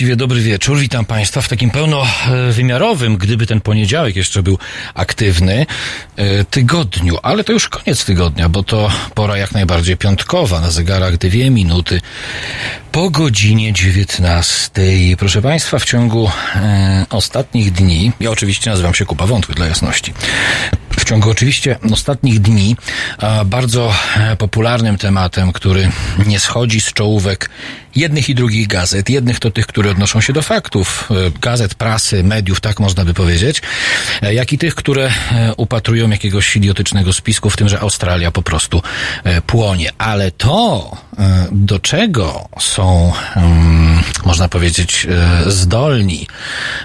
[0.00, 0.78] właściwie dobry wieczór.
[0.78, 4.58] Witam Państwa w takim pełnowymiarowym, gdyby ten poniedziałek jeszcze był
[4.94, 5.66] aktywny,
[6.16, 7.18] e, tygodniu.
[7.22, 10.60] Ale to już koniec tygodnia, bo to pora jak najbardziej piątkowa.
[10.60, 12.00] Na zegarach dwie minuty
[12.92, 14.82] po godzinie 19.
[15.18, 20.12] Proszę Państwa, w ciągu e, ostatnich dni, ja oczywiście nazywam się Kupa Wątły dla jasności,
[20.90, 22.76] w ciągu oczywiście ostatnich dni
[23.46, 25.90] bardzo e, popularnym tematem, który
[26.26, 27.50] nie schodzi z czołówek
[27.96, 29.10] jednych i drugich gazet.
[29.10, 33.14] Jednych to tych, które odnoszą się do faktów, e, gazet, prasy, mediów, tak można by
[33.14, 33.62] powiedzieć,
[34.22, 35.10] e, jak i tych, które
[35.56, 38.82] upatrują jakiegoś idiotycznego spisku, w tym, że Australia po prostu
[39.46, 39.90] płonie.
[39.98, 40.90] Ale to,
[41.52, 43.12] do czego są,
[44.24, 45.06] można powiedzieć,
[45.46, 46.26] zdolni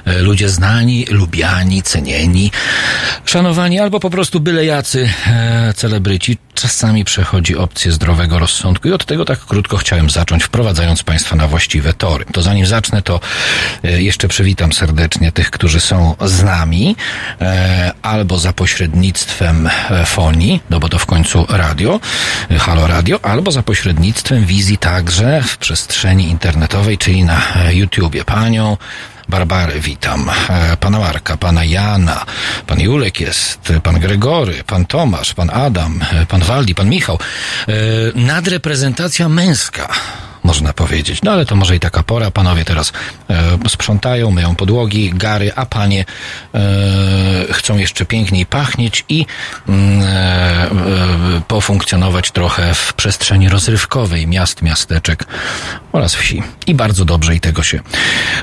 [0.05, 2.51] ludzie znani, lubiani, cenieni,
[3.25, 6.37] szanowani albo po prostu byle jacy e, celebryci.
[6.53, 11.47] Czasami przechodzi opcję zdrowego rozsądku i od tego tak krótko chciałem zacząć, wprowadzając Państwa na
[11.47, 12.25] właściwe tory.
[12.31, 13.19] To zanim zacznę, to
[13.83, 16.95] e, jeszcze przywitam serdecznie tych, którzy są z nami,
[17.41, 21.99] e, albo za pośrednictwem e, fonii, no bo to w końcu radio,
[22.59, 27.41] halo radio, albo za pośrednictwem wizji także w przestrzeni internetowej, czyli na
[27.71, 28.25] YouTubie.
[28.25, 28.77] Panią
[29.29, 30.31] Barbary witam,
[30.79, 32.25] pana Marka, pana Jana,
[32.67, 37.19] pan Julek jest, pan Gregory, pan Tomasz, pan Adam, pan Waldi, pan Michał.
[38.15, 39.93] Nadreprezentacja męska
[40.45, 41.21] można powiedzieć.
[41.23, 42.31] No ale to może i taka pora.
[42.31, 42.93] Panowie teraz
[43.29, 46.05] e, sprzątają, myją podłogi, gary, a panie
[46.53, 46.59] e,
[47.53, 49.25] chcą jeszcze piękniej pachnieć i
[49.69, 55.25] mm, e, e, pofunkcjonować trochę w przestrzeni rozrywkowej miast, miasteczek
[55.91, 56.43] oraz wsi.
[56.67, 57.79] I bardzo dobrze i tego się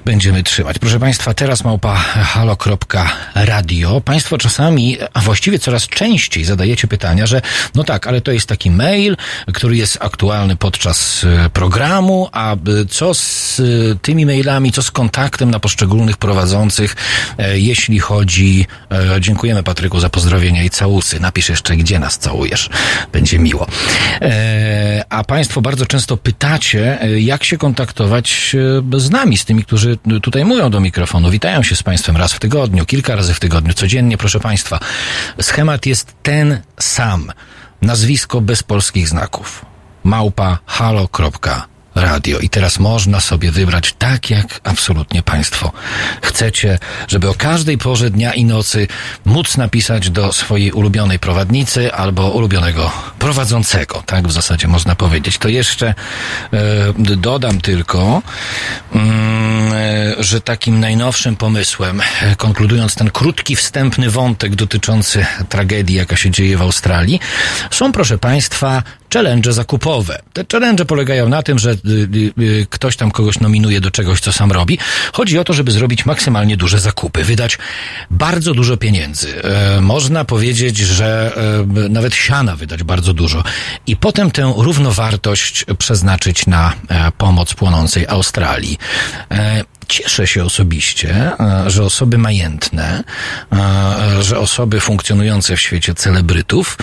[0.04, 0.78] będziemy trzymać.
[0.78, 1.94] Proszę Państwa, teraz małpa
[2.34, 4.00] halo.radio.
[4.00, 7.42] Państwo czasami, a właściwie coraz częściej zadajecie pytania, że
[7.74, 9.16] no tak, ale to jest taki mail,
[9.54, 12.56] który jest aktualny podczas e, programu, programu, a
[12.88, 16.96] co z y, tymi mailami, co z kontaktem na poszczególnych prowadzących,
[17.38, 18.66] e, jeśli chodzi...
[18.90, 21.20] E, dziękujemy Patryku za pozdrowienia i całusy.
[21.20, 22.70] Napisz jeszcze, gdzie nas całujesz.
[23.12, 23.66] Będzie miło.
[24.20, 28.56] E, a Państwo bardzo często pytacie, jak się kontaktować
[28.96, 31.30] z nami, z tymi, którzy tutaj mówią do mikrofonu.
[31.30, 34.78] Witają się z Państwem raz w tygodniu, kilka razy w tygodniu, codziennie, proszę Państwa.
[35.40, 37.32] Schemat jest ten sam.
[37.82, 39.64] Nazwisko bez polskich znaków.
[40.04, 42.38] Małpa halo.com radio.
[42.38, 45.72] I teraz można sobie wybrać tak, jak absolutnie Państwo
[46.22, 48.88] chcecie, żeby o każdej porze dnia i nocy
[49.24, 54.02] móc napisać do swojej ulubionej prowadnicy albo ulubionego prowadzącego.
[54.06, 55.38] Tak w zasadzie można powiedzieć.
[55.38, 55.94] To jeszcze
[56.52, 58.22] e, dodam tylko,
[58.94, 66.16] mm, e, że takim najnowszym pomysłem, e, konkludując ten krótki, wstępny wątek dotyczący tragedii, jaka
[66.16, 67.20] się dzieje w Australii,
[67.70, 70.22] są, proszę Państwa, challenge zakupowe.
[70.32, 71.76] Te challenge polegają na tym, że y,
[72.38, 74.78] y, y, ktoś tam kogoś nominuje do czegoś, co sam robi.
[75.12, 77.58] Chodzi o to, żeby zrobić maksymalnie duże zakupy, wydać
[78.10, 79.42] bardzo dużo pieniędzy.
[79.42, 81.32] E, można powiedzieć, że
[81.84, 83.44] e, nawet siana wydać bardzo dużo
[83.86, 88.78] i potem tę równowartość przeznaczyć na e, pomoc płonącej Australii.
[89.88, 91.32] Cieszę się osobiście,
[91.66, 93.04] że osoby majętne,
[94.20, 96.78] że osoby funkcjonujące w świecie celebrytów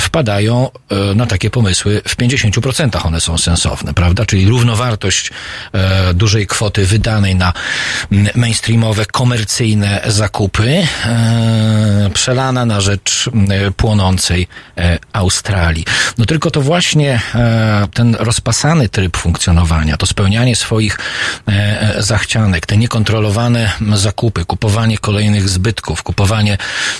[0.00, 0.70] wpadają
[1.14, 2.02] na takie pomysły.
[2.08, 4.26] W 50% one są sensowne, prawda?
[4.26, 5.30] Czyli równowartość
[6.14, 7.52] dużej kwoty wydanej na
[8.34, 10.86] mainstreamowe, komercyjne zakupy
[12.14, 13.30] przelana na rzecz
[13.76, 14.48] płonącej
[15.12, 15.84] Australii.
[16.18, 17.20] No tylko to właśnie
[17.94, 20.98] ten rozpasany tryb funkcjonowania, to spełnianie swoich
[21.98, 22.35] zachcianek,
[22.66, 26.58] te niekontrolowane zakupy, kupowanie kolejnych zbytków, kupowanie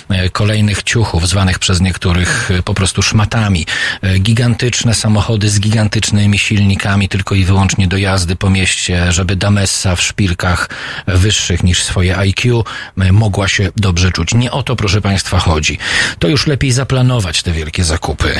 [0.09, 3.65] e, kolejnych ciuchów, zwanych przez niektórych e, po prostu szmatami,
[4.01, 9.95] e, gigantyczne samochody z gigantycznymi silnikami, tylko i wyłącznie do jazdy po mieście, żeby Damessa
[9.95, 10.69] w szpilkach
[11.07, 12.63] wyższych niż swoje IQ
[13.11, 14.33] mogła się dobrze czuć.
[14.33, 15.77] Nie o to, proszę Państwa, chodzi.
[16.19, 18.39] To już lepiej zaplanować te wielkie zakupy.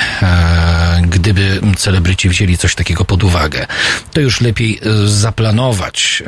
[1.01, 3.67] Gdyby celebryci wzięli coś takiego pod uwagę,
[4.13, 6.23] to już lepiej zaplanować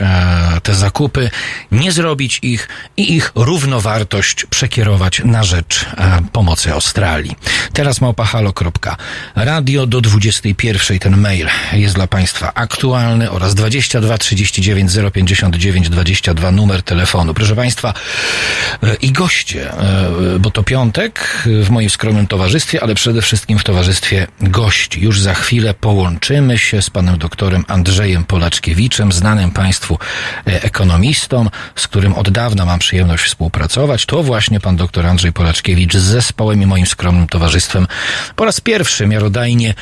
[0.59, 1.29] te zakupy,
[1.71, 2.67] nie zrobić ich
[2.97, 7.35] i ich równowartość przekierować na rzecz e, pomocy Australii.
[7.73, 16.51] Teraz małpahalo.radio do 21 ten mail jest dla Państwa aktualny oraz 22 39 059 22
[16.51, 17.33] numer telefonu.
[17.33, 17.93] Proszę Państwa
[18.83, 23.63] e, i goście, e, bo to piątek w moim skromnym towarzystwie, ale przede wszystkim w
[23.63, 25.01] towarzystwie gości.
[25.01, 29.99] Już za chwilę połączymy się z panem doktorem Andrzejem Polaczkiewiczem, znanym Państwu
[30.53, 34.05] ekonomistą, z którym od dawna mam przyjemność współpracować.
[34.05, 37.87] To właśnie pan dr Andrzej Polaczkiewicz z zespołem i moim skromnym towarzystwem
[38.35, 39.73] po raz pierwszy miarodajnie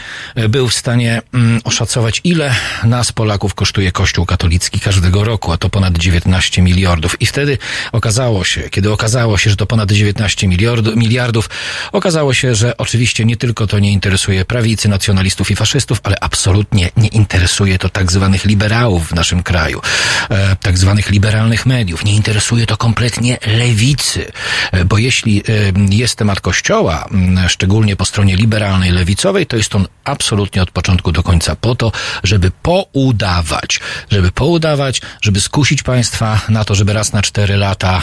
[0.49, 5.69] był w stanie mm, oszacować, ile nas Polaków kosztuje Kościół katolicki każdego roku, a to
[5.69, 7.21] ponad 19 miliardów.
[7.21, 7.57] I wtedy
[7.91, 10.47] okazało się, kiedy okazało się, że to ponad 19
[10.95, 11.49] miliardów,
[11.91, 16.89] okazało się, że oczywiście nie tylko to nie interesuje prawicy, nacjonalistów i faszystów, ale absolutnie
[16.97, 19.81] nie interesuje to tak zwanych liberałów w naszym kraju,
[20.29, 22.06] e, tak zwanych liberalnych mediów.
[22.06, 24.31] Nie interesuje to kompletnie lewicy,
[24.71, 25.44] e, bo jeśli
[25.89, 27.09] e, jest temat Kościoła,
[27.48, 31.92] szczególnie po stronie liberalnej, lewicowej, to jest on absolutnie od początku do końca po to,
[32.24, 33.80] żeby poudawać,
[34.12, 38.01] żeby poudawać, żeby skusić państwa na to, żeby raz na cztery lata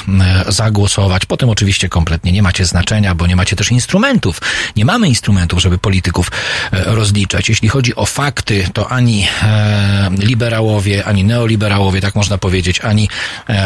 [0.49, 1.27] zagłosować.
[1.27, 4.41] Potem oczywiście kompletnie nie macie znaczenia, bo nie macie też instrumentów.
[4.77, 6.31] Nie mamy instrumentów, żeby polityków
[6.73, 7.49] rozliczać.
[7.49, 9.29] Jeśli chodzi o fakty, to ani
[10.19, 13.09] liberałowie, ani neoliberałowie, tak można powiedzieć, ani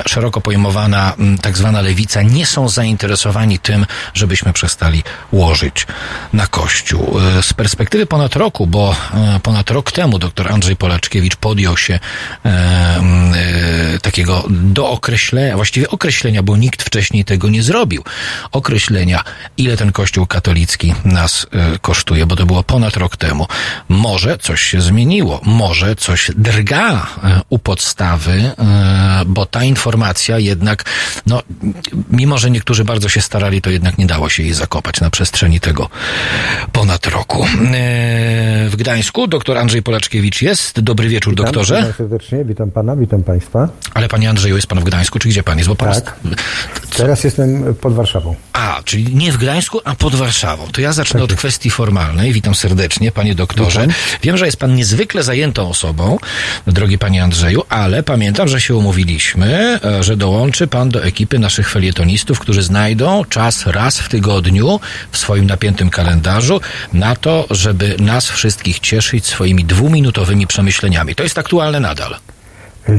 [0.06, 5.02] szeroko pojmowana tak zwana lewica nie są zainteresowani tym, żebyśmy przestali
[5.32, 5.86] łożyć
[6.32, 7.19] na Kościół.
[7.38, 11.94] E, z perspektywy ponad roku, bo e, ponad rok temu dr Andrzej Polaczkiewicz podjął się
[11.94, 18.04] e, e, takiego dookreślenia, właściwie określenia, bo nikt wcześniej tego nie zrobił,
[18.52, 19.24] określenia,
[19.56, 23.46] ile ten Kościół katolicki nas e, kosztuje, bo to było ponad rok temu.
[23.88, 28.50] Może coś się zmieniło, może coś drga e, u podstawy,
[29.26, 30.85] bo ta informacja jednak,
[31.26, 31.43] no,
[32.11, 35.61] mimo że niektórzy bardzo się starali, to jednak nie dało się jej zakopać na przestrzeni
[35.61, 35.88] tego
[36.73, 37.44] ponad roku.
[37.44, 37.49] E,
[38.69, 40.81] w Gdańsku doktor Andrzej Polaczkiewicz jest.
[40.81, 41.76] Dobry wieczór, witam, doktorze.
[41.76, 43.69] Witam serdecznie, witam pana, witam państwa.
[43.94, 45.69] Ale panie Andrzeju, jest pan w Gdańsku, czy gdzie pan jest?
[45.69, 46.17] Bo pan tak.
[46.25, 46.97] Jest...
[46.97, 48.35] Teraz jestem pod Warszawą.
[48.53, 50.67] A, czyli nie w Gdańsku, a pod Warszawą.
[50.73, 52.32] To ja zacznę tak od kwestii formalnej.
[52.32, 53.81] Witam serdecznie, panie doktorze.
[53.81, 53.94] Witam.
[54.23, 56.19] Wiem, że jest pan niezwykle zajętą osobą,
[56.67, 61.70] drogi panie Andrzeju, ale pamiętam, że się umówiliśmy, e, że dołączy pan do ekipy naszych
[61.70, 64.81] felietonistów, którzy znajdą czas raz w tygodniu
[65.12, 66.60] w swoim napiętym kalendarzu
[66.93, 71.14] na to, żeby nas wszystkich cieszyć swoimi dwuminutowymi przemyśleniami.
[71.14, 72.17] To jest aktualne nadal.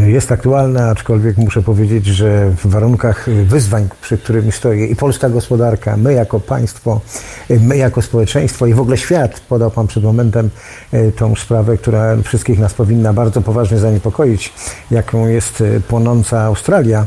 [0.08, 5.98] Jest aktualne, aczkolwiek muszę powiedzieć, że w warunkach wyzwań, przed którymi stoję i polska gospodarka,
[5.98, 7.02] my jako państwo,
[7.50, 10.50] my jako społeczeństwo i w ogóle świat, podał Pan przed momentem
[10.92, 14.54] e, tą sprawę, która wszystkich nas powinna bardzo poważnie zaniepokoić,
[14.92, 17.06] jaką jest e, płonąca Australia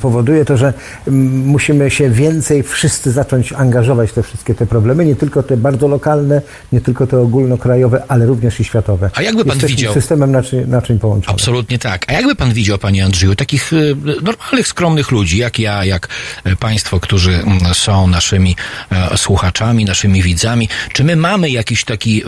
[0.00, 0.72] powoduje to, że
[1.44, 5.88] musimy się więcej wszyscy zacząć angażować w te wszystkie te problemy, nie tylko te bardzo
[5.88, 9.10] lokalne, nie tylko te ogólnokrajowe, ale również i światowe.
[9.14, 9.94] A jakby pan Jesteśmy widział...
[9.94, 11.34] systemem naczyń, naczyń połączonych.
[11.34, 12.04] Absolutnie tak.
[12.08, 13.76] A jakby pan widział, panie Andrzeju, takich e,
[14.22, 16.08] normalnych, skromnych ludzi, jak ja, jak
[16.44, 17.40] e, państwo, którzy
[17.72, 18.56] są naszymi
[19.16, 22.22] słuchaczami, naszymi widzami, czy my mamy jakiś taki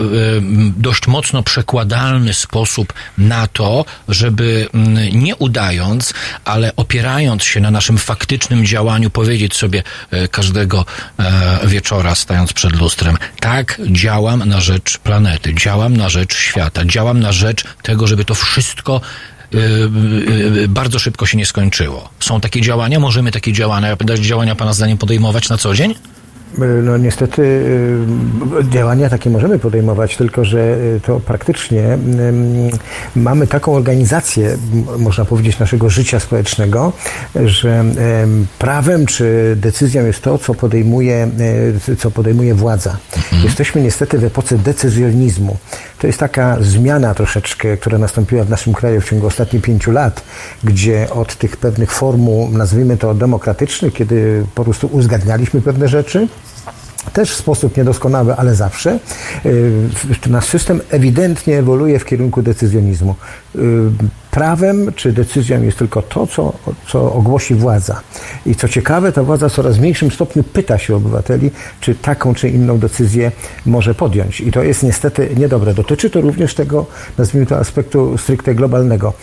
[0.77, 4.67] dość mocno przekładalny sposób na to, żeby
[5.13, 6.13] nie udając,
[6.45, 10.85] ale opierając opierając się na naszym faktycznym działaniu, powiedzieć sobie e, każdego
[11.19, 17.19] e, wieczora, stając przed lustrem, tak, działam na rzecz planety, działam na rzecz świata, działam
[17.19, 19.01] na rzecz tego, żeby to wszystko
[19.53, 22.09] e, bardzo szybko się nie skończyło.
[22.19, 22.99] Są takie działania?
[22.99, 25.95] Możemy takie działania, działania Pana zdaniem podejmować na co dzień?
[26.57, 31.97] No niestety y, działania takie możemy podejmować, tylko że y, to praktycznie
[33.15, 34.57] mamy taką organizację,
[34.99, 36.93] można powiedzieć, naszego życia społecznego,
[37.45, 37.85] że
[38.59, 41.29] prawem czy decyzją jest to, co podejmuje,
[41.89, 42.97] y, co podejmuje władza.
[43.17, 43.43] Mhm.
[43.43, 45.57] Jesteśmy niestety w epoce decyzjonizmu.
[45.99, 50.23] To jest taka zmiana troszeczkę, która nastąpiła w naszym kraju w ciągu ostatnich pięciu lat,
[50.63, 56.27] gdzie od tych pewnych formuł, nazwijmy to demokratycznych, kiedy po prostu uzgadnialiśmy pewne rzeczy,
[57.13, 58.99] też w sposób niedoskonały, ale zawsze,
[60.29, 63.15] nasz system ewidentnie ewoluuje w kierunku decyzjonizmu
[64.33, 66.53] prawem czy decyzją jest tylko to, co,
[66.87, 68.01] co ogłosi władza.
[68.45, 72.49] I co ciekawe, ta władza w coraz mniejszym stopniu pyta się obywateli, czy taką czy
[72.49, 73.31] inną decyzję
[73.65, 74.41] może podjąć.
[74.41, 75.73] I to jest niestety niedobre.
[75.73, 76.85] Dotyczy to również tego,
[77.17, 79.13] nazwijmy to, aspektu stricte globalnego.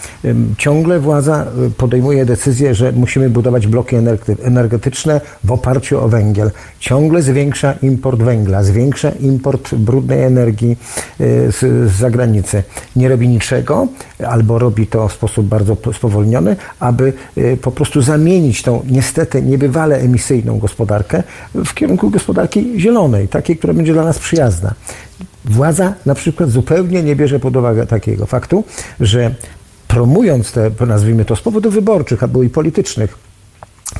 [0.58, 3.96] Ciągle władza y, podejmuje decyzję, że musimy budować bloki
[4.42, 6.50] energetyczne w oparciu o węgiel.
[6.78, 10.76] Ciągle zwiększa import węgla, zwiększa import brudnej energii
[11.20, 11.58] y, z,
[11.90, 12.62] z zagranicy.
[12.96, 13.88] Nie robi niczego,
[14.28, 19.96] albo robi to w sposób bardzo spowolniony, aby y, po prostu zamienić tą niestety niebywale
[19.96, 21.22] emisyjną gospodarkę
[21.54, 24.74] w kierunku gospodarki zielonej, takiej, która będzie dla nas przyjazna.
[25.44, 28.64] Władza na przykład zupełnie nie bierze pod uwagę takiego faktu,
[29.00, 29.34] że
[29.88, 33.29] promując te, nazwijmy to z powodów wyborczych albo i politycznych,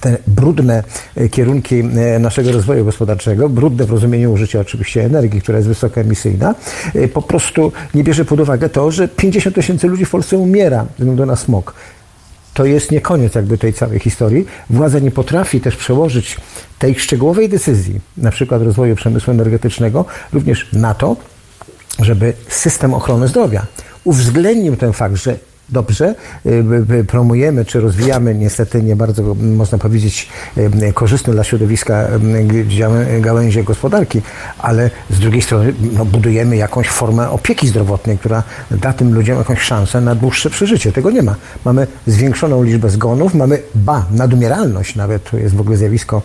[0.00, 0.82] te brudne
[1.16, 6.54] e, kierunki e, naszego rozwoju gospodarczego, brudne w rozumieniu użycia oczywiście energii, która jest wysokoemisyjna,
[6.94, 10.82] e, po prostu nie bierze pod uwagę to, że 50 tysięcy ludzi w Polsce umiera
[10.85, 11.75] ze względu na smog.
[12.54, 14.47] to jest nie koniec jakby tej całej historii.
[14.70, 16.37] Władza nie potrafi też przełożyć
[16.78, 21.16] tej szczegółowej decyzji, na przykład rozwoju przemysłu energetycznego, również na to,
[21.99, 23.66] żeby system ochrony zdrowia
[24.04, 25.37] uwzględnił ten fakt, że
[25.72, 26.14] dobrze
[26.46, 32.08] y, promujemy czy rozwijamy niestety nie bardzo można powiedzieć y, korzystne dla środowiska
[33.16, 34.22] y, gałęzie gospodarki,
[34.58, 39.60] ale z drugiej strony no, budujemy jakąś formę opieki zdrowotnej, która da tym ludziom jakąś
[39.60, 40.92] szansę na dłuższe przeżycie.
[40.92, 41.34] Tego nie ma.
[41.64, 46.22] Mamy zwiększoną liczbę zgonów, mamy ba, nadumieralność nawet, to jest w ogóle zjawisko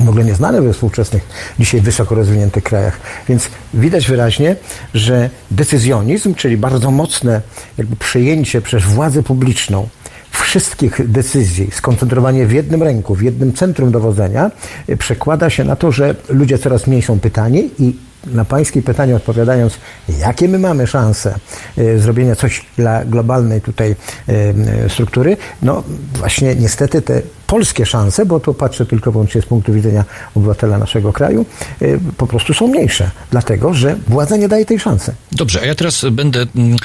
[0.00, 1.22] w ogóle nieznane we współczesnych,
[1.58, 3.00] dzisiaj wysoko rozwiniętych krajach.
[3.28, 4.56] Więc widać wyraźnie,
[4.94, 7.40] że decyzjonizm, czyli bardzo mocne
[7.78, 9.88] jakby przejęcie przez władzę publiczną
[10.30, 14.50] wszystkich decyzji, skoncentrowanie w jednym ręku, w jednym centrum dowodzenia,
[14.98, 19.78] przekłada się na to, że ludzie coraz mniej są pytani i na Pańskie pytanie odpowiadając,
[20.18, 21.34] jakie my mamy szanse
[21.78, 23.96] e, zrobienia coś dla globalnej tutaj
[24.28, 25.82] e, struktury, no
[26.14, 31.12] właśnie niestety te polskie szanse, bo tu patrzę tylko wyłącznie z punktu widzenia obywatela naszego
[31.12, 31.46] kraju,
[31.82, 35.14] y, po prostu są mniejsze, dlatego że władza nie daje tej szansy.
[35.32, 36.76] Dobrze, a ja teraz będę, mm,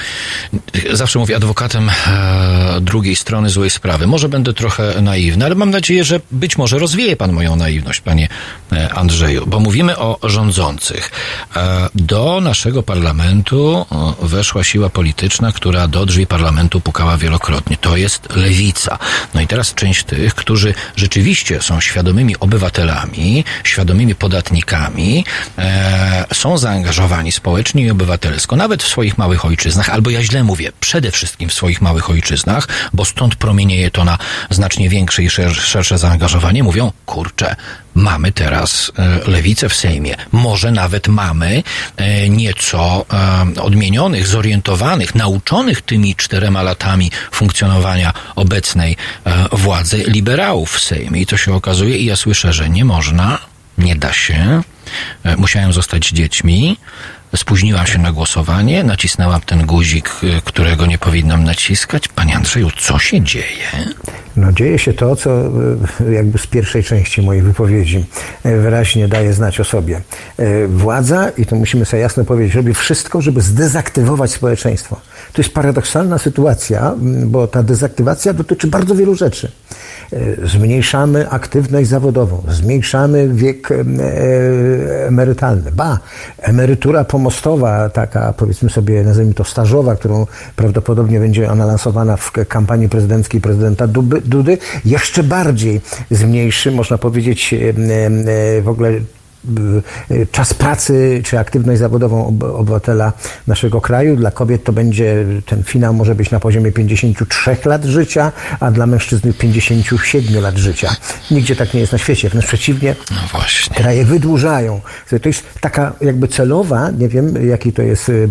[0.92, 4.06] zawsze mówię, adwokatem e, drugiej strony złej sprawy.
[4.06, 8.28] Może będę trochę naiwny, ale mam nadzieję, że być może rozwieje pan moją naiwność, panie
[8.72, 11.10] e, Andrzeju, bo mówimy o rządzących.
[11.56, 13.86] E, do naszego parlamentu
[14.22, 17.76] weszła siła polityczna, która do drzwi parlamentu pukała wielokrotnie.
[17.80, 18.98] To jest lewica.
[19.34, 25.24] No i teraz część tych, którzy którzy rzeczywiście są świadomymi obywatelami, świadomymi podatnikami,
[25.58, 30.72] e, są zaangażowani społecznie i obywatelsko, nawet w swoich małych ojczyznach, albo ja źle mówię,
[30.80, 34.18] przede wszystkim w swoich małych ojczyznach, bo stąd promienieje to na
[34.50, 37.56] znacznie większe i szersze zaangażowanie, mówią, kurczę,
[37.94, 40.16] mamy teraz e, lewicę w Sejmie.
[40.32, 41.62] Może nawet mamy
[41.96, 43.06] e, nieco
[43.56, 48.96] e, odmienionych, zorientowanych, nauczonych tymi czterema latami funkcjonowania obecnej
[49.52, 51.20] władzy liberałów w Sejmie.
[51.20, 53.38] I to się okazuje, i ja słyszę, że nie można,
[53.78, 54.62] nie da się.
[55.36, 56.76] Musiałem zostać dziećmi.
[57.36, 60.10] Spóźniłam się na głosowanie, nacisnęłam ten guzik,
[60.44, 62.08] którego nie powinnam naciskać.
[62.08, 63.68] Panie Andrzeju, co się dzieje?
[64.36, 65.30] No dzieje się to, co
[66.00, 68.06] e, jakby z pierwszej części mojej wypowiedzi
[68.44, 70.00] e, wyraźnie daje znać o sobie.
[70.36, 75.00] E, władza, i to musimy sobie jasno powiedzieć, robi wszystko, żeby zdezaktywować społeczeństwo.
[75.32, 76.94] To jest paradoksalna sytuacja,
[77.26, 79.52] bo ta dezaktywacja dotyczy bardzo wielu rzeczy.
[80.44, 83.68] Zmniejszamy aktywność zawodową, zmniejszamy wiek
[85.06, 85.72] emerytalny.
[85.72, 85.98] Ba,
[86.38, 92.88] emerytura pomostowa, taka powiedzmy sobie, nazwijmy to stażowa, którą prawdopodobnie będzie ona lansowana w kampanii
[92.88, 93.86] prezydenckiej prezydenta
[94.24, 97.54] Dudy, jeszcze bardziej zmniejszy, można powiedzieć,
[98.62, 98.92] w ogóle
[100.32, 103.12] czas pracy czy aktywność zawodową obywatela
[103.46, 104.16] naszego kraju.
[104.16, 108.86] Dla kobiet to będzie, ten finał może być na poziomie 53 lat życia, a dla
[108.86, 110.96] mężczyzn 57 lat życia.
[111.30, 112.28] Nigdzie tak nie jest na świecie.
[112.28, 113.76] Wręcz przeciwnie, no właśnie.
[113.76, 114.80] kraje wydłużają.
[115.22, 118.28] To jest taka jakby celowa, nie wiem jaki to jest, y,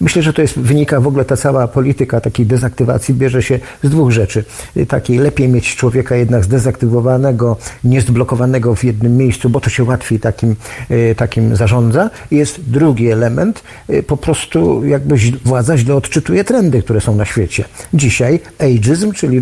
[0.00, 3.90] myślę, że to jest, wynika w ogóle ta cała polityka takiej dezaktywacji bierze się z
[3.90, 4.44] dwóch rzeczy.
[4.88, 10.20] Takiej lepiej mieć człowieka jednak zdezaktywowanego, niezblokowanego w jednym miejscu, bo to się łatwiej łatwiej
[10.20, 10.56] takim,
[10.90, 12.10] e, takim zarządza.
[12.30, 17.64] Jest drugi element, e, po prostu jakby władza źle odczytuje trendy, które są na świecie.
[17.94, 19.40] Dzisiaj ageism, czyli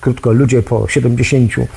[0.00, 1.68] krótko ludzie po 70,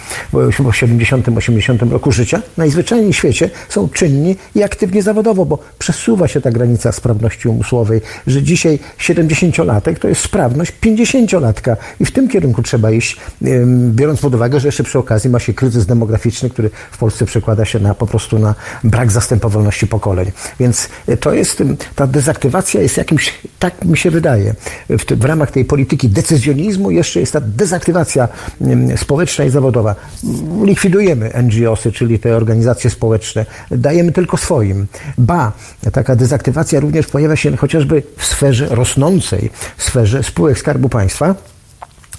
[0.57, 6.27] po 70, 80 roku życia, najzwyczajniej w świecie są czynni i aktywnie zawodowo, bo przesuwa
[6.27, 12.27] się ta granica sprawności umysłowej, że dzisiaj 70-latek to jest sprawność 50-latka i w tym
[12.27, 13.17] kierunku trzeba iść,
[13.91, 17.65] biorąc pod uwagę, że jeszcze przy okazji ma się kryzys demograficzny, który w Polsce przekłada
[17.65, 20.31] się na po prostu na brak zastępowalności pokoleń.
[20.59, 21.63] Więc y, to jest,
[21.95, 24.55] ta dezaktywacja jest jakimś, tak mi się wydaje,
[24.89, 28.27] w, w ramach tej polityki decyzjonizmu jeszcze jest ta dezaktywacja
[28.95, 29.95] społeczna i zawodowa.
[30.63, 34.87] Likwidujemy NGOsy, czyli te organizacje społeczne, dajemy tylko swoim.
[35.17, 35.51] Ba,
[35.93, 41.35] taka dezaktywacja również pojawia się chociażby w sferze rosnącej, sferze spółek Skarbu Państwa,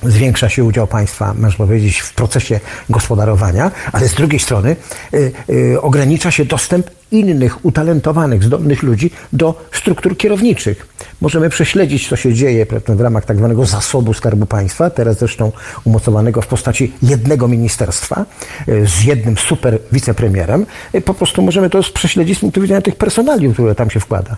[0.03, 2.61] zwiększa się udział państwa, można powiedzieć, w procesie
[2.91, 4.77] gospodarowania, ale z drugiej strony
[5.15, 10.87] y, y, ogranicza się dostęp innych utalentowanych, zdolnych ludzi do struktur kierowniczych.
[11.21, 15.53] Możemy prześledzić, co się dzieje w ramach tak zwanego zasobu Skarbu Państwa, teraz zresztą
[15.85, 18.25] umocowanego w postaci jednego ministerstwa
[18.69, 20.67] y, z jednym super wicepremierem.
[20.95, 24.37] Y, po prostu możemy to prześledzić z punktu widzenia tych personaliów, które tam się wkłada.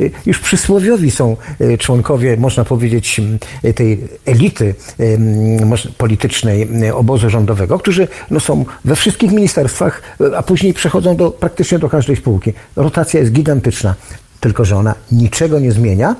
[0.00, 1.36] Y, już przysłowiowi są
[1.78, 3.20] członkowie, można powiedzieć,
[3.74, 4.74] tej elity
[5.98, 10.02] politycznej obozu rządowego, którzy no, są we wszystkich ministerstwach,
[10.36, 12.52] a później przechodzą do, praktycznie do każdej spółki.
[12.76, 13.94] Rotacja jest gigantyczna,
[14.40, 16.16] tylko że ona niczego nie zmienia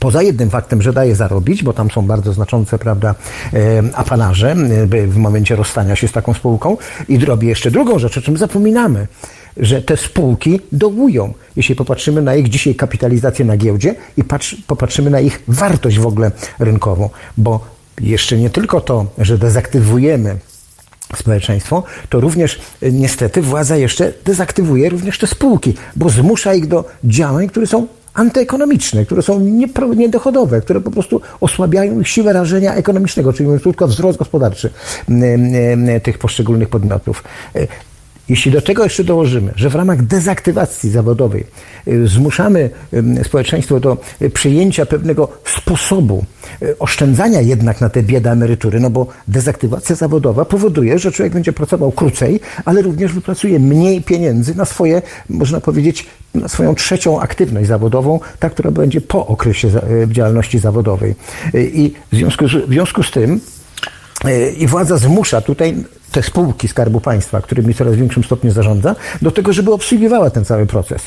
[0.00, 3.14] Poza jednym faktem, że daje zarobić, bo tam są bardzo znaczące, prawda,
[3.94, 4.56] apanarze
[5.06, 6.76] w momencie rozstania się z taką spółką
[7.08, 9.06] i robi jeszcze drugą rzecz, o czym zapominamy,
[9.56, 11.34] że te spółki dołują.
[11.56, 16.06] Jeśli popatrzymy na ich dzisiaj kapitalizację na giełdzie i patrz, popatrzymy na ich wartość w
[16.06, 17.60] ogóle rynkową, bo
[18.00, 20.36] jeszcze nie tylko to, że dezaktywujemy
[21.16, 26.84] społeczeństwo, to również e, niestety władza jeszcze dezaktywuje również te spółki, bo zmusza ich do
[27.04, 29.40] działań, które są antyekonomiczne, które są
[29.96, 34.70] niedochodowe, które po prostu osłabiają ich siłę rażenia ekonomicznego, czyli mówiąc krótko, wzrost gospodarczy
[36.02, 37.24] tych poszczególnych podmiotów.
[38.28, 41.44] Jeśli do tego jeszcze dołożymy, że w ramach dezaktywacji zawodowej
[41.88, 42.70] y, zmuszamy
[43.22, 43.96] społeczeństwo do
[44.34, 46.24] przyjęcia pewnego sposobu
[46.62, 51.52] y, oszczędzania jednak na te bieda emerytury, no bo dezaktywacja zawodowa powoduje, że człowiek będzie
[51.52, 57.68] pracował krócej, ale również wypracuje mniej pieniędzy na swoje, można powiedzieć, na swoją trzecią aktywność
[57.68, 61.14] zawodową, ta, która będzie po okresie y, działalności zawodowej.
[61.54, 63.40] I w związku z, w związku z tym
[64.58, 65.76] i władza zmusza tutaj
[66.12, 70.66] te spółki Skarbu Państwa, którymi coraz większym stopniu zarządza, do tego, żeby obsługiwała ten cały
[70.66, 71.02] proces.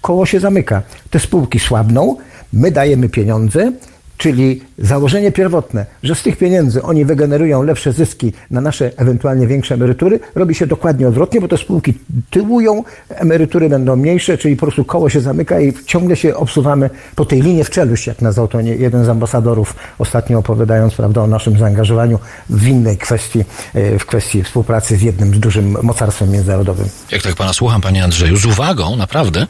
[0.00, 0.82] Koło się zamyka.
[1.10, 2.16] Te spółki słabną,
[2.52, 3.72] my dajemy pieniądze,
[4.18, 9.74] Czyli założenie pierwotne, że z tych pieniędzy oni wygenerują lepsze zyski na nasze ewentualnie większe
[9.74, 11.94] emerytury, robi się dokładnie odwrotnie, bo te spółki
[12.30, 17.24] tyłują, emerytury będą mniejsze, czyli po prostu koło się zamyka i ciągle się obsuwamy po
[17.24, 21.58] tej linii w czeluść, jak nazwał to jeden z ambasadorów ostatnio opowiadając prawda, o naszym
[21.58, 22.18] zaangażowaniu
[22.50, 26.88] w innej kwestii, e, w kwestii współpracy z jednym z dużym mocarstwem międzynarodowym.
[27.10, 29.46] Jak tak pana słucham, panie Andrzeju, z uwagą, naprawdę,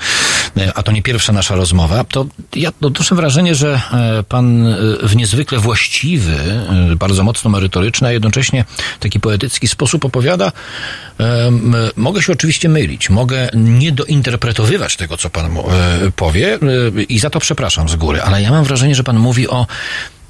[0.57, 4.54] e, a to nie pierwsza nasza rozmowa, to ja odnoszę wrażenie, że e, pan
[5.03, 6.37] w niezwykle właściwy,
[6.97, 8.64] bardzo mocno merytoryczny, a jednocześnie
[9.01, 10.53] taki poetycki sposób opowiada.
[11.97, 15.57] Mogę się oczywiście mylić, mogę nie dointerpretowywać tego, co pan
[16.17, 16.59] powie
[17.09, 19.67] i za to przepraszam z góry, ale ja mam wrażenie, że pan mówi o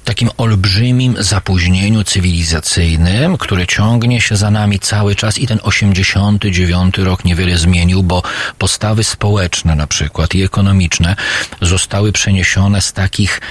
[0.03, 7.25] takim olbrzymim zapóźnieniu cywilizacyjnym, które ciągnie się za nami cały czas i ten 89 rok
[7.25, 8.23] niewiele zmienił, bo
[8.57, 11.15] postawy społeczne na przykład i ekonomiczne
[11.61, 13.41] zostały przeniesione z takich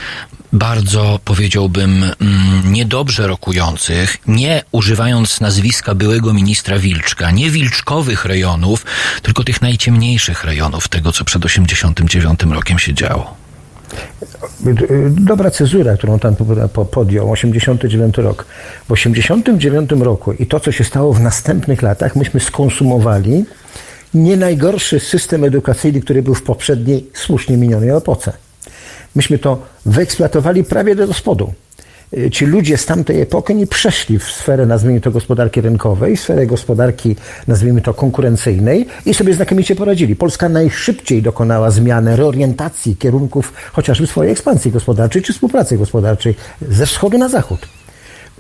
[0.55, 8.87] bardzo, powiedziałbym, mm, niedobrze rokujących, nie używając nazwiska byłego ministra Wilczka, nie wilczkowych rejonów,
[9.23, 13.35] tylko tych najciemniejszych rejonów tego, co przed 89 rokiem się działo.
[15.11, 16.35] Dobra cezura, którą tam
[16.91, 18.47] podjął, 89 rok.
[18.89, 23.45] W 89 roku i to, co się stało w następnych latach, myśmy skonsumowali
[24.15, 28.44] nie najgorszy system edukacyjny, który był w poprzedniej, słusznie minionej epoce.
[29.15, 31.53] Myśmy to wyeksploatowali prawie do spodu.
[32.19, 36.47] Y, ci ludzie z tamtej epoki nie przeszli w sferę, nazwijmy to, gospodarki rynkowej, sferę
[36.47, 37.17] gospodarki,
[37.49, 40.17] nazwijmy to, konkurencyjnej i sobie znakomicie poradzili.
[40.17, 46.35] Polska najszybciej dokonała zmiany, reorientacji kierunków chociażby swojej ekspansji gospodarczej czy współpracy gospodarczej
[46.69, 47.69] ze wschodu na zachód.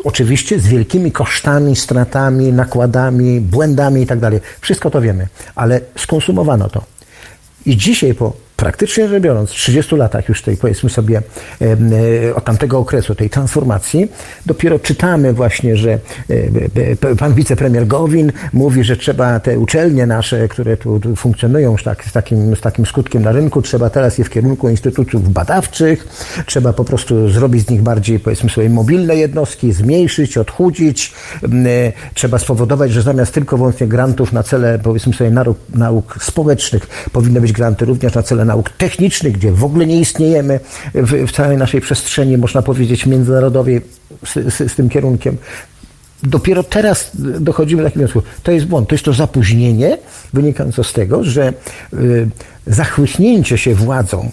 [0.04, 4.18] Oczywiście z wielkimi kosztami, stratami, nakładami, błędami i tak.
[4.60, 6.84] Wszystko to wiemy, ale skonsumowano to.
[7.66, 11.22] I dzisiaj po praktycznie rzecz biorąc, w 30 latach już tej, powiedzmy sobie,
[11.60, 14.08] e, od tamtego okresu, tej transformacji,
[14.46, 15.98] dopiero czytamy właśnie, że
[17.10, 22.12] e, pan wicepremier Gowin mówi, że trzeba te uczelnie nasze, które tu funkcjonują tak, z,
[22.12, 26.08] takim, z takim skutkiem na rynku, trzeba teraz je w kierunku instytutów badawczych,
[26.46, 31.12] trzeba po prostu zrobić z nich bardziej, powiedzmy sobie, mobilne jednostki, zmniejszyć, odchudzić,
[31.42, 31.48] e,
[32.14, 37.40] trzeba spowodować, że zamiast tylko wyłącznie grantów na cele, powiedzmy sobie, nauk, nauk społecznych, powinny
[37.40, 40.60] być granty również na cele nauk technicznych, gdzie w ogóle nie istniejemy
[40.94, 43.80] w, w całej naszej przestrzeni, można powiedzieć, międzynarodowej
[44.24, 45.36] z, z, z tym kierunkiem.
[46.22, 48.22] Dopiero teraz dochodzimy do takiego wniosku.
[48.42, 49.98] To jest błąd, to jest to zapóźnienie
[50.32, 51.52] wynikające z tego, że
[51.94, 52.28] y,
[52.66, 54.30] zachłyśnięcie się władzą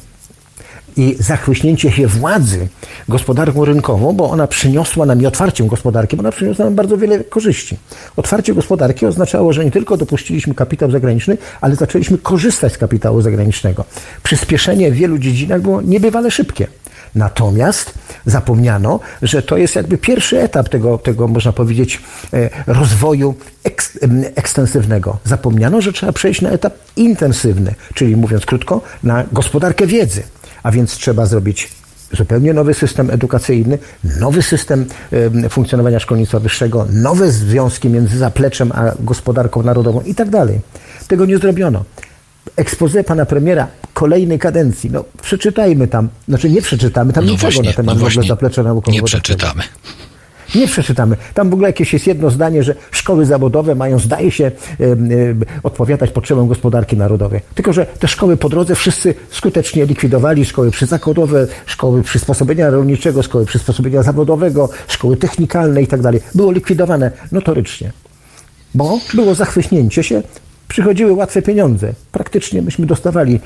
[0.97, 2.67] i zachłyśnięcie się władzy
[3.09, 7.23] gospodarką rynkową, bo ona przyniosła nam i otwarciem gospodarki, bo ona przyniosła nam bardzo wiele
[7.23, 7.77] korzyści.
[8.15, 13.85] Otwarcie gospodarki oznaczało, że nie tylko dopuściliśmy kapitał zagraniczny, ale zaczęliśmy korzystać z kapitału zagranicznego.
[14.23, 16.67] Przyspieszenie w wielu dziedzinach było niebywale szybkie.
[17.15, 17.93] Natomiast
[18.25, 21.99] zapomniano, że to jest jakby pierwszy etap tego, tego można powiedzieć,
[22.33, 23.35] e, rozwoju
[24.35, 25.17] ekstensywnego.
[25.23, 30.23] Zapomniano, że trzeba przejść na etap intensywny, czyli mówiąc krótko, na gospodarkę wiedzy
[30.63, 31.69] a więc trzeba zrobić
[32.13, 33.77] zupełnie nowy system edukacyjny,
[34.19, 34.85] nowy system
[35.49, 40.59] funkcjonowania szkolnictwa wyższego, nowe związki między zapleczem a gospodarką narodową i tak dalej.
[41.07, 41.83] Tego nie zrobiono.
[42.55, 47.69] Expose pana premiera kolejnej kadencji, no przeczytajmy tam, znaczy nie przeczytamy tam no niczego właśnie,
[47.69, 48.91] na temat no zaplecza naukowego.
[48.91, 49.63] Nie przeczytamy.
[50.55, 51.17] Nie przeczytamy.
[51.33, 54.51] Tam w ogóle jakieś jest jedno zdanie, że szkoły zawodowe mają, zdaje się,
[55.63, 57.39] odpowiadać potrzebom gospodarki narodowej.
[57.55, 60.45] Tylko, że te szkoły po drodze wszyscy skutecznie likwidowali.
[60.45, 66.21] Szkoły przyzakładowe, szkoły przysposobienia rolniczego, szkoły przysposobienia zawodowego, szkoły technikalne i tak dalej.
[66.35, 67.91] Było likwidowane notorycznie.
[68.75, 70.23] Bo było zachwyśnięcie się
[70.67, 71.93] przychodziły łatwe pieniądze.
[72.11, 73.39] Praktycznie myśmy dostawali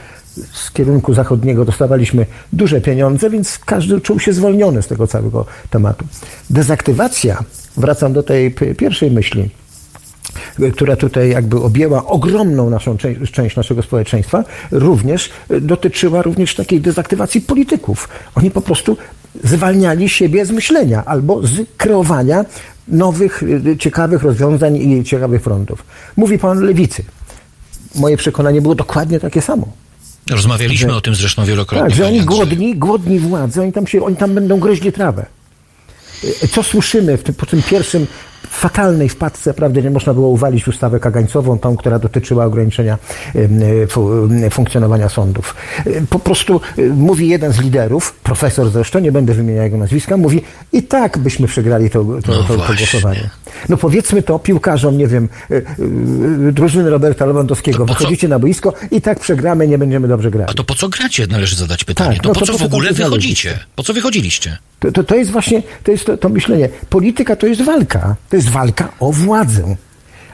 [0.53, 6.05] z kierunku zachodniego, dostawaliśmy duże pieniądze, więc każdy czuł się zwolniony z tego całego tematu.
[6.49, 7.43] Dezaktywacja,
[7.77, 9.49] wracam do tej pierwszej myśli,
[10.73, 15.29] która tutaj jakby objęła ogromną naszą część, część, naszego społeczeństwa, również
[15.61, 18.09] dotyczyła również takiej dezaktywacji polityków.
[18.35, 18.97] Oni po prostu
[19.43, 22.45] zwalniali siebie z myślenia albo z kreowania
[22.87, 25.85] nowych, y, ciekawych rozwiązań i ciekawych frontów.
[26.17, 27.03] Mówi pan lewicy.
[27.95, 29.67] Moje przekonanie było dokładnie takie samo.
[30.29, 31.89] Rozmawialiśmy że, o tym zresztą wielokrotnie.
[31.89, 35.25] Tak, że oni głodni, głodni władzy, oni tam, się, oni tam będą gryźli trawę.
[36.43, 38.07] Y, co słyszymy w tym, po tym pierwszym
[38.49, 42.97] fatalnej wpadce, prawda, nie można było uwalić ustawę kagańcową, tą, która dotyczyła ograniczenia
[44.51, 45.55] funkcjonowania sądów.
[46.09, 50.41] Po prostu y, mówi jeden z liderów, profesor zresztą, nie będę wymieniał jego nazwiska, mówi
[50.73, 53.29] i tak byśmy przegrali to, to, no to, to głosowanie.
[53.69, 59.19] No powiedzmy to piłkarzom, nie wiem, y, drużyny Roberta Lewandowskiego, wychodzicie na boisko i tak
[59.19, 60.49] przegramy, nie będziemy dobrze grać.
[60.49, 62.15] A to po co gracie, należy zadać pytanie.
[62.15, 63.59] Tak, to no po to, co po w ogóle wychodzicie?
[63.75, 64.57] Po co wychodziliście?
[64.79, 66.69] To, to, to jest właśnie, to jest to, to myślenie.
[66.89, 68.15] Polityka to jest walka.
[68.35, 69.75] To jest walka o władzę.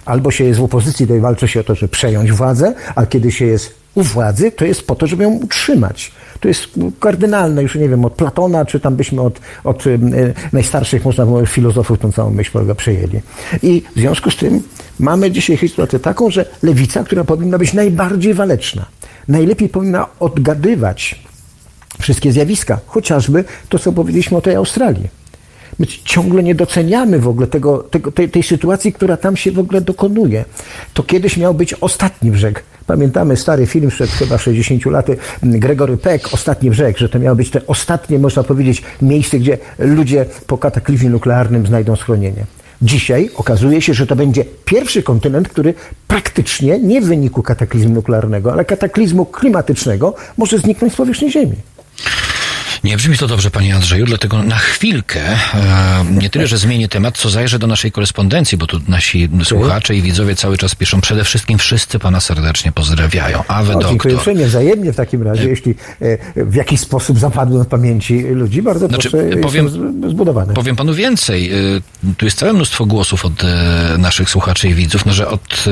[0.06, 3.32] Albo się jest w opozycji, to walczy się o to, żeby przejąć władzę, a kiedy
[3.32, 6.12] się jest u władzy, to jest po to, żeby ją utrzymać.
[6.40, 6.68] To jest
[7.00, 9.98] kardynalne, już nie wiem, od Platona, czy tam byśmy od, od e,
[10.54, 13.22] najstarszych, można było, filozofów tą całą myśl przejęli.
[13.64, 14.64] I w związku z tym
[15.00, 18.86] mamy dzisiaj sytuację taką, że lewica, która powinna być najbardziej waleczna,
[19.28, 21.22] najlepiej powinna odgadywać
[22.00, 25.21] wszystkie zjawiska, chociażby to, co powiedzieliśmy o tej Australii.
[25.82, 29.60] My ciągle nie doceniamy w ogóle tego, tego, tej, tej sytuacji, która tam się w
[29.60, 30.46] ogóle dokonuje.
[30.94, 32.64] To kiedyś miał być ostatni brzeg.
[32.88, 35.08] Pamiętamy stary film sprzed chyba 60 lat,
[35.44, 40.26] Gregory Peck, Ostatni brzeg, że to miało być te ostatnie, można powiedzieć, miejsce, gdzie ludzie
[40.48, 42.46] po kataklizmie nuklearnym znajdą schronienie.
[42.82, 45.74] Dzisiaj okazuje się, że to będzie pierwszy kontynent, który
[46.08, 51.56] praktycznie nie w wyniku kataklizmu nuklearnego, ale kataklizmu klimatycznego może zniknąć z powierzchni Ziemi.
[52.84, 55.22] Nie brzmi to dobrze, panie Andrzeju, dlatego na chwilkę
[55.54, 59.96] e, nie tyle, że zmienię temat, co zajrzę do naszej korespondencji, bo tu nasi słuchacze
[59.96, 61.02] i widzowie cały czas piszą.
[61.02, 63.44] Przede wszystkim wszyscy pana serdecznie pozdrawiają.
[63.48, 63.90] Awe doktor.
[63.90, 65.50] Dziękuję uprzejmie, wzajemnie w takim razie, e...
[65.50, 69.70] jeśli e, w jakiś sposób zapadły w pamięci ludzi, bardzo znaczy, proszę, powiem,
[70.10, 70.54] zbudowane.
[70.54, 71.52] Powiem panu więcej.
[72.18, 73.44] Tu jest całe mnóstwo głosów od
[73.98, 75.66] naszych słuchaczy i widzów, no, że od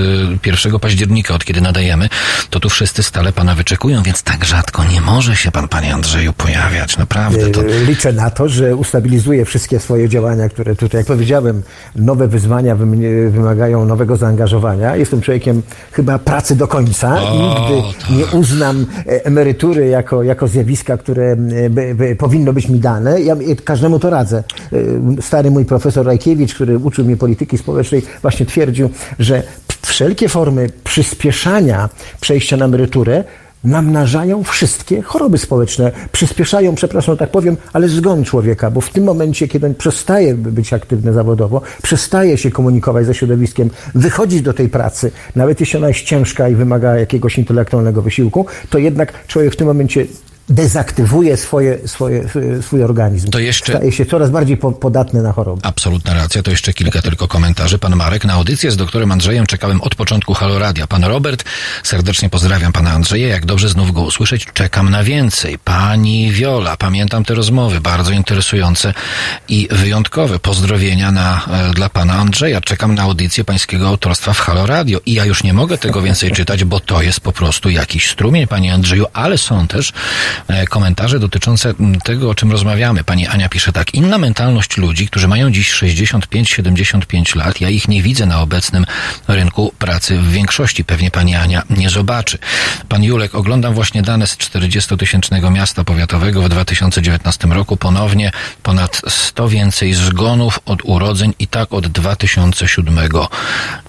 [0.46, 2.10] 1 e, października, od kiedy nadajemy,
[2.50, 6.34] to tu wszyscy stale pana wyczekują, więc tak rzadko nie może się pan, panie Andrzeju,
[6.34, 7.50] pojawiać naprawdę.
[7.50, 7.62] To...
[7.62, 11.62] E, liczę na to, że ustabilizuje wszystkie swoje działania, które tutaj, jak powiedziałem,
[11.96, 12.76] nowe wyzwania
[13.30, 14.96] wymagają nowego zaangażowania.
[14.96, 18.10] Jestem człowiekiem chyba pracy do końca o, nigdy tak.
[18.10, 21.36] nie uznam e, emerytury jako, jako zjawiska, które
[21.70, 23.22] by, by powinno być mi dane.
[23.22, 24.44] Ja każdemu to radzę.
[25.18, 29.44] E, stary mój profesor Rajkiewicz, który uczył mnie polityki społecznej, właśnie twierdził, że
[29.82, 31.90] wszelkie formy przyspieszania
[32.22, 33.24] przejścia na emeryturę
[33.64, 39.48] namnażają wszystkie choroby społeczne, przyspieszają, przepraszam, tak powiem, ale zgon człowieka, bo w tym momencie,
[39.48, 45.12] kiedy on przestaje być aktywny zawodowo, przestaje się komunikować ze środowiskiem, wychodzić do tej pracy,
[45.36, 49.68] nawet jeśli ona jest ciężka i wymaga jakiegoś intelektualnego wysiłku, to jednak człowiek w tym
[49.68, 50.06] momencie
[50.50, 52.30] dezaktywuje swoje, swoje,
[52.62, 53.30] swój organizm.
[53.30, 53.74] To jeszcze...
[53.74, 55.62] Staje się coraz bardziej podatny na choroby.
[55.64, 56.44] Absolutna racja.
[56.44, 57.80] To jeszcze kilka tylko komentarzy.
[57.80, 60.88] Pan Marek, na audycję z doktorem Andrzejem czekałem od początku Haloradia.
[60.88, 61.44] Pan Robert,
[61.84, 63.28] serdecznie pozdrawiam pana Andrzeja.
[63.28, 65.60] Jak dobrze znów go usłyszeć, czekam na więcej.
[65.60, 68.94] Pani Wiola, pamiętam te rozmowy, bardzo interesujące
[69.50, 70.40] i wyjątkowe.
[70.40, 72.62] Pozdrowienia na, e, dla pana Andrzeja.
[72.62, 75.00] Czekam na audycję pańskiego autorstwa w Haloradio.
[75.06, 78.48] I ja już nie mogę tego więcej czytać, bo to jest po prostu jakiś strumień,
[78.48, 79.94] panie Andrzeju, ale są też
[80.70, 81.74] komentarze dotyczące
[82.04, 83.04] tego, o czym rozmawiamy.
[83.04, 83.94] Pani Ania pisze tak.
[83.94, 88.86] Inna mentalność ludzi, którzy mają dziś 65-75 lat, ja ich nie widzę na obecnym
[89.28, 90.84] rynku pracy w większości.
[90.84, 92.38] Pewnie pani Ania nie zobaczy.
[92.90, 97.78] Pan Julek, oglądam właśnie dane z 40-tysięcznego miasta powiatowego w 2019 roku.
[97.78, 98.32] Ponownie
[98.64, 103.00] ponad 100 więcej zgonów od urodzeń i tak od 2007.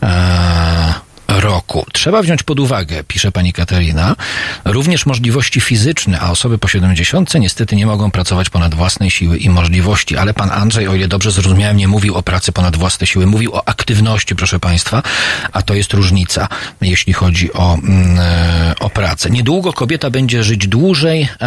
[0.03, 1.10] Eee,
[1.41, 1.87] roku.
[1.93, 4.17] Trzeba wziąć pod uwagę, pisze pani Katarina,
[4.65, 9.51] również możliwości fizyczne, a osoby po 70 niestety nie mogą pracować ponad własnej siły i
[9.51, 10.17] możliwości.
[10.17, 13.55] Ale pan Andrzej, o ile dobrze zrozumiałem, nie mówił o pracy ponad własne siły, mówił
[13.55, 15.03] o aktywności, proszę państwa,
[15.53, 16.49] a to jest różnica,
[16.81, 19.31] jeśli chodzi o, mm, e, o pracę.
[19.31, 21.47] Niedługo kobieta będzie żyć dłużej e,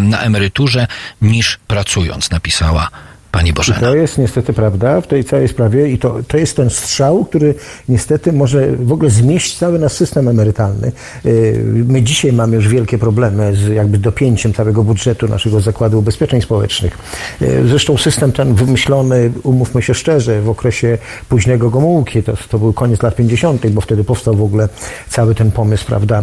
[0.00, 0.86] na emeryturze
[1.22, 2.90] niż pracując, napisała
[3.36, 7.24] pani to jest niestety prawda w tej całej sprawie i to, to jest ten strzał,
[7.24, 7.54] który
[7.88, 10.92] niestety może w ogóle zmieść cały nasz system emerytalny.
[11.26, 16.42] Y, my dzisiaj mamy już wielkie problemy z jakby dopięciem całego budżetu naszego Zakładu Ubezpieczeń
[16.42, 16.98] Społecznych.
[17.42, 22.72] Y, Zresztą system ten wymyślony, umówmy się szczerze, w okresie późnego Gomułki, to, to był
[22.72, 24.68] koniec lat 50., bo wtedy powstał w ogóle
[25.08, 26.22] cały ten pomysł, prawda,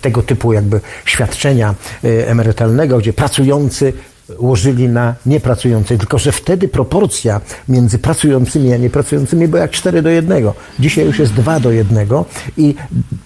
[0.00, 1.74] tego typu jakby świadczenia
[2.04, 3.92] y, emerytalnego, gdzie pracujący
[4.38, 10.08] łożyli na niepracujących, tylko że wtedy proporcja między pracującymi a niepracującymi była jak 4 do
[10.08, 10.44] 1.
[10.80, 12.08] Dzisiaj już jest 2 do 1
[12.56, 12.74] i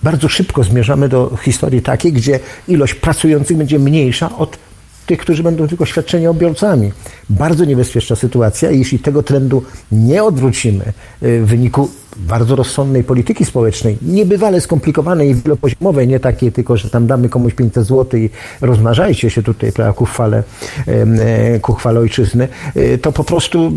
[0.03, 4.59] bardzo szybko zmierzamy do historii takiej, gdzie ilość pracujących będzie mniejsza od
[5.07, 6.93] tych, którzy będą tylko świadczeniobiorcami.
[7.31, 9.63] Bardzo niebezpieczna sytuacja i jeśli tego trendu
[9.93, 10.85] nie odwrócimy
[11.23, 16.91] y, w wyniku bardzo rozsądnej polityki społecznej, niebywale skomplikowanej i wielopoziomowej, nie takiej tylko, że
[16.91, 20.43] tam damy komuś 500 zł i rozmnażajcie się tutaj prawda, ku, chwale,
[20.87, 23.71] e, ku chwale ojczyzny, e, to po prostu e,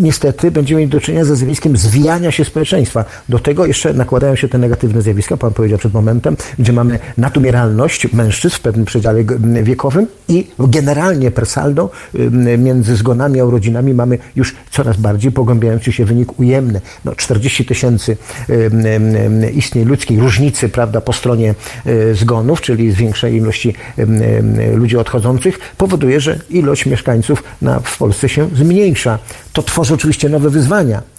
[0.00, 3.04] niestety będziemy mieli do czynienia ze zjawiskiem zwijania się społeczeństwa.
[3.28, 8.12] Do tego jeszcze nakładają się te negatywne zjawiska, pan powiedział przed momentem, gdzie mamy natumieralność
[8.12, 9.24] mężczyzn w pewnym przedziale
[9.62, 11.90] wiekowym i generalnie per saldo
[12.58, 16.80] między zgonami a urodzinami mamy już coraz bardziej pogłębiający się wynik ujemny.
[17.04, 18.16] No, 40 tysięcy
[19.54, 21.54] istnień ludzkiej różnicy prawda, po stronie
[21.86, 23.74] e, zgonów, czyli zwiększej ilości
[24.74, 29.18] ludzi odchodzących, powoduje, że ilość mieszkańców na, w Polsce się zmniejsza.
[29.52, 31.13] To tworzy oczywiście nowe wyzwania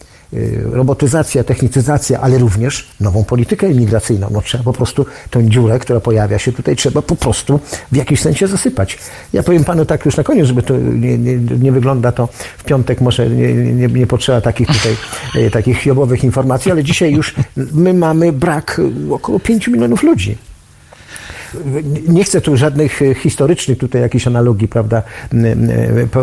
[0.72, 4.28] robotyzacja, technicyzacja, ale również nową politykę imigracyjną.
[4.32, 7.60] No, trzeba po prostu tę dziurę, która pojawia się tutaj, trzeba po prostu
[7.92, 8.98] w jakimś sensie zasypać.
[9.34, 12.64] Ja powiem panu tak już na koniec, żeby to nie, nie, nie wygląda to w
[12.64, 14.96] piątek, może nie, nie, nie potrzeba takich tutaj
[15.46, 20.38] e, takich hiobowych informacji, ale dzisiaj już my mamy brak około 5 milionów ludzi.
[22.08, 25.04] Nie chcę tu żadnych e, historycznych tutaj jakichś analogii, prawda,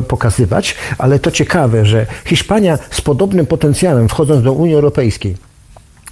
[0.09, 5.37] pokazywać, ale to ciekawe, że Hiszpania z podobnym potencjałem, wchodząc do Unii Europejskiej,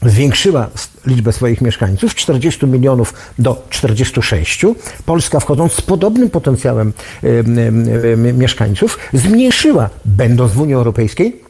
[0.02, 0.68] zwiększyła
[1.06, 4.64] liczbę swoich mieszkańców z 40 milionów do 46.
[5.06, 7.88] Polska wchodząc z podobnym potencjałem em, em,
[8.26, 11.49] em, mieszkańców zmniejszyła, będąc w Unii Europejskiej,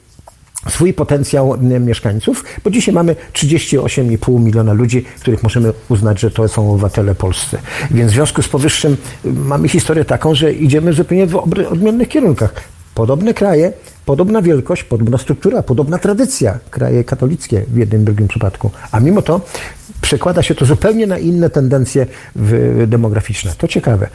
[0.68, 6.48] swój potencjał m, mieszkańców, bo dzisiaj mamy 38,5 miliona ludzi, których możemy uznać, że to
[6.48, 7.58] są obywatele polscy.
[7.90, 11.36] Więc w związku z powyższym y, mamy historię taką, że idziemy zupełnie w
[11.70, 12.54] odmiennych kierunkach.
[12.94, 13.72] Podobne kraje,
[14.04, 18.70] podobna wielkość, podobna struktura, podobna tradycja, kraje katolickie w jednym, drugim przypadku.
[18.92, 19.40] A mimo to
[20.10, 22.06] przekłada się to zupełnie na inne tendencje
[22.86, 23.52] demograficzne.
[23.58, 24.08] To ciekawe.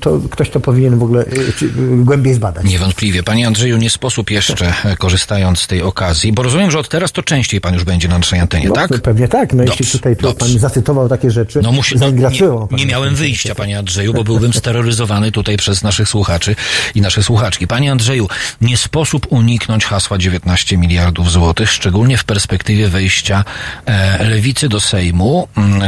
[0.00, 2.64] To ktoś to powinien w ogóle y, y, głębiej zbadać.
[2.64, 3.22] Niewątpliwie.
[3.22, 7.12] Panie Andrzeju, nie sposób jeszcze, e, korzystając z tej okazji, bo rozumiem, że od teraz
[7.12, 8.88] to częściej pan już będzie na naszej antenie, No, tak?
[8.88, 9.52] to Pewnie tak.
[9.52, 10.38] No jeśli Dobrze, tutaj to dobrze.
[10.38, 12.30] pan zacytował takie rzeczy, No musi, no, nie,
[12.70, 16.56] nie miałem wyjścia, panie Andrzeju, bo byłbym steroryzowany tutaj przez naszych słuchaczy
[16.94, 17.66] i nasze słuchaczki.
[17.66, 18.28] Panie Andrzeju,
[18.60, 23.44] nie sposób uniknąć hasła 19 miliardów złotych, szczególnie w perspektywie wejścia
[23.86, 25.37] e, lewicy do Sejmu,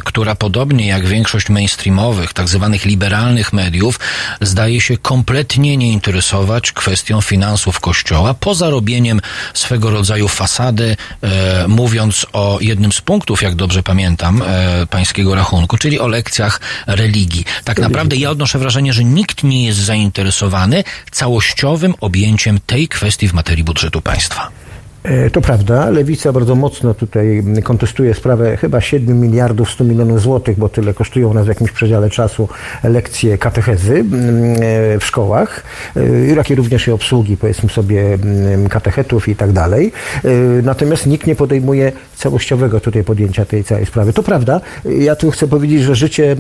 [0.05, 4.01] która podobnie jak większość mainstreamowych, tak zwanych liberalnych mediów,
[4.41, 9.21] zdaje się kompletnie nie interesować kwestią finansów Kościoła, poza robieniem
[9.55, 15.77] swego rodzaju fasady, e, mówiąc o jednym z punktów, jak dobrze pamiętam, e, pańskiego rachunku,
[15.77, 17.45] czyli o lekcjach religii.
[17.65, 23.33] Tak naprawdę ja odnoszę wrażenie, że nikt nie jest zainteresowany całościowym objęciem tej kwestii w
[23.33, 24.60] materii budżetu państwa.
[25.03, 30.59] E, To prawda, Lewica bardzo mocno tutaj kontestuje sprawę chyba 7 miliardów 100 milionów złotych,
[30.59, 32.49] bo tyle kosztują nas w jakimś przedziale czasu
[32.85, 35.63] lekcje katechezy mm, e, w szkołach,
[35.97, 39.93] e, jak i również i obsługi, powiedzmy sobie, mm, katechetów i tak dalej.
[40.25, 40.29] E,
[40.63, 44.13] Natomiast nikt nie podejmuje całościowego tutaj podjęcia tej całej sprawy.
[44.13, 46.37] To prawda, ja tu chcę powiedzieć, że życie e,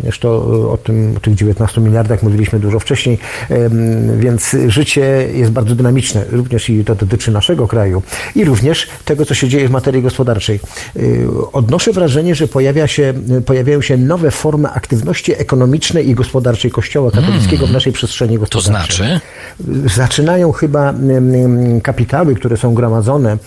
[0.00, 0.30] ponieważ to
[0.72, 3.18] o, tym, o tych 19 miliardach mówiliśmy dużo wcześniej,
[4.18, 8.02] więc życie jest bardzo dynamiczne, również i to dotyczy naszego kraju
[8.34, 10.60] i również tego, co się dzieje w materii gospodarczej.
[10.96, 13.14] Y, Odnoszę wrażenie, że pojawia się,
[13.46, 19.06] pojawiają się nowe formy aktywności ekonomicznej i gospodarczej Kościoła katolickiego w naszej przestrzeni To gospodarczej
[19.06, 19.20] znaczy?
[19.94, 20.94] zaczynają chyba
[21.82, 23.38] kapitały, które są gromadzone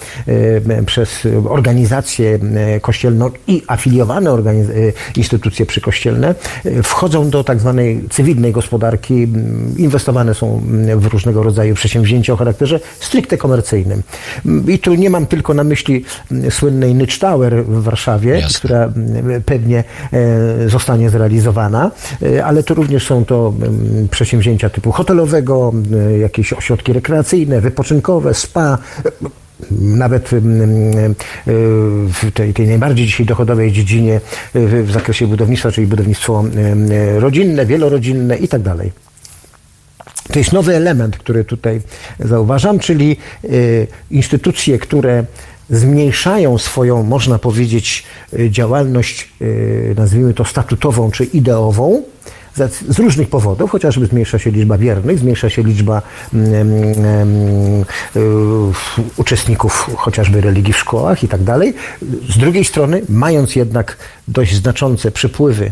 [0.85, 2.39] przez organizacje
[2.81, 6.35] kościelne i afiliowane organiz- e, instytucje przykościelne, e,
[6.83, 9.27] wchodzą do tak zwanej cywilnej gospodarki,
[9.77, 10.61] inwestowane są
[10.95, 14.03] w różnego rodzaju przedsięwzięcia o charakterze stricte komercyjnym.
[14.67, 16.05] I tu nie mam tylko na myśli
[16.49, 18.57] słynnej Nycz Tower w Warszawie, Jasne.
[18.59, 18.89] która
[19.45, 23.53] pewnie e, zostanie zrealizowana, e, ale to również są to
[24.11, 28.77] przedsięwzięcia typu hotelowego, m, jakieś ośrodki rekreacyjne, wypoczynkowe, spa.
[29.71, 30.29] Nawet
[32.07, 34.21] w tej, tej najbardziej dzisiaj dochodowej dziedzinie
[34.55, 36.43] e, w, zakresie budownictwa, czyli budownictwo
[37.17, 38.91] rodzinne, wielorodzinne i tak dalej.
[40.31, 41.81] To jest nowy element, który tutaj
[42.19, 45.25] zauważam, czyli y, instytucje, które
[45.69, 52.03] zmniejszają swoją, można powiedzieć, y, działalność, y, nazwijmy to statutową czy ideową,
[52.89, 56.01] z różnych powodów, chociażby zmniejsza się liczba wiernych, zmniejsza się liczba
[56.33, 57.85] mm, mm,
[58.15, 58.73] mm,
[59.17, 61.73] uczestników chociażby religii w szkołach i tak dalej.
[62.29, 65.71] Z drugiej strony, mając jednak dość znaczące przepływy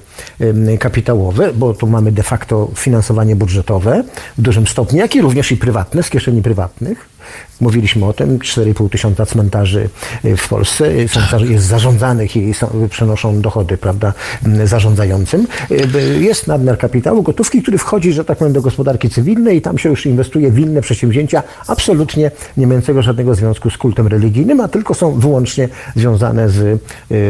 [0.80, 4.04] kapitałowe, bo tu mamy de facto finansowanie budżetowe
[4.38, 7.09] w dużym stopniu, jak i również i prywatne, z kieszeni prywatnych,
[7.62, 9.90] Mówiliśmy o tym, 4,5 tysiąca cmentarzy
[10.26, 11.42] y, w Polsce y, tak.
[11.42, 14.14] jest zarządzanych i są, przenoszą dochody, prawda,
[14.64, 15.48] zarządzającym.
[15.72, 19.78] Y, jest nadmiar kapitału, gotówki, który wchodzi, że tak powiem, do gospodarki cywilnej i tam
[19.78, 24.68] się już inwestuje w inne przedsięwzięcia, absolutnie nie mającego żadnego związku z kultem religijnym, a
[24.68, 26.82] tylko są wyłącznie związane z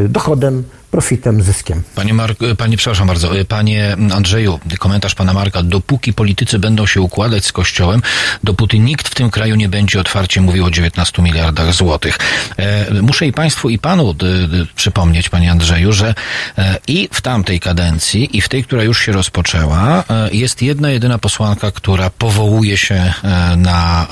[0.09, 1.83] dochodem, profitem, zyskiem.
[1.95, 5.63] Panie, Mark, panie, przepraszam bardzo, panie Andrzeju, komentarz pana Marka.
[5.63, 8.01] Dopóki politycy będą się układać z Kościołem,
[8.43, 12.17] dopóty nikt w tym kraju nie będzie otwarcie mówił o 19 miliardach złotych.
[12.57, 16.15] E, muszę i państwu, i panu d, d, przypomnieć, panie Andrzeju, że
[16.57, 20.89] e, i w tamtej kadencji, i w tej, która już się rozpoczęła, e, jest jedna
[20.89, 23.13] jedyna posłanka, która powołuje się
[23.57, 24.07] na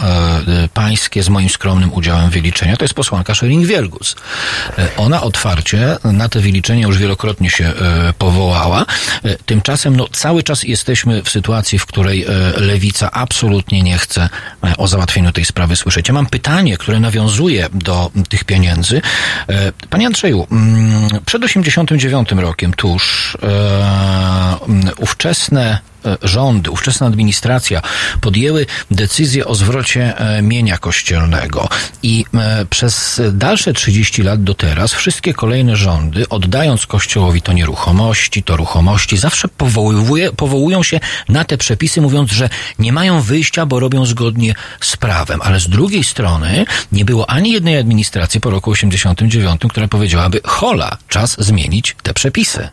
[0.74, 2.78] pańskie, z moim skromnym udziałem wyliczenia.
[2.78, 4.16] To jest posłanka Schering-Wielgus.
[4.78, 8.86] E, ona otwarcie na te wyliczenia już wielokrotnie się e, powołała.
[9.24, 14.30] E, tymczasem no, cały czas jesteśmy w sytuacji, w której e, lewica absolutnie nie chce
[14.78, 16.08] o załatwieniu tej sprawy słyszeć.
[16.08, 19.02] Ja mam pytanie, które nawiązuje do tych pieniędzy.
[19.90, 23.38] Panie Andrzeju, mm, przed 89 rokiem tuż
[24.98, 27.82] ówczesne E, rządy, ówczesna administracja
[28.22, 31.70] podjęły decyzję o zwrocie e, mienia kościelnego
[32.04, 38.44] i e, przez dalsze 30 lat do teraz wszystkie kolejne rządy, oddając Kościołowi to nieruchomości,
[38.44, 39.48] to ruchomości, zawsze
[40.38, 45.40] powołują się na te przepisy, mówiąc, że nie mają wyjścia, bo robią zgodnie z prawem.
[45.44, 50.98] Ale z drugiej strony nie było ani jednej administracji po roku 89, która powiedziałaby, hola,
[51.08, 52.70] czas zmienić te przepisy.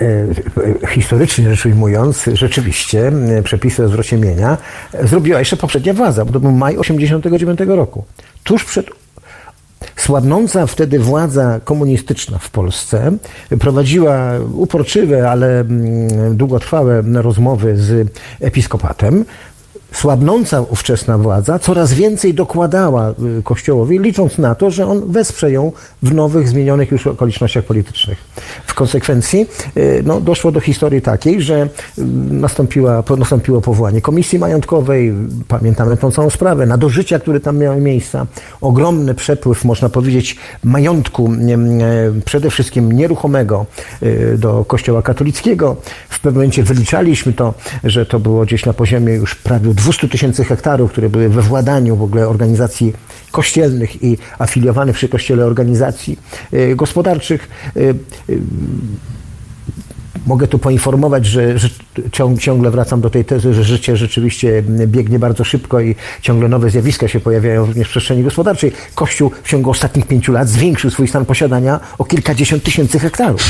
[0.00, 4.56] E, historycznie rzecz ujmując, rzeczywiście e, przepisy o zwrocie mienia
[5.02, 8.04] zrobiła jeszcze poprzednia władza, bo to był maj 89 roku.
[8.44, 8.86] Tuż przed
[9.96, 13.12] Słabnąca wtedy władza komunistyczna w Polsce
[13.60, 18.08] prowadziła uporczywe, ale mm, długotrwałe rozmowy z
[18.40, 19.24] episkopatem
[19.92, 25.72] słabnąca ówczesna władza coraz więcej dokładała y, Kościołowi, licząc na to, że on wesprze ją
[26.02, 28.18] w nowych, zmienionych już okolicznościach politycznych.
[28.66, 29.46] W konsekwencji
[29.76, 35.14] y, no, doszło do historii takiej, że y, nastąpiła, nastąpiło powołanie komisji majątkowej,
[35.48, 38.26] pamiętamy tą całą sprawę, nadużycia, które tam miały miejsca,
[38.60, 41.30] ogromny przepływ, można powiedzieć, majątku,
[42.24, 43.66] przede wszystkim nieruchomego
[44.38, 45.76] do Kościoła katolickiego.
[46.08, 50.44] W pewnym momencie wyliczaliśmy to, że to było gdzieś na poziomie już prawie 200 tysięcy
[50.44, 52.92] hektarów, które były we władaniu w ogóle organizacji
[53.30, 56.18] kościelnych i afiliowanych przy kościele organizacji
[56.52, 57.48] y, gospodarczych.
[60.26, 61.68] Mogę tu poinformować, że, że
[62.40, 67.08] ciągle wracam do tej tezy, że życie rzeczywiście biegnie bardzo szybko i ciągle nowe zjawiska
[67.08, 68.72] się pojawiają również w przestrzeni gospodarczej.
[68.94, 73.42] Kościół w ciągu ostatnich pięciu lat zwiększył swój stan posiadania o kilkadziesiąt tysięcy hektarów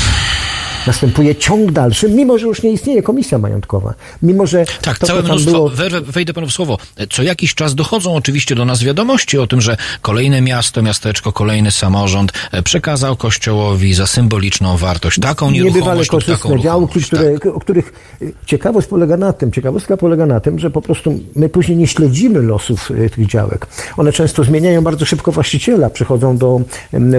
[0.87, 3.93] następuje ciąg dalszy, mimo że już nie istnieje komisja majątkowa.
[4.21, 5.71] Mimo, że tak, to, całe mnóstwo, było...
[6.05, 6.77] wejdę panu w słowo,
[7.09, 11.71] co jakiś czas dochodzą oczywiście do nas wiadomości o tym, że kolejne miasto, miasteczko, kolejny
[11.71, 17.45] samorząd e, przekazał Kościołowi za symboliczną wartość taką nieruchomość Niebywale korzystne działki, które, tak.
[17.45, 21.49] o których e, ciekawość polega na tym, ciekawostka polega na tym, że po prostu my
[21.49, 23.67] później nie śledzimy losów e, tych działek.
[23.97, 26.61] One często zmieniają bardzo szybko właściciela, przychodzą do,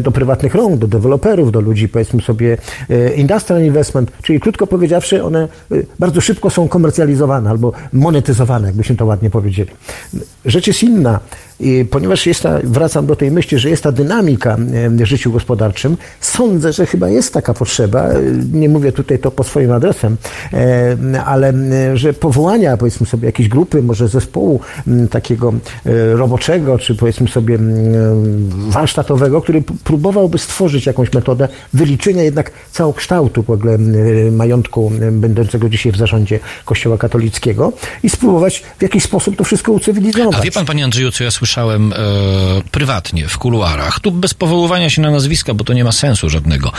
[0.02, 2.58] do prywatnych rąk, do deweloperów, do ludzi, powiedzmy sobie,
[3.16, 9.06] industrial investment, czyli krótko powiedziawszy, one y, bardzo szybko są komercjalizowane albo monetyzowane, jakbyśmy to
[9.06, 9.70] ładnie powiedzieli.
[10.44, 11.20] Rzecz jest inna.
[11.90, 14.56] Ponieważ jest ta, wracam do tej myśli, że jest ta dynamika
[14.88, 18.08] w życiu gospodarczym, sądzę, że chyba jest taka potrzeba,
[18.52, 20.16] nie mówię tutaj to po swoim adresem,
[21.26, 21.52] ale
[21.94, 24.60] że powołania, powiedzmy sobie, jakiejś grupy, może zespołu
[25.10, 25.52] takiego
[25.86, 27.58] e, roboczego, czy powiedzmy sobie
[28.52, 33.78] warsztatowego, który próbowałby stworzyć jakąś metodę wyliczenia jednak całokształtu w ogóle
[34.32, 40.40] majątku będącego dzisiaj w zarządzie Kościoła katolickiego i spróbować w jakiś sposób to wszystko ucywilizować.
[40.40, 41.96] A wie pan, panie Andrzeju, co ja słyszę słyszałem e,
[42.70, 46.72] prywatnie w kuluarach, tu bez powoływania się na nazwiska, bo to nie ma sensu żadnego,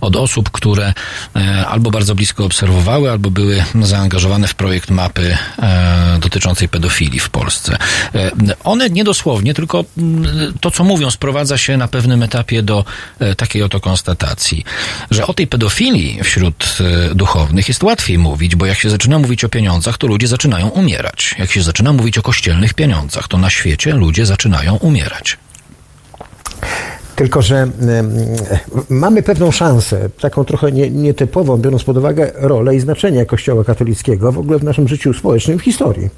[0.00, 0.92] od osób, które
[1.36, 7.30] e, albo bardzo blisko obserwowały, albo były zaangażowane w projekt mapy e, dotyczącej pedofilii w
[7.30, 7.78] Polsce.
[8.14, 8.30] E,
[8.64, 9.84] one niedosłownie, tylko
[10.60, 12.84] to, co mówią, sprowadza się na pewnym etapie do
[13.18, 14.64] e, takiej oto konstatacji,
[15.10, 16.78] że o tej pedofilii wśród
[17.10, 20.68] e, duchownych jest łatwiej mówić, bo jak się zaczyna mówić o pieniądzach, to ludzie zaczynają
[20.68, 21.34] umierać.
[21.38, 25.38] Jak się zaczyna mówić o kościelnych pieniądzach, to na świecie ludzie zaczynają umierać.
[27.18, 27.68] Tylko, że
[28.88, 34.32] mamy pewną szansę, taką trochę nie, nietypową, biorąc pod uwagę rolę i znaczenie Kościoła katolickiego
[34.32, 36.08] w ogóle w naszym życiu społecznym, w historii.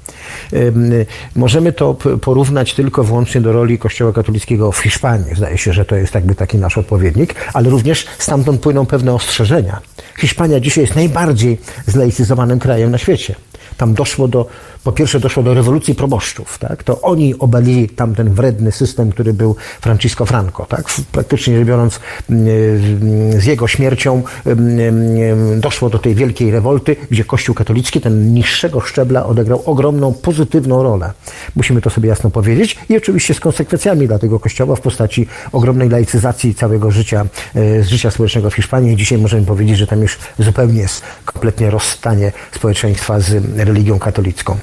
[0.53, 0.91] Em,
[1.35, 5.35] Możemy to porównać tylko wyłącznie do roli Kościoła katolickiego w Hiszpanii.
[5.35, 9.81] Zdaje się, że to jest jakby taki nasz odpowiednik, ale również stamtąd płyną pewne ostrzeżenia.
[10.21, 11.57] Hiszpania dzisiaj jest najbardziej
[11.87, 13.35] zlaicyzowanym krajem na świecie.
[13.77, 14.45] Tam doszło do,
[14.83, 16.83] po pierwsze doszło do rewolucji proboszczów, tak?
[16.83, 20.85] To oni obalili tamten wredny system, który był Francisco Franco, tak?
[21.11, 21.99] Praktycznie rzecz biorąc,
[23.37, 24.23] z jego śmiercią
[25.57, 31.11] doszło do tej wielkiej rewolty, gdzie Kościół katolicki, ten niższego szczebla, odegrał ogromną, pozytywną rolę.
[31.55, 35.89] Musimy to sobie jasno powiedzieć i oczywiście z konsekwencjami dla tego Kościoła w postaci ogromnej
[35.89, 38.95] laicyzacji całego życia, e, życia społecznego w Hiszpanii.
[38.95, 44.57] Dzisiaj możemy powiedzieć, że tam już zupełnie jest kompletnie rozstanie społeczeństwa z religią katolicką.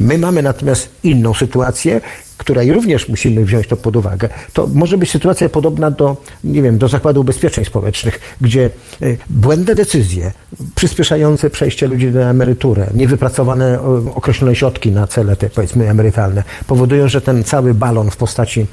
[0.00, 2.00] My mamy natomiast inną sytuację,
[2.42, 4.28] która i również musimy wziąć to pod uwagę.
[4.52, 8.70] To może być sytuacja podobna do, nie wiem, do Zakładu Ubezpieczeń Społecznych, gdzie
[9.02, 10.32] e, błędne decyzje
[10.74, 17.08] przyspieszające przejście ludzi na emeryturę, niewypracowane o, określone środki na cele te, powiedzmy, emerytalne, powodują,
[17.08, 18.66] że ten cały balon w postaci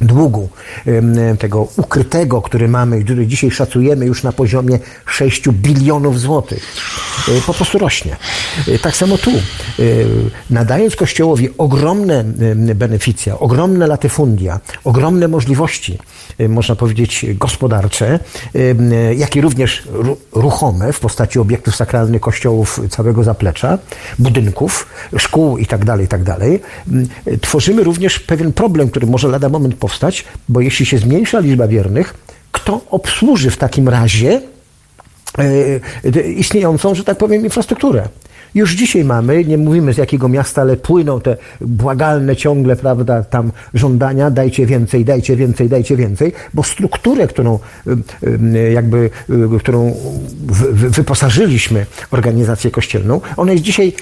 [0.00, 0.48] długu
[1.38, 6.74] tego ukrytego, który mamy, który dzisiaj szacujemy już na poziomie 6 bilionów złotych,
[7.28, 8.16] e, po prostu rośnie.
[8.68, 9.30] E, Tak samo tu.
[9.30, 9.36] E,
[10.50, 12.24] Nadając Kościołowi ogromne
[12.74, 15.98] beneficja, ogromne latyfundia, ogromne możliwości,
[16.48, 18.18] można powiedzieć, gospodarcze,
[19.16, 23.78] jak i również ru- ruchome w postaci obiektów sakralnych kościołów całego zaplecza,
[24.18, 24.86] budynków,
[25.18, 26.22] szkół i tak dalej, i tak
[27.40, 32.14] tworzymy również pewien problem, który może lada moment powstać, bo jeśli się zmniejsza liczba wiernych,
[32.52, 34.40] kto obsłuży w takim razie
[35.38, 35.42] e,
[36.16, 38.08] e, istniejącą, że tak powiem, infrastrukturę.
[38.54, 43.52] Już dzisiaj mamy, nie mówimy z jakiego miasta, ale płyną te błagalne ciągle, prawda, tam
[43.74, 47.96] żądania, dajcie więcej, dajcie więcej, dajcie więcej, bo strukturę, którą y,
[48.56, 49.10] y, jakby,
[49.58, 49.94] którą
[50.46, 53.92] wy- wy- wyposażyliśmy organizację kościelną, ona jest dzisiaj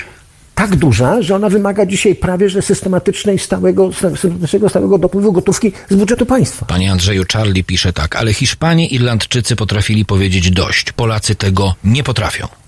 [0.55, 5.95] tak duża, że ona wymaga dzisiaj prawie że systematycznej stałego, systematycznego stałego dopływu gotówki z
[5.95, 6.67] budżetu państwa.
[6.67, 10.93] Panie Andrzeju, Charlie pisze tak, ale Hiszpanie, Irlandczycy potrafili powiedzieć dość.
[10.93, 12.64] Polacy tego nie potrafią.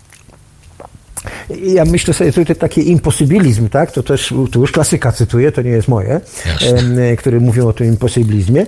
[1.63, 3.93] Ja myślę sobie tutaj taki imposybilizm, tak?
[3.93, 7.17] To też, tu już klasyka cytuję, to nie jest moje, Jasne.
[7.17, 8.67] który mówią o tym imposybilizmie,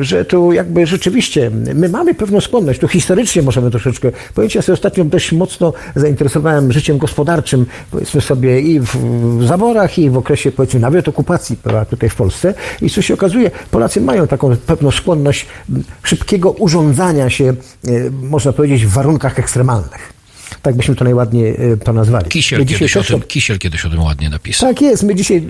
[0.00, 4.74] że tu jakby rzeczywiście my mamy pewną skłonność, tu historycznie możemy troszeczkę powiedzieć, ja sobie
[4.74, 8.96] ostatnio dość mocno zainteresowałem życiem gospodarczym, powiedzmy sobie i w,
[9.38, 13.14] w zaborach, i w okresie powiedzmy nawet okupacji prawda, tutaj w Polsce i co się
[13.14, 15.46] okazuje, Polacy mają taką pewną skłonność
[16.02, 17.54] szybkiego urządzania się, e,
[18.10, 20.13] można powiedzieć, w warunkach ekstremalnych.
[20.62, 22.26] Tak byśmy to najładniej e, to nazwali.
[22.28, 24.68] Kisiel kiedyś, o też tym, Kisiel kiedyś o tym ładnie napisał.
[24.68, 25.02] tak jest.
[25.02, 25.46] My dzisiaj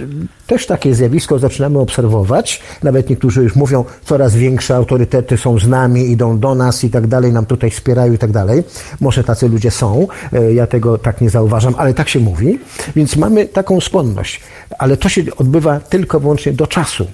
[0.47, 2.61] też takie zjawisko zaczynamy obserwować.
[2.83, 7.07] Nawet niektórzy już mówią, coraz większe autorytety są z nami, idą do nas i tak
[7.07, 8.63] dalej, nam tutaj wspierają i tak dalej.
[9.01, 10.09] Może tacy ludzie są.
[10.33, 12.59] E, Ja tego tak nie zauważam, ale tak się mówi.
[12.97, 14.41] Więc mamy taką skłonność.
[14.79, 17.07] Ale to się odbywa tylko wyłącznie do czasu.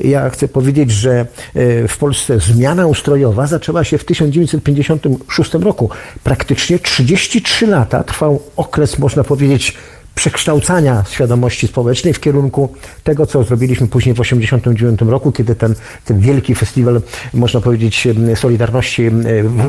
[0.00, 5.90] Ja chcę powiedzieć, że e, w Polsce zmiana ustrojowa zaczęła się w 1956 roku.
[6.24, 9.76] Praktycznie 33 lata trwał okres, można powiedzieć,
[10.14, 12.68] przekształcania świadomości społecznej w kierunku
[13.04, 15.74] tego, co zrobiliśmy później w 1989 roku, kiedy ten,
[16.04, 17.02] ten wielki festiwal,
[17.34, 19.24] można powiedzieć, em, Solidarności em,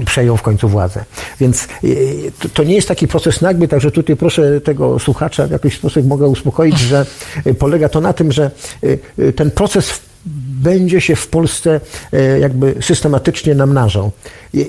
[0.06, 1.06] przejął w końcu władzę.
[1.40, 1.64] Więc
[2.44, 6.08] e, to, nie jest taki proces nagły, także tutaj proszę tego słuchacza w jakiś sposób
[6.08, 7.06] mogę uspokoić, że
[7.46, 8.52] e, polega to na tym, że
[8.84, 11.82] e, e, ten proces będzie się w Polsce
[12.14, 14.12] e, jakby systematycznie namnażał.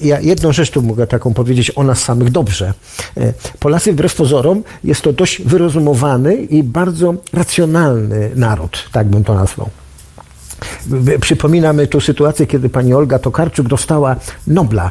[0.02, 2.74] Ja jedną rzecz tu mogę taką powiedzieć o nas samych dobrze.
[3.16, 9.34] E, Polacy wbrew pozorom jest to dość wyrozumowany i bardzo racjonalny naród, tak bym to
[9.34, 9.70] nazwał.
[11.20, 14.90] Przypominamy tu sytuację, kiedy pani Olga Tokarczuk dostała Nobla,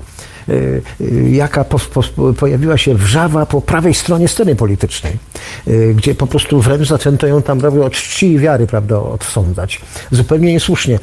[1.31, 5.13] jaka po, po, pojawiła się wrzawa po prawej stronie sceny politycznej,
[5.67, 9.81] e, gdzie po prostu wręcz zaczęto ją tam prawie od czci i wiary prawda, odsądzać.
[10.11, 10.99] Zupełnie niesłusznie.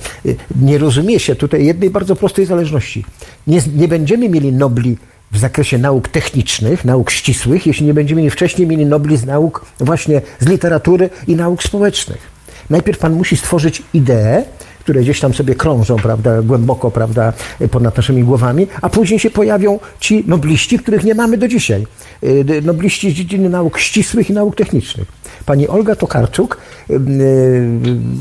[0.60, 3.04] Nie rozumie się tutaj jednej bardzo prostej zależności.
[3.46, 4.96] Nie, nie będziemy mieli Nobli
[5.32, 10.22] w zakresie nauk technicznych, nauk ścisłych, jeśli nie będziemy wcześniej mieli Nobli z nauk właśnie
[10.40, 12.40] z literatury i nauk społecznych.
[12.70, 14.44] Najpierw pan musi stworzyć ideę,
[14.90, 17.32] które gdzieś tam sobie krążą, prawda, głęboko, prawda,
[17.70, 21.86] ponad naszymi głowami, a później się pojawią ci nobliści, których nie mamy do dzisiaj.
[22.24, 25.08] Y, nobliści z dziedziny nauk ścisłych i nauk technicznych.
[25.46, 26.56] Pani Olga Tokarczuk,
[26.90, 26.96] y,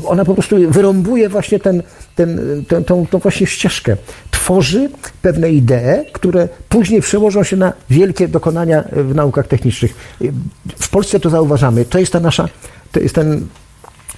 [0.06, 1.82] ona po prostu wyrąbuje właśnie ten,
[2.14, 3.96] ten, tą, tą właśnie ścieżkę.
[4.30, 4.90] Tworzy
[5.22, 9.94] pewne idee, które później przełożą się na wielkie dokonania w naukach technicznych.
[10.22, 10.32] Y,
[10.78, 11.84] w Polsce to zauważamy.
[11.84, 12.48] To jest ta nasza,
[12.92, 13.46] to jest ten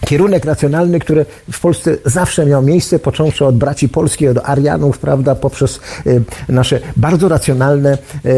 [0.07, 5.35] kierunek racjonalny, który w Polsce zawsze miał miejsce, począwszy od braci polskich, od Arianów, prawda,
[5.35, 8.29] poprzez y, nasze bardzo racjonalne, y,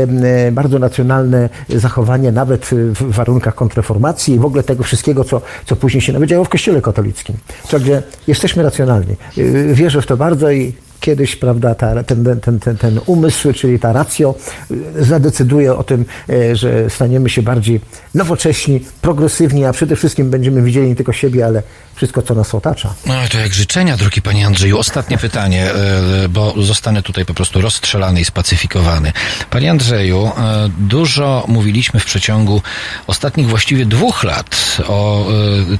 [0.49, 5.77] y, bardzo racjonalne zachowanie, nawet w warunkach kontrreformacji i w ogóle tego wszystkiego, co, co
[5.77, 7.37] później się nawet działo w Kościele katolickim.
[7.71, 9.17] Także jesteśmy racjonalni.
[9.73, 10.73] Wierzę w to bardzo i
[11.05, 14.35] kiedyś, prawda, ta, ten, ten, ten, ten umysł, czyli ta racjo
[14.99, 16.05] zadecyduje o tym,
[16.53, 17.81] że staniemy się bardziej
[18.15, 21.63] nowocześni, progresywni, a przede wszystkim będziemy widzieli nie tylko siebie, ale
[21.95, 22.95] wszystko, co nas otacza.
[23.07, 24.79] No to jak życzenia, drogi panie Andrzeju.
[24.79, 29.13] Ostatnie pytanie, e, bo zostanę tutaj po prostu rozstrzelany i spacyfikowany.
[29.51, 30.31] Panie Andrzeju,
[30.79, 32.63] dużo mówiliśmy w przeciągu
[33.07, 35.27] ostatnich właściwie dwóch lat o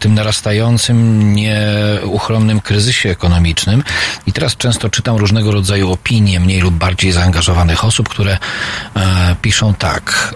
[0.01, 3.83] tym narastającym, nieuchronnym kryzysie ekonomicznym
[4.27, 8.39] i teraz często czytam różnego rodzaju opinie mniej lub bardziej zaangażowanych osób, które
[9.43, 10.35] piszą tak.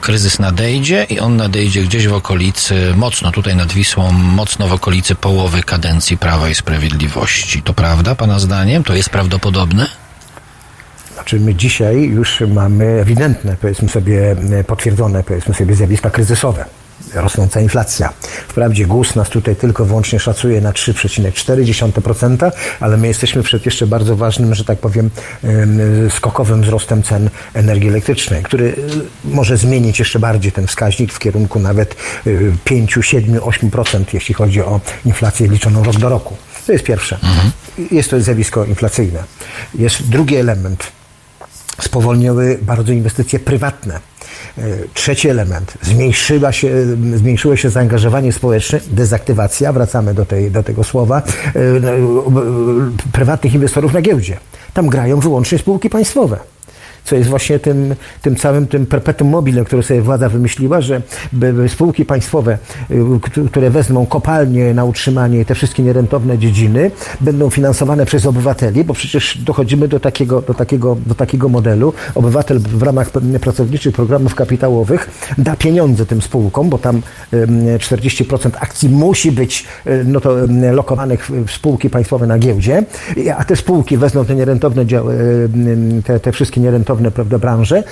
[0.00, 5.14] Kryzys nadejdzie i on nadejdzie gdzieś w okolicy, mocno tutaj nad Wisłą, mocno w okolicy
[5.14, 7.62] połowy kadencji Prawa i Sprawiedliwości.
[7.62, 8.84] To prawda, Pana zdaniem?
[8.84, 9.86] To jest prawdopodobne?
[11.14, 14.36] Znaczy my dzisiaj już mamy ewidentne, powiedzmy sobie,
[14.66, 16.64] potwierdzone, powiedzmy sobie, zjawiska kryzysowe
[17.14, 18.12] rosnąca inflacja.
[18.48, 24.16] Wprawdzie GUS nas tutaj tylko wyłącznie szacuje na 3,4%, ale my jesteśmy przed jeszcze bardzo
[24.16, 25.10] ważnym, że tak powiem,
[26.16, 28.74] skokowym wzrostem cen energii elektrycznej, który y,
[29.24, 31.96] może zmienić jeszcze bardziej ten wskaźnik w kierunku nawet
[32.64, 36.36] 5, 7, 8%, jeśli chodzi o inflację liczoną rok do roku.
[36.66, 37.18] To jest pierwsze.
[37.22, 37.50] Mhm.
[37.90, 39.24] Jest to zjawisko inflacyjne.
[39.74, 40.86] Jest drugi element.
[41.80, 44.15] Spowolniły bardzo inwestycje prywatne E,
[44.94, 45.78] trzeci element.
[45.82, 46.70] Zmniejszyła się,
[47.14, 51.52] zmniejszyło się zaangażowanie społeczne, dezaktywacja, wracamy do, tej, do tego słowa, e,
[53.12, 54.36] prywatnych inwestorów na giełdzie.
[54.74, 56.38] Tam grają wyłącznie spółki państwowe
[57.06, 61.02] co jest właśnie tym, tym całym tym perpetuum mobile, które sobie władza wymyśliła, że
[61.68, 62.58] spółki państwowe,
[62.90, 66.90] y, które wezmą kopalnie na utrzymanie te wszystkie nierentowne dziedziny,
[67.20, 71.92] będą finansowane przez obywateli, bo przecież dochodzimy do takiego, do takiego, do takiego modelu.
[72.14, 77.02] Obywatel w ramach pracowniczych programów kapitałowych da pieniądze tym spółkom, bo tam
[77.32, 80.36] 40% akcji musi być y, no to
[80.72, 82.84] lokowanych w spółki państwowe na giełdzie,
[83.36, 84.84] a te spółki wezmą te nierentowne,
[86.04, 87.84] te, te wszystkie nierentowne prawda, branże,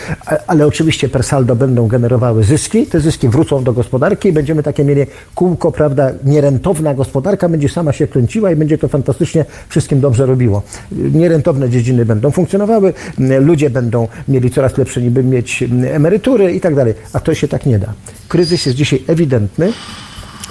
[0.46, 4.84] ale oczywiście per saldo będą generowały zyski, te zyski wrócą do gospodarki i będziemy takie
[4.84, 10.26] mieli kółko, prawda, nierentowna gospodarka będzie sama się kręciła i będzie to fantastycznie wszystkim dobrze
[10.26, 10.62] robiło.
[10.92, 12.92] Nierentowne dziedziny będą funkcjonowały,
[13.40, 17.66] ludzie będą mieli coraz lepsze niby mieć emerytury i tak dalej, a to się tak
[17.66, 17.92] nie da.
[18.28, 19.72] Kryzys jest dzisiaj ewidentny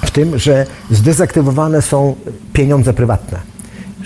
[0.01, 2.15] w tym, że zdezaktywowane są
[2.53, 3.52] pieniądze prywatne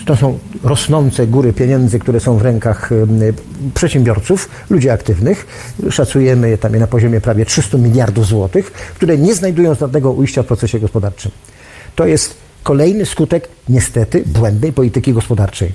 [0.08, 2.90] to są rosnące góry pieniędzy, które są w rękach
[3.74, 5.46] przedsiębiorców, ludzi aktywnych.
[5.90, 10.46] Szacujemy je tam na poziomie prawie 300 miliardów złotych, które nie znajdują żadnego ujścia w
[10.46, 11.30] procesie gospodarczym.
[11.96, 15.72] To jest kolejny skutek niestety błędnej polityki gospodarczej.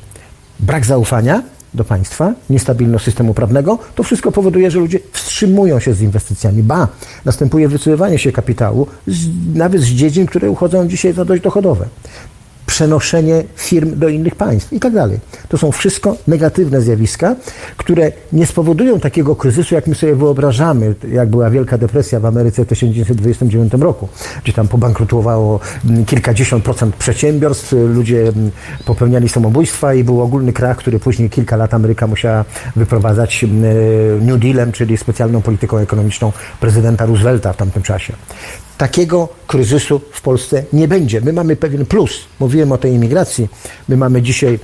[0.59, 6.01] Brak zaufania do państwa, niestabilność systemu prawnego, to wszystko powoduje, że ludzie wstrzymują się z
[6.01, 6.63] inwestycjami.
[6.63, 6.87] Ba,
[7.25, 11.87] następuje wycofywanie się kapitału z, nawet z dziedzin, które uchodzą dzisiaj za dość dochodowe
[12.73, 15.19] przenoszenie firm do innych państw i tak dalej.
[15.49, 17.35] To są wszystko negatywne zjawiska,
[17.77, 22.65] które nie spowodują takiego kryzysu, jak my sobie wyobrażamy, jak była Wielka Depresja w Ameryce
[22.65, 24.07] w 1929 roku,
[24.43, 28.51] gdzie tam pobankrutowało mm, kilkadziesiąt procent przedsiębiorstw, ludzie mm,
[28.85, 32.45] popełniali samobójstwa i był ogólny krach, który później kilka lat Ameryka musiała
[32.75, 38.13] wyprowadzać mm, New Dealem, czyli specjalną polityką ekonomiczną prezydenta Roosevelta w tamtym czasie
[38.77, 41.21] takiego kryzysu w Polsce nie będzie.
[41.21, 42.19] My mamy pewien plus.
[42.39, 43.47] Mówiłem o tej imigracji.
[43.89, 44.59] My mamy dzisiaj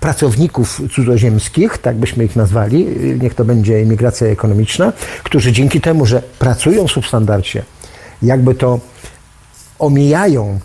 [0.00, 2.86] pracowników cudzoziemskich, tak byśmy ich nazwali,
[3.22, 7.62] niech to będzie imigracja ekonomiczna, którzy dzięki temu, że pracują w substandarcie,
[8.22, 8.80] jakby to
[9.78, 10.60] omijają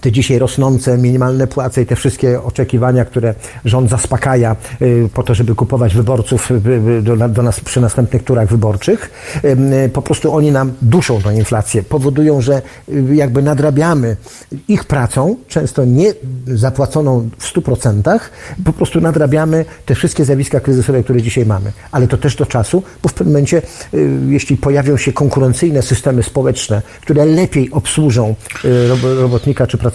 [0.00, 3.34] te dzisiaj rosnące minimalne płace i te wszystkie oczekiwania, które
[3.64, 8.48] rząd zaspokaja y, po to, żeby kupować wyborców y, do, do nas przy następnych turach
[8.48, 9.10] wyborczych,
[9.44, 12.62] y, po prostu oni nam duszą tą inflację, powodują, że
[13.12, 14.16] jakby nadrabiamy
[14.68, 16.14] ich pracą, często nie
[16.46, 18.20] zapłaconą w 100%,
[18.64, 21.72] po prostu nadrabiamy te wszystkie zjawiska kryzysowe, które dzisiaj mamy.
[21.92, 23.62] Ale to też do czasu, bo w pewnym momencie,
[24.28, 28.34] jeśli pojawią się konkurencyjne systemy społeczne, które lepiej obsłużą
[29.20, 29.87] robotnika czy pracownika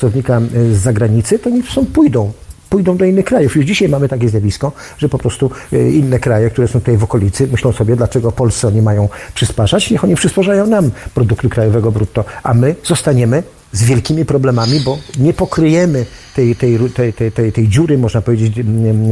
[0.71, 2.31] z zagranicy, to nie są pójdą
[2.73, 3.55] pójdą do innych krajów.
[3.55, 7.03] Już dzisiaj mamy takie zjawisko, że po prostu e, inne kraje, które są tutaj w
[7.03, 12.25] okolicy, myślą sobie, dlaczego Polsce oni mają przysparzać, niech oni przysparzają nam produktu krajowego brutto,
[12.43, 17.67] a my zostaniemy z wielkimi problemami, bo nie pokryjemy tej, tej, tej, tej, tej, tej
[17.67, 18.53] dziury, można powiedzieć,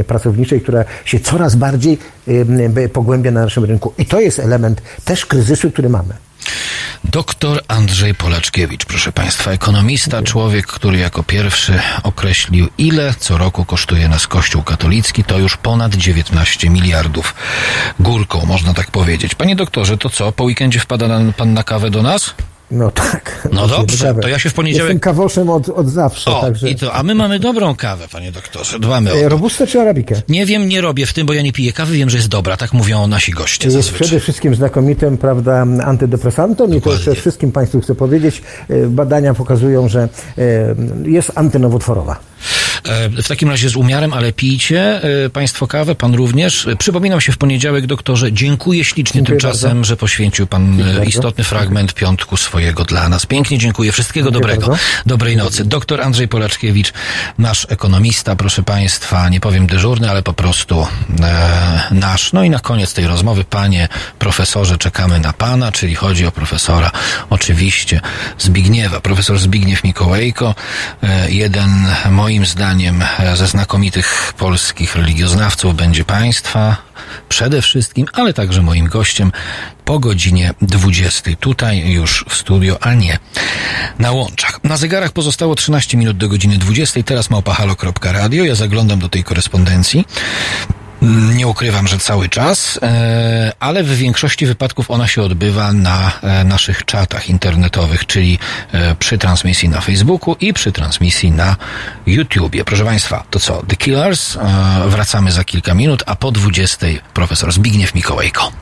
[0.06, 1.98] pracowniczej, która się coraz bardziej
[2.92, 3.92] pogłębia na naszym rynku.
[3.98, 6.14] I to jest element też kryzysu, który mamy.
[7.04, 14.08] Doktor Andrzej Polaczkiewicz, proszę Państwa, ekonomista, człowiek, który jako pierwszy określił, ile co roku kosztuje
[14.08, 17.34] nas Kościół katolicki, to już ponad 19 miliardów
[18.00, 19.34] górką, można tak powiedzieć.
[19.34, 22.34] Panie doktorze, to co, po weekendzie wpada Pan na kawę do nas?
[22.72, 23.48] No tak.
[23.52, 24.88] No dobrze, to ja się w poniedziałek...
[24.88, 26.30] Jestem kawoszem od, od zawsze.
[26.30, 26.70] O, także...
[26.70, 28.78] i to, a my mamy dobrą kawę, panie doktorze.
[28.78, 29.28] Dbamy o to.
[29.28, 30.22] Robustę czy arabikę?
[30.28, 32.56] Nie wiem, nie robię w tym, bo ja nie piję kawy, wiem, że jest dobra,
[32.56, 34.06] tak mówią nasi goście Jest zazwyczaj.
[34.06, 37.02] przede wszystkim znakomitym, prawda, antydepresantem Dokładnie.
[37.02, 40.08] i to wszystkim państwu chcę powiedzieć, e, badania pokazują, że
[40.38, 42.16] e, jest antynowotworowa.
[42.88, 45.00] E, w takim razie z umiarem, ale pijcie
[45.32, 46.66] Państwo kawę, Pan również.
[46.78, 49.84] Przypominam się w poniedziałek, doktorze, dziękuję ślicznie dziękuję tymczasem, bardzo.
[49.84, 51.44] że poświęcił Pan dziękuję istotny bardzo.
[51.44, 53.26] fragment piątku swojego dla nas.
[53.26, 53.92] Pięknie dziękuję.
[53.92, 54.68] Wszystkiego dziękuję dobrego.
[54.70, 54.84] Bardzo.
[55.06, 55.64] Dobrej nocy.
[55.64, 56.92] Doktor Andrzej Polaczkiewicz,
[57.38, 60.86] nasz ekonomista, proszę Państwa, nie powiem dyżurny, ale po prostu
[61.22, 62.32] e, nasz.
[62.32, 66.90] No i na koniec tej rozmowy, Panie profesorze, czekamy na Pana, czyli chodzi o profesora
[67.30, 68.00] oczywiście
[68.38, 69.00] Zbigniewa.
[69.00, 70.54] Profesor Zbigniew Mikołajko,
[71.02, 72.71] e, jeden moim zdaniem
[73.34, 76.76] ze znakomitych polskich religioznawców będzie Państwa
[77.28, 79.32] przede wszystkim, ale także moim gościem
[79.84, 81.30] po godzinie 20.
[81.40, 83.18] Tutaj już w studio, a nie
[83.98, 84.64] na łączach.
[84.64, 87.02] Na zegarach pozostało 13 minut do godziny 20.
[87.02, 88.44] Teraz małpahalo.radio.
[88.44, 90.04] Ja zaglądam do tej korespondencji.
[91.34, 96.44] Nie ukrywam, że cały czas, e, ale w większości wypadków ona się odbywa na e,
[96.44, 98.38] naszych czatach internetowych, czyli
[98.72, 101.56] e, przy transmisji na Facebooku i przy transmisji na
[102.06, 102.64] YouTubie.
[102.64, 103.62] Proszę Państwa, to co?
[103.68, 104.38] The Killers.
[104.86, 108.52] Wracamy za kilka minut, a po 20 profesor Zbigniew Mikołajko.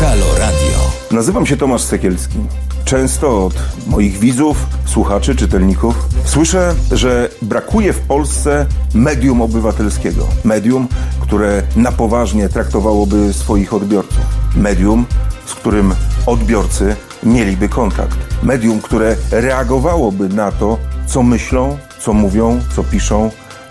[0.00, 0.92] Halo Radio.
[1.10, 2.38] Nazywam się Tomasz Sekielski.
[2.86, 3.54] Często od
[3.86, 10.26] moich widzów, słuchaczy, czytelników słyszę, że brakuje w Polsce medium obywatelskiego.
[10.44, 10.88] Medium,
[11.20, 14.20] które na poważnie traktowałoby swoich odbiorców.
[14.56, 15.06] Medium,
[15.46, 15.94] z którym
[16.26, 18.18] odbiorcy mieliby kontakt.
[18.42, 23.30] Medium, które reagowałoby na to, co myślą, co mówią, co piszą,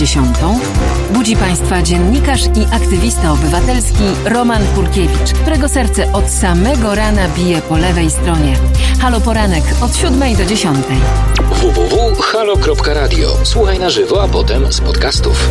[0.00, 0.28] 10.
[1.10, 7.76] Budzi Państwa dziennikarz i aktywista obywatelski Roman Kurkiewicz, którego serce od samego rana bije po
[7.76, 8.56] lewej stronie.
[9.00, 10.78] Halo Poranek od 7 do 10.
[11.50, 13.28] www.halo.radio.
[13.44, 15.48] Słuchaj na żywo, a potem z podcastów.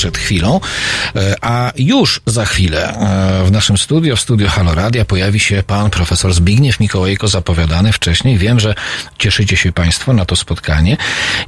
[0.00, 0.60] przed chwilą
[1.76, 6.80] już za chwilę e, w naszym studio, w studio Haloradia pojawi się pan profesor Zbigniew
[6.80, 8.38] Mikołajko zapowiadany wcześniej.
[8.38, 8.74] Wiem, że
[9.18, 10.96] cieszycie się państwo na to spotkanie.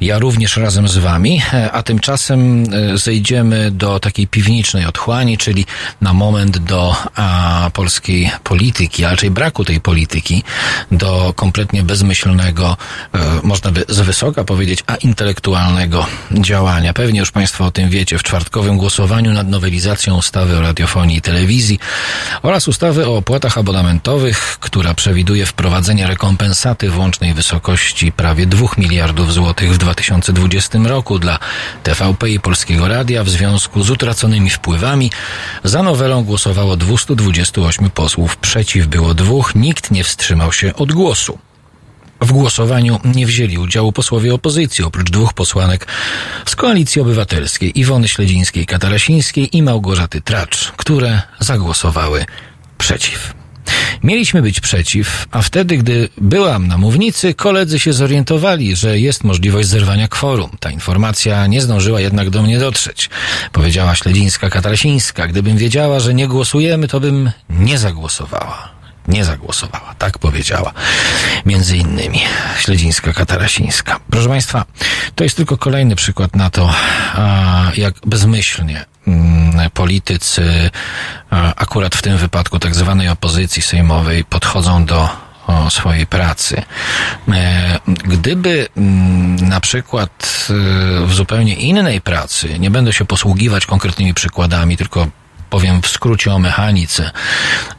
[0.01, 5.65] Ja również razem z wami, e, a tymczasem e, zejdziemy do takiej piwnicznej otchłani, czyli
[6.01, 10.43] na moment do a, polskiej polityki, a raczej braku tej polityki,
[10.91, 12.77] do kompletnie bezmyślnego,
[13.13, 16.93] e, można by z wysoka powiedzieć, a intelektualnego działania.
[16.93, 18.17] Pewnie już państwo o tym wiecie.
[18.17, 21.79] W czwartkowym głosowaniu nad nowelizacją ustawy o radiofonii i telewizji
[22.41, 29.33] oraz ustawy o opłatach abonamentowych, która przewiduje wprowadzenie rekompensaty w łącznej wysokości prawie 2 miliardów
[29.33, 31.39] złotych w 2020 roku dla
[31.83, 35.11] TVP i Polskiego Radia w związku z utraconymi wpływami.
[35.63, 41.37] Za nowelą głosowało 228 posłów, przeciw było dwóch, nikt nie wstrzymał się od głosu.
[42.21, 45.87] W głosowaniu nie wzięli udziału posłowie opozycji, oprócz dwóch posłanek
[46.45, 52.25] z Koalicji Obywatelskiej Iwony Śledzińskiej-Katarasińskiej i Małgorzaty Tracz, które zagłosowały
[52.77, 53.33] przeciw.
[54.03, 59.67] Mieliśmy być przeciw, a wtedy, gdy byłam na mównicy, koledzy się zorientowali, że jest możliwość
[59.67, 60.49] zerwania kworum.
[60.59, 63.09] Ta informacja nie zdążyła jednak do mnie dotrzeć.
[63.51, 68.72] Powiedziała Śledzińska-Katarasińska, gdybym wiedziała, że nie głosujemy, to bym nie zagłosowała.
[69.07, 69.95] Nie zagłosowała.
[69.97, 70.73] Tak powiedziała.
[71.45, 72.19] Między innymi
[72.57, 73.99] Śledzińska Katarasińska.
[74.11, 74.65] Proszę Państwa,
[75.15, 76.73] to jest tylko kolejny przykład na to,
[77.77, 80.69] jak bezmyślnie mm, politycy,
[81.55, 85.09] akurat w tym wypadku tak zwanej opozycji sejmowej, podchodzą do
[85.69, 86.61] swojej pracy.
[87.31, 94.13] E, Gdyby mm, na przykład e, w zupełnie innej pracy, nie będę się posługiwać konkretnymi
[94.13, 95.07] przykładami, tylko
[95.53, 97.11] powiem w skrócie o mechanice.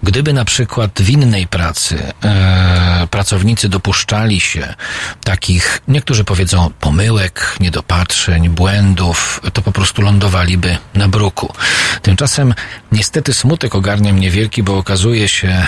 [0.02, 4.74] Gdyby na przykład w innej pracy e, pracownicy dopuszczali się
[5.24, 11.52] takich, niektórzy powiedzą, pomyłek, niedopatrzeń, błędów, to po prostu lądowaliby na bruku.
[12.02, 12.54] Tymczasem
[12.92, 15.66] niestety smutek ogarnia mnie wielki, bo okazuje się, e,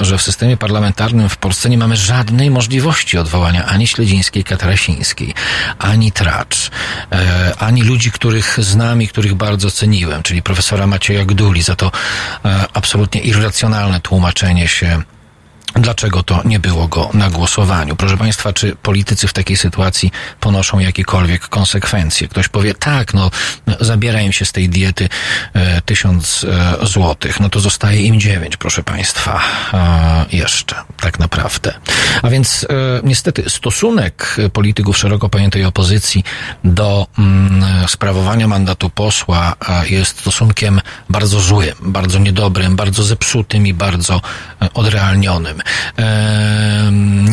[0.00, 5.34] że w systemie parlamentarnym w Polsce nie mamy żadnej możliwości odwołania ani Śledzińskiej, Katarasińskiej,
[5.78, 6.70] ani Tracz,
[7.12, 11.90] e, ani ludzi, których znam i których bardzo ceniłem, czyli profesora Macieja Gduli, za to
[12.44, 15.02] e, absolutnie irracjonalne tłumaczenie się
[15.74, 17.96] Dlaczego to nie było go na głosowaniu?
[17.96, 22.28] Proszę Państwa, czy politycy w takiej sytuacji ponoszą jakiekolwiek konsekwencje?
[22.28, 23.30] Ktoś powie, tak, no,
[23.80, 25.08] zabiera im się z tej diety
[25.54, 26.46] e, tysiąc
[26.82, 29.40] e, złotych, no to zostaje im dziewięć, proszę Państwa,
[29.74, 31.74] e, jeszcze, tak naprawdę.
[32.22, 32.66] A więc e,
[33.04, 36.24] niestety stosunek polityków szeroko pojętej opozycji
[36.64, 43.74] do mm, sprawowania mandatu posła e, jest stosunkiem bardzo złym, bardzo niedobrym, bardzo zepsutym i
[43.74, 44.20] bardzo
[44.74, 45.63] odrealnionym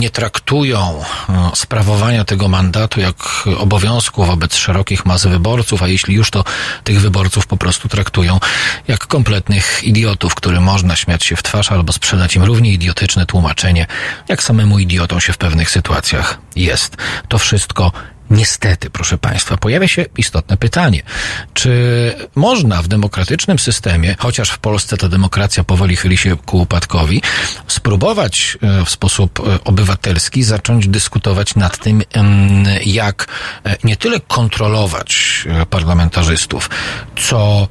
[0.02, 3.16] nie traktują e, sprawowania tego mandatu jak
[3.58, 6.44] obowiązku wobec szerokich mas wyborców, a jeśli już to
[6.84, 8.40] tych wyborców po prostu traktują
[8.88, 13.88] jak kompletnych idiotów, którym można śmiać się w twarz albo sprzedać im równie idiotyczne tłumaczenie,
[14.28, 16.98] jak samemu idiotą się w pewnych sytuacjach jest.
[17.28, 17.92] To wszystko
[18.32, 21.04] Niestety, proszę Państwa, pojawia się istotne pytanie.
[21.54, 21.72] Czy
[22.36, 27.22] można w demokratycznym systemie, chociaż w Polsce ta demokracja powoli chyli się ku upadkowi,
[27.68, 32.02] spróbować e, w sposób e, obywatelski zacząć dyskutować nad tym,
[32.86, 33.28] jak
[33.66, 36.70] e, nie tyle kontrolować parlamentarzystów,
[37.30, 37.68] co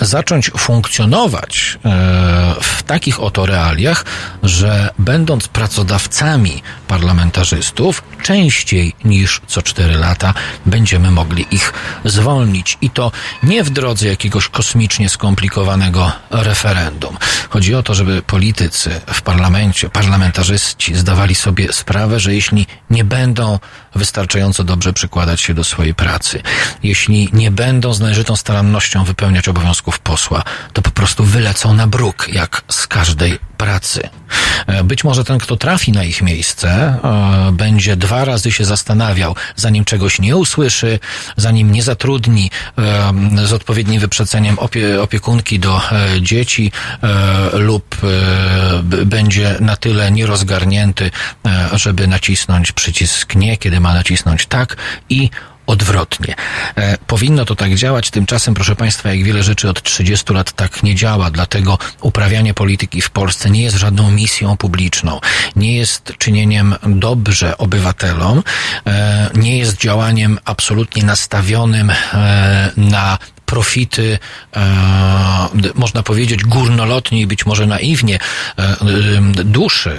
[0.00, 1.78] zacząć funkcjonować
[2.60, 4.04] w takich oto realiach,
[4.42, 10.34] że będąc pracodawcami parlamentarzystów, częściej niż co cztery lata
[10.66, 11.72] będziemy mogli ich
[12.04, 12.78] zwolnić.
[12.80, 17.16] I to nie w drodze jakiegoś kosmicznie skomplikowanego referendum.
[17.50, 23.58] Chodzi o to, żeby politycy w parlamencie, parlamentarzyści zdawali sobie sprawę, że jeśli nie będą
[23.98, 26.42] wystarczająco dobrze przykładać się do swojej pracy,
[26.82, 30.42] jeśli nie będą z należytą starannością wypełniać obowiązków posła,
[30.72, 34.08] to po prostu wylecą na bruk, jak z każdej pracy.
[34.66, 39.34] E, Być może ten, kto trafi na ich miejsce, e, będzie dwa razy się zastanawiał,
[39.56, 40.98] zanim czegoś nie usłyszy,
[41.36, 45.80] zanim nie zatrudni e, z odpowiednim wyprzeceniem opie, opiekunki do
[46.20, 46.72] dzieci
[47.52, 47.96] lub
[49.06, 51.10] będzie na tyle nierozgarnięty,
[51.72, 54.76] żeby nacisnąć przycisk nie, kiedy ma nacisnąć tak
[55.08, 55.30] i
[55.68, 56.34] odwrotnie.
[56.76, 60.82] E, powinno to tak działać, tymczasem, proszę Państwa, jak wiele rzeczy od 30 lat tak
[60.82, 65.20] nie działa, dlatego uprawianie polityki w Polsce nie jest żadną misją publiczną,
[65.56, 68.42] nie jest czynieniem dobrze obywatelom,
[68.86, 73.18] e, nie jest działaniem absolutnie nastawionym e, na
[73.48, 74.18] profity,
[74.56, 78.76] e, można powiedzieć górnolotnie i być może naiwnie e, e,
[79.44, 79.98] duszy,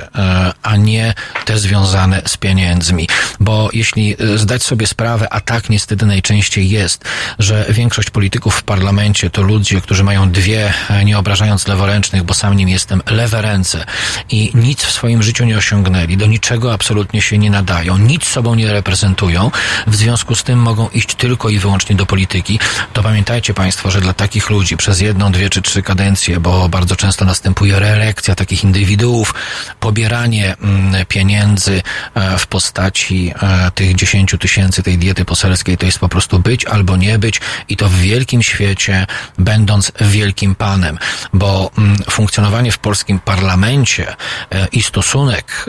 [0.63, 1.13] a nie
[1.45, 3.07] te związane z pieniędzmi.
[3.39, 7.05] Bo jeśli zdać sobie sprawę, a tak niestety najczęściej jest,
[7.39, 10.73] że większość polityków w parlamencie to ludzie, którzy mają dwie,
[11.05, 13.85] nie obrażając leworęcznych, bo sam nim jestem, lewe ręce
[14.29, 18.55] i nic w swoim życiu nie osiągnęli, do niczego absolutnie się nie nadają, nic sobą
[18.55, 19.51] nie reprezentują,
[19.87, 22.59] w związku z tym mogą iść tylko i wyłącznie do polityki,
[22.93, 23.03] to
[23.39, 27.25] pamiętajcie Państwo, że dla takich ludzi przez jedną, dwie czy trzy kadencje, bo bardzo często
[27.25, 29.33] następuje reelekcja takich indywiduów,
[29.79, 31.81] pobieranie mm, pieniędzy
[32.15, 36.65] e, w postaci e, tych 10 tysięcy tej diety poselskiej, to jest po prostu być
[36.65, 40.97] albo nie być i to w wielkim świecie, będąc wielkim panem,
[41.33, 44.15] bo mm, funkcjonowanie w polskim parlamencie
[44.51, 45.65] e, i stosunek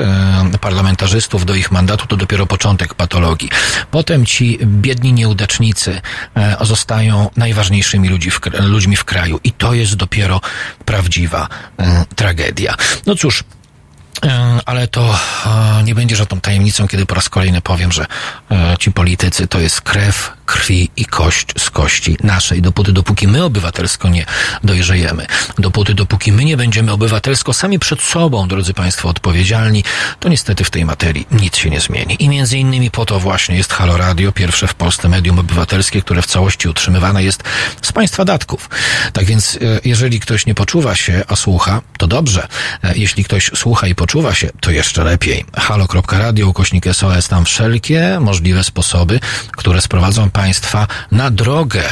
[0.61, 3.51] parlamentarzystów do ich mandatu to dopiero początek patologii.
[3.91, 6.01] Potem ci biedni nieudacznicy
[6.61, 7.31] zostają
[7.61, 10.41] najważniejszymi ludzi w, ludźmi w kraju i to jest dopiero
[10.85, 11.49] prawdziwa
[11.79, 12.75] e, tragedia.
[13.07, 13.45] No cóż,
[14.67, 18.07] Ale to e, nie będzie żadną tajemnicą, kiedy po raz kolejny powiem, że
[18.51, 22.63] e, ci politycy to jest krew, krwi i kość z kości naszej.
[22.63, 24.27] Dopóty, dopóki my obywatelsko nie
[24.65, 25.27] dojrzejemy,
[25.59, 29.85] dopóty, dopóki my nie będziemy obywatelsko sami przed sobą, drodzy Państwo, odpowiedzialni,
[30.21, 32.17] to niestety w tej materii nic się nie zmieni.
[32.19, 36.23] I między innymi po to właśnie jest Halo Radio, pierwsze w Polsce medium obywatelskie, które
[36.23, 37.43] w całości utrzymywane jest
[37.83, 38.71] z Państwa datków.
[39.13, 42.49] Tak więc, e, jeżeli ktoś nie poczuwa się, a słucha, to dobrze.
[42.85, 45.45] E, Jeśli ktoś słucha i poczuwa się, to jeszcze lepiej.
[45.57, 49.21] Halo.radio, ukośnik SOS, tam wszelkie możliwe sposoby,
[49.53, 51.83] które sprowadzą Państwa na drogę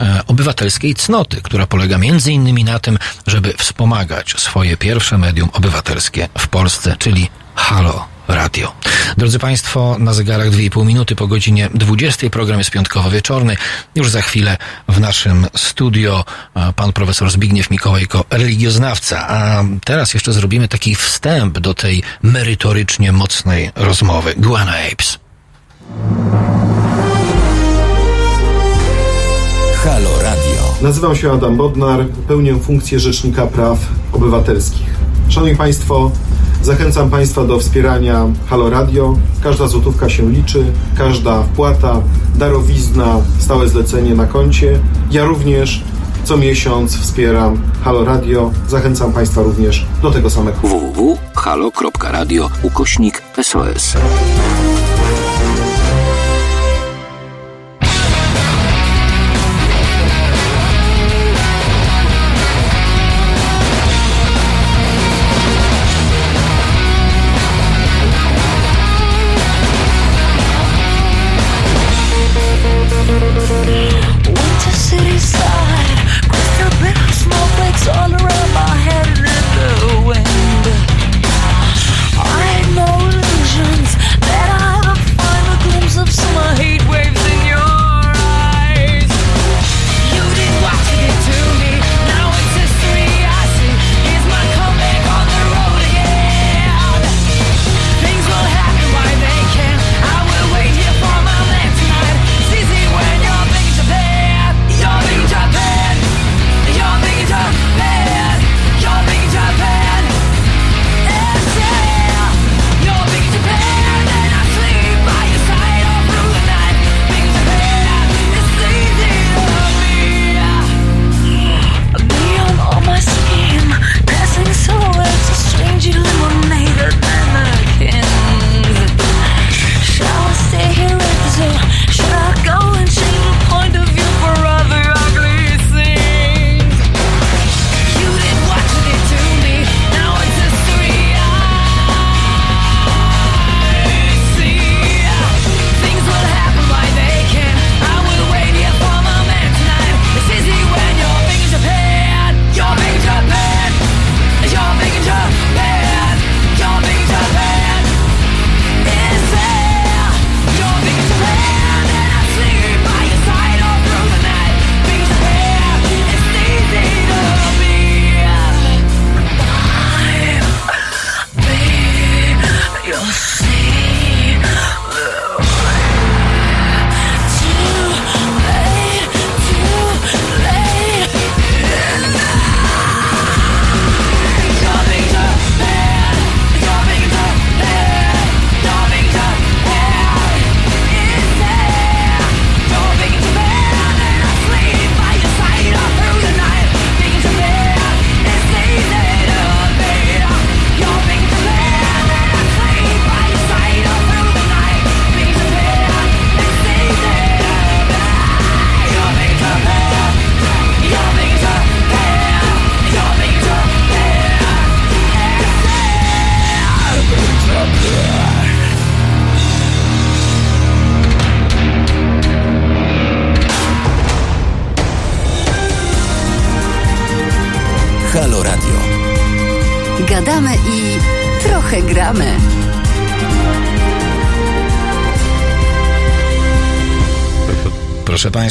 [0.00, 6.28] e, obywatelskiej cnoty, która polega między innymi na tym, żeby wspomagać swoje pierwsze medium obywatelskie
[6.38, 8.72] w Polsce, czyli Halo Radio.
[9.16, 12.30] Drodzy Państwo, na zegarach 2,5 minuty po godzinie 20.
[12.30, 13.56] Program jest piątkowo-wieczorny.
[13.94, 14.56] Już za chwilę
[14.88, 16.24] w naszym studio
[16.54, 19.28] e, pan profesor Zbigniew Mikołajko, religioznawca.
[19.28, 24.34] A teraz jeszcze zrobimy taki wstęp do tej merytorycznie mocnej rozmowy.
[24.36, 25.18] Guana Apes.
[29.84, 30.74] Halo Radio.
[30.82, 33.78] Nazywam się Adam Bodnar, pełnię funkcję Rzecznika Praw
[34.12, 34.86] Obywatelskich.
[35.28, 36.10] Szanowni Państwo,
[36.62, 39.16] zachęcam Państwa do wspierania Halo Radio.
[39.42, 42.00] Każda złotówka się liczy, każda wpłata,
[42.36, 44.80] darowizna, stałe zlecenie na koncie.
[45.10, 45.82] Ja również
[46.24, 48.50] co miesiąc wspieram Halo Radio.
[48.68, 50.58] Zachęcam Państwa również do tego samego.
[50.62, 53.96] www.halo.radio ukośnik SOS.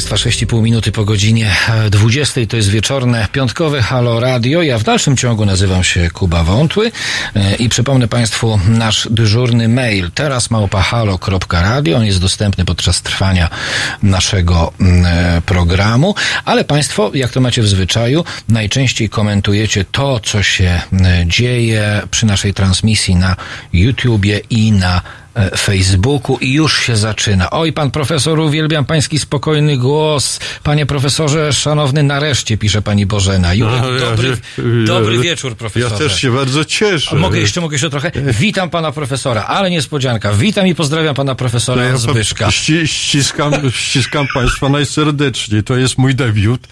[0.08, 1.56] Państwa, 6,5 minuty po godzinie
[1.90, 4.62] 20 to jest wieczorne, piątkowe Halo Radio.
[4.62, 6.92] Ja w dalszym ciągu nazywam się Kuba Wątły
[7.34, 11.96] e, i przypomnę Państwu nasz dyżurny mail teraz małpahalo.radio.
[11.96, 13.50] On jest dostępny podczas trwania
[14.02, 20.42] naszego mm, e, programu, ale Państwo, jak to macie w zwyczaju, najczęściej komentujecie to, co
[20.42, 23.36] się e, dzieje przy naszej transmisji na
[23.72, 27.50] YouTubie i na e, Facebooku i już się zaczyna.
[27.50, 30.40] Oj, pan profesor, uwielbiam pański spokojny głos.
[30.62, 33.54] Panie profesorze, szanowny, nareszcie, pisze pani Bożena.
[33.54, 34.36] Ju, No, ja dobry,
[34.86, 35.94] dobry ja- wieczór, profesorze.
[35.94, 37.10] Ja też się bardzo cieszę.
[37.12, 38.10] A Mogę jeszcze, mogę jeszcze trochę?
[38.40, 40.32] Witam pana profesora, ale niespodzianka.
[40.32, 42.50] Witam i pozdrawiam pana profesora No ja Zbyszka.
[42.50, 45.62] ści, ściskam, ściskam Państwa najserdeczniej.
[45.62, 46.68] To jest mój debiut.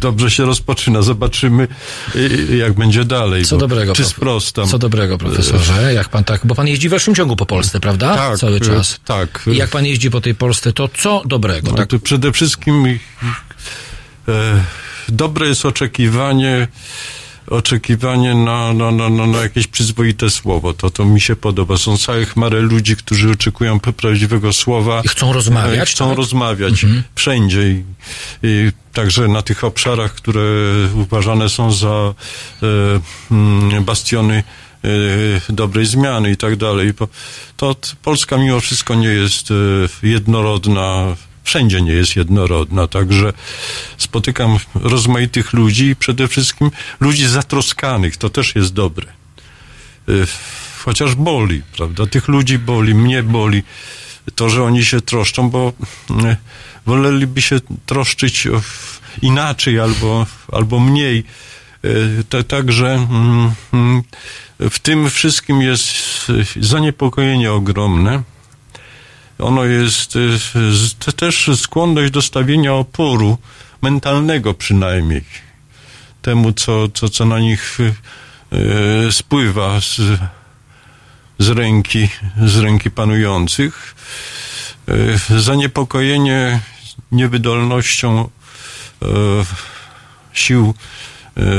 [0.00, 1.02] Dobrze się rozpoczyna.
[1.02, 1.68] Zobaczymy,
[2.16, 3.44] y, jak będzie dalej.
[3.44, 4.66] Co dobrego, Czy sprostam.
[4.68, 8.16] Co dobrego, profesorze, jak pan tak, bo pan jeździ w dalszym ciągu po Polsce, prawda?
[8.16, 9.00] Tak, Cały y, czas.
[9.04, 9.42] tak.
[9.52, 11.70] I jak pan jeździ po tej Polsce, to co dobrego?
[11.70, 14.64] No, Tak, to przede wszystkim e,
[15.08, 16.68] dobre jest oczekiwanie
[17.50, 20.72] oczekiwanie na, na, na, na, na jakieś przyzwoite słowo.
[20.74, 21.76] To, to mi się podoba.
[21.76, 25.02] Są całe chmary ludzi, którzy oczekują prawdziwego słowa.
[25.04, 26.16] I chcą rozmawiać, E, Chcą tak?
[26.16, 26.86] rozmawiać.
[27.14, 27.70] Wszędzie.
[27.70, 27.84] I,
[28.42, 30.40] I także na tych obszarach, które
[30.94, 32.14] uważane są za
[33.32, 34.42] e, bastiony
[35.48, 36.92] dobrej zmiany i tak dalej.
[37.56, 39.54] To Polska mimo wszystko nie jest e,
[40.02, 43.32] jednorodna, wszędzie nie jest jednorodna, także
[43.96, 46.70] spotykam rozmaitych ludzi i przede wszystkim
[47.00, 49.06] ludzi zatroskanych, to też jest dobre.
[50.08, 50.12] E,
[50.84, 52.06] Chociaż boli, prawda?
[52.06, 53.62] Tych ludzi boli, mnie boli
[54.34, 55.72] to, że oni się troszczą, bo
[56.86, 58.48] woleliby się troszczyć
[59.22, 61.24] inaczej albo, albo mniej.
[61.84, 63.06] E, Także
[63.72, 64.02] mm,
[64.60, 65.86] w tym wszystkim jest
[66.30, 68.22] e, zaniepokojenie ogromne.
[69.38, 70.14] Ono jest
[71.08, 73.38] e, też skłonność do stawienia oporu,
[73.82, 75.24] mentalnego przynajmniej,
[76.22, 77.78] temu, co, co, co na nich
[79.10, 80.00] spływa z,
[81.38, 82.08] z ręki,
[82.46, 83.94] z ręki panujących.
[85.38, 86.60] Zaniepokojenie
[87.12, 88.30] niewydolnością
[90.32, 90.74] sił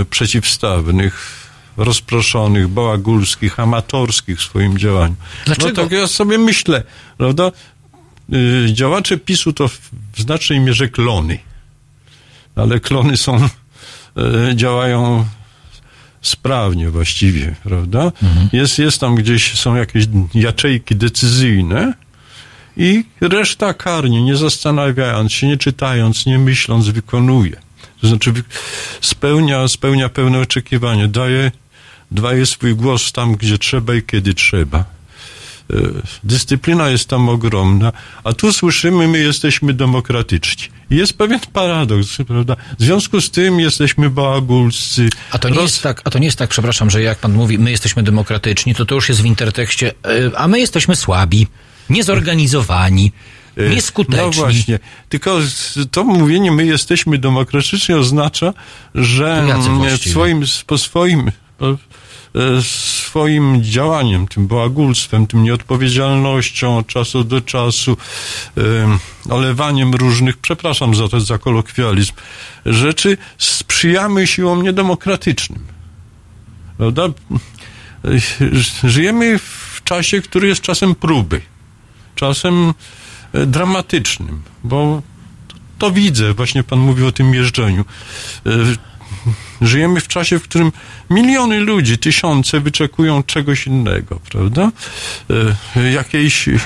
[0.10, 1.42] przeciwstawnych,
[1.78, 5.16] rozproszonych, bałagulskich, amatorskich w swoim działaniu.
[5.46, 5.68] Dlaczego?
[5.68, 6.84] No tak ja sobie myślę,
[7.18, 7.52] prawda?
[8.34, 9.80] Y, Działacze PiSu to w
[10.18, 11.38] znacznej mierze klony.
[12.56, 15.26] Ale klony są, e, działają
[16.22, 18.12] sprawnie właściwie, prawda?
[18.54, 21.94] Jest, jest tam gdzieś, są jakieś jaczejki decyzyjne
[22.78, 27.56] i reszta karnie, nie zastanawiając się, nie czytając, nie myśląc, wykonuje.
[28.02, 28.34] To znaczy
[29.02, 31.52] spełnia, spełnia pełne oczekiwanie, daje,
[32.12, 34.80] daje swój głos tam, gdzie trzeba i kiedy trzeba.
[34.80, 34.84] E,
[36.24, 37.92] Dyscyplina jest tam ogromna,
[38.24, 40.68] a tu słyszymy, my jesteśmy demokratyczni.
[40.92, 42.56] I Jest pewien paradoks, prawda?
[42.80, 45.10] W związku z tym jesteśmy bałagulscy.
[45.32, 47.34] A to, nie roz- jest tak, a to nie jest tak, przepraszam, że jak pan
[47.34, 51.48] mówi, my jesteśmy demokratyczni, to to już jest w intertekście, e, a my jesteśmy słabi,
[51.90, 53.12] niezorganizowani,
[53.70, 54.26] nieskuteczni.
[54.26, 54.80] No właśnie.
[55.10, 55.40] Tylko
[55.92, 58.54] to mówienie, my jesteśmy demokratyczni, oznacza,
[58.96, 61.78] że mm, swoim, po swoim, po, e,
[62.62, 67.98] swoim działaniem, tym bałagulstwem, tym nieodpowiedzialnością od czasu do czasu,
[68.58, 72.14] em, olewaniem różnych, przepraszam za to, za kolokwializm,
[72.66, 75.66] rzeczy sprzyjamy siłom niedemokratycznym.
[76.78, 77.04] Prawda?
[77.06, 77.10] E,
[78.84, 81.42] Żyjemy w czasie, który jest czasem próby
[82.22, 82.74] czasem e,
[83.34, 85.02] dramatycznym, bo
[85.80, 87.86] to widzę, właśnie pan mówił o tym jeżdżeniu.
[88.46, 88.52] E,
[89.62, 90.72] Żyjemy w czasie, w którym
[91.10, 94.72] miliony ludzi, tysiące wyczekują czegoś innego, prawda?
[95.76, 96.60] E, Jakiejś, e,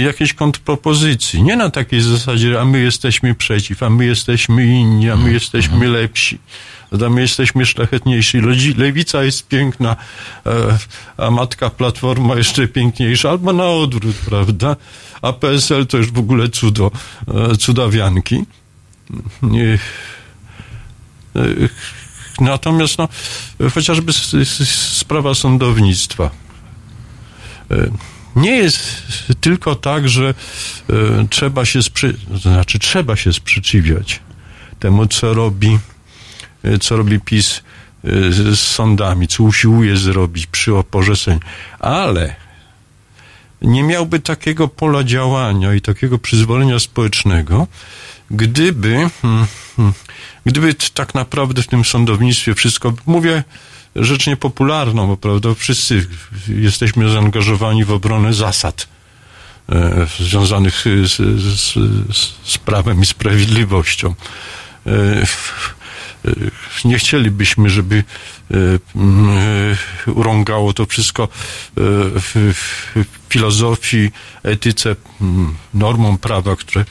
[0.00, 1.42] jakiejś kontrpropozycji.
[1.42, 5.88] Nie na takiej zasadzie, a my jesteśmy przeciw, a my jesteśmy inni, a my jesteśmy
[5.88, 6.38] lepsi.
[7.06, 8.40] A my jesteśmy szlachetniejsi.
[8.76, 9.96] Lewica jest piękna,
[10.46, 10.78] e,
[11.16, 14.76] a matka Platforma jeszcze piękniejsza, albo na odwrót, prawda?
[15.22, 16.90] A PSL to już w ogóle cudo,
[17.52, 18.44] e, cudawianki.
[21.36, 21.38] E,
[22.40, 23.08] Natomiast no,
[23.74, 24.12] chociażby
[24.96, 26.30] sprawa sądownictwa.
[27.70, 27.76] E,
[28.36, 29.02] Nie jest
[29.40, 30.34] tylko tak, że
[31.30, 32.16] trzeba się sprzy...
[32.42, 34.20] znaczy trzeba się sprzeciwiać
[34.78, 35.78] temu, co robi,
[36.80, 37.62] co robi PiS
[38.04, 41.50] z sądami, co usiłuje zrobić przy oporze sędziów.
[41.80, 42.36] Ale
[43.62, 47.66] nie miałby takiego pola działania i takiego przyzwolenia społecznego,
[48.30, 49.94] gdyby, hmm, hmm,
[50.46, 53.44] gdyby tak naprawdę w tym sądownictwie wszystko, mówię
[53.96, 56.06] rzecz niepopularną, bo prawda, wszyscy
[56.48, 58.88] jesteśmy zaangażowani w obronę zasad
[59.68, 61.16] e, związanych z,
[61.52, 61.74] z,
[62.44, 64.14] z prawem i sprawiedliwością.
[64.86, 65.26] E,
[66.84, 68.04] Nie chcielibyśmy, żeby
[70.06, 71.28] urągało to wszystko e,
[72.20, 72.52] w,
[73.28, 74.10] filozofii,
[74.42, 74.96] etyce,
[75.74, 76.84] normom prawa, które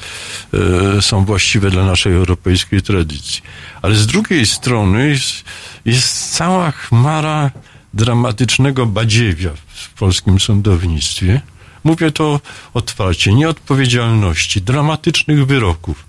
[1.01, 3.41] są właściwe dla naszej europejskiej tradycji.
[3.81, 5.43] Ale z drugiej strony jest,
[5.85, 7.51] jest cała chmara
[7.93, 11.41] dramatycznego badziewia w polskim sądownictwie.
[11.83, 12.39] Mówię to
[12.73, 16.05] otwarcie, nieodpowiedzialności, dramatycznych wyroków.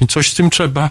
[0.00, 0.90] I coś z tym trzeba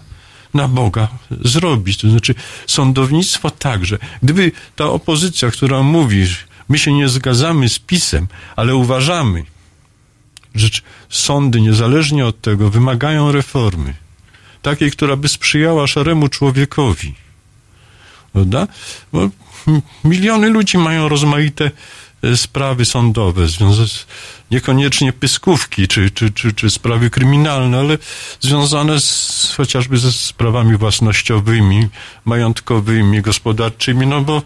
[0.54, 1.98] na Boga zrobić.
[1.98, 2.36] To znaczy,
[2.68, 3.98] sądownictwo także.
[4.24, 6.38] Gdyby ta opozycja, która mówi, że
[6.70, 9.46] my się nie zgadzamy z pisem, ale uważamy,
[10.56, 10.70] że
[11.10, 13.94] sądy niezależnie od tego wymagają reformy,
[14.62, 17.14] takiej, która by sprzyjała szaremu człowiekowi.
[18.34, 18.68] Prawda?
[19.12, 19.30] Bo
[20.04, 21.72] miliony ludzi mają rozmaite
[22.36, 23.48] sprawy sądowe,
[24.52, 27.98] niekoniecznie pyskówki czy, czy, czy, czy sprawy kryminalne, ale
[28.40, 31.88] związane z, chociażby ze sprawami własnościowymi,
[32.26, 34.42] majątkowymi, gospodarczymi, no bo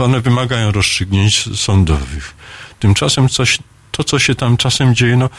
[0.00, 2.34] e, one wymagają rozstrzygnięć sądowych.
[2.80, 3.58] Tymczasem coś,
[3.92, 5.30] to, co się tam czasem dzieje, no,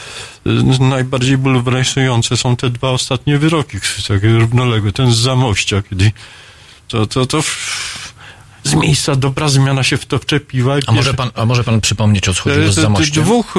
[0.46, 3.78] e, najbardziej bulwersujące są te dwa ostatnie wyroki,
[4.08, 4.92] takie równoległe.
[4.92, 6.12] Ten z Zamościa, kiedy
[6.88, 7.42] to, to, to
[8.64, 10.76] z miejsca dobra zmiana się w to wczepiła.
[10.86, 13.24] A może pan, a może pan przypomnieć, o co chodziło z E, Zamościem?
[13.24, 13.54] Dwóch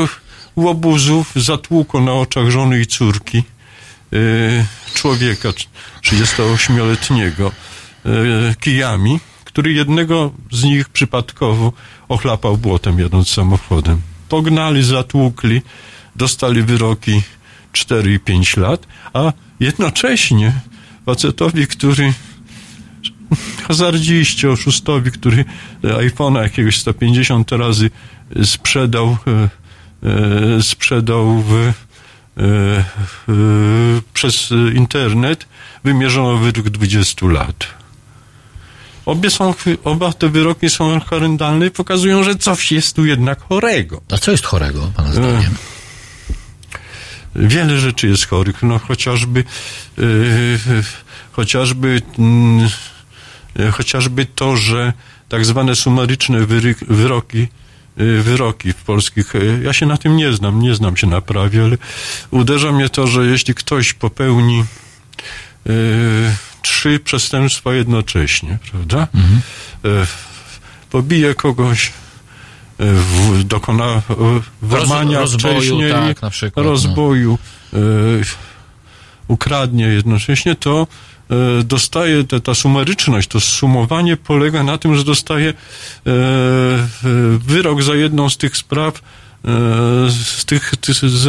[0.55, 5.49] łobuzów zatłuko na oczach żony i córki e, człowieka
[6.03, 7.51] 38-letniego
[8.05, 8.11] e,
[8.55, 11.73] kijami, który jednego z nich przypadkowo
[12.09, 14.01] ochlapał błotem jadąc samochodem.
[14.29, 15.61] Pognali, zatłukli,
[16.15, 17.21] dostali wyroki
[17.71, 20.53] 4 i 5 lat, a jednocześnie
[21.05, 22.13] facetowi, który
[23.67, 25.45] hazardziście, oszustowi, który
[25.83, 27.89] iPhone'a jakiegoś 150 razy
[28.43, 29.49] sprzedał, e,
[30.57, 31.73] e, sprzedał w, e,
[32.41, 32.83] e,
[34.13, 35.45] przez internet,
[35.83, 37.81] wymierzono wyrok 20 lat.
[39.05, 39.53] Obie są,
[39.83, 44.01] oba te wyroki są horrendalne i pokazują, że coś jest tu jednak chorego.
[44.11, 45.55] A co jest chorego, E, pana zdaniem?
[47.35, 49.43] Wiele rzeczy jest chorych, no chociażby
[49.97, 50.59] yy,
[51.31, 52.69] chociażby mm, yy,
[53.71, 54.93] chociażby to, że
[55.29, 56.45] tak zwane sumaryczne
[56.87, 57.47] wyroki
[57.97, 61.21] yy, wyroki w polskich, yy, ja się na tym nie znam, nie znam się na
[61.21, 61.77] prawie, ale
[62.31, 64.65] uderza mnie to, że jeśli ktoś popełni
[65.65, 65.73] yy,
[66.61, 69.07] trzy przestępstwa jednocześnie, prawda?
[69.83, 70.05] Yy,
[70.89, 71.91] pobije kogoś,
[72.81, 74.01] w, dokona
[74.61, 76.71] włamania rozboju, wcześniej, tak, na przykład, no.
[76.71, 77.37] rozboju,
[77.73, 77.77] e,
[79.27, 80.85] ukradnie jednocześnie, to e,
[81.63, 86.85] dostaje te, ta sumaryczność, to sumowanie polega na tym, że dostaje e, e,
[87.45, 89.01] wyrok za jedną z tych spraw, e,
[90.11, 90.71] z tych,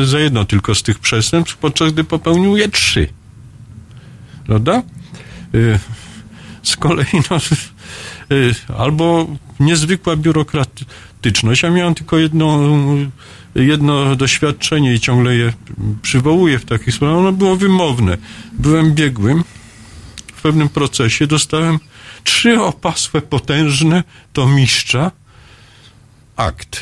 [0.05, 3.09] za jedno tylko z tych przestępstw, podczas gdy popełnił je trzy.
[4.47, 4.83] Prawda?
[5.55, 5.79] E,
[6.63, 9.27] Z kolei no, e, albo
[9.61, 11.63] niezwykła biurokratyczność.
[11.63, 12.59] Ja miałem tylko jedno,
[13.55, 15.53] jedno doświadczenie i ciągle je
[16.03, 17.19] przywołuję w takich sprawach.
[17.19, 18.19] Ono było wymowne.
[18.53, 19.45] Byłem biegłym
[20.43, 21.79] pewnym procesie, dostałem
[22.25, 25.11] trzy opasłe, potężne tomiszcza
[26.37, 26.81] akt.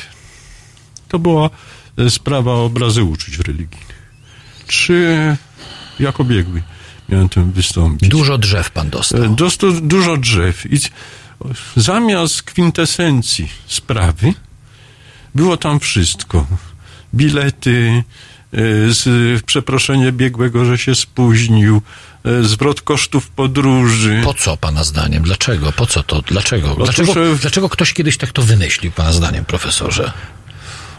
[1.07, 1.49] To była
[1.97, 4.01] e, sprawa obrazy uczuć religijnych.
[4.67, 5.37] Trzy
[5.99, 6.63] jako biegły
[7.09, 8.09] miałem tym wystąpić.
[8.09, 9.23] Dużo drzew pan dostał.
[9.23, 10.79] E, Dostał dużo drzew i
[11.75, 14.33] zamiast kwintesencji sprawy
[15.35, 16.47] było tam wszystko.
[17.13, 18.03] Bilety,
[18.89, 21.81] z, przeproszenie biegłego, że się spóźnił,
[22.25, 24.21] e, zwrot kosztów podróży.
[24.23, 25.23] Po co pana zdaniem?
[25.23, 25.71] Dlaczego?
[25.71, 26.21] Po co to?
[26.21, 26.75] Dlaczego?
[26.75, 30.11] Dlaczego, że- dlaczego ktoś kiedyś tak to wymyślił, pana zdaniem, profesorze?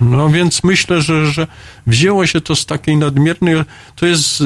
[0.01, 1.47] No więc myślę, że, że
[1.87, 3.55] wzięło się to z takiej nadmiernej,
[3.97, 4.43] to jest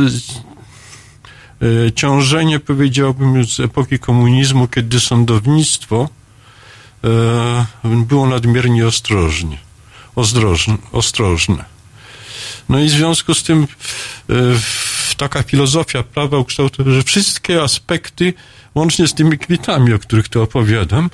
[1.63, 6.09] e, ciążenie, powiedziałbym, z epoki komunizmu, kiedy sądownictwo
[7.05, 9.59] e, było nadmiernie ostrożnie,
[10.15, 11.76] ostrożne, ostrożne.
[12.69, 13.67] No i w związku z tym
[14.31, 14.35] e,
[15.17, 18.35] taka filozofia prawa ukształtowała, że wszystkie aspekty,
[18.75, 21.11] łącznie z tymi kwitami, o których tu opowiadam,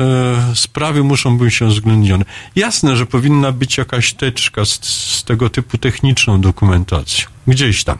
[0.00, 2.24] e, sprawy muszą być uwzględnione.
[2.56, 7.98] Jasne, że powinna być jakaś teczka z, z tego typu techniczną dokumentacją, gdzieś tam,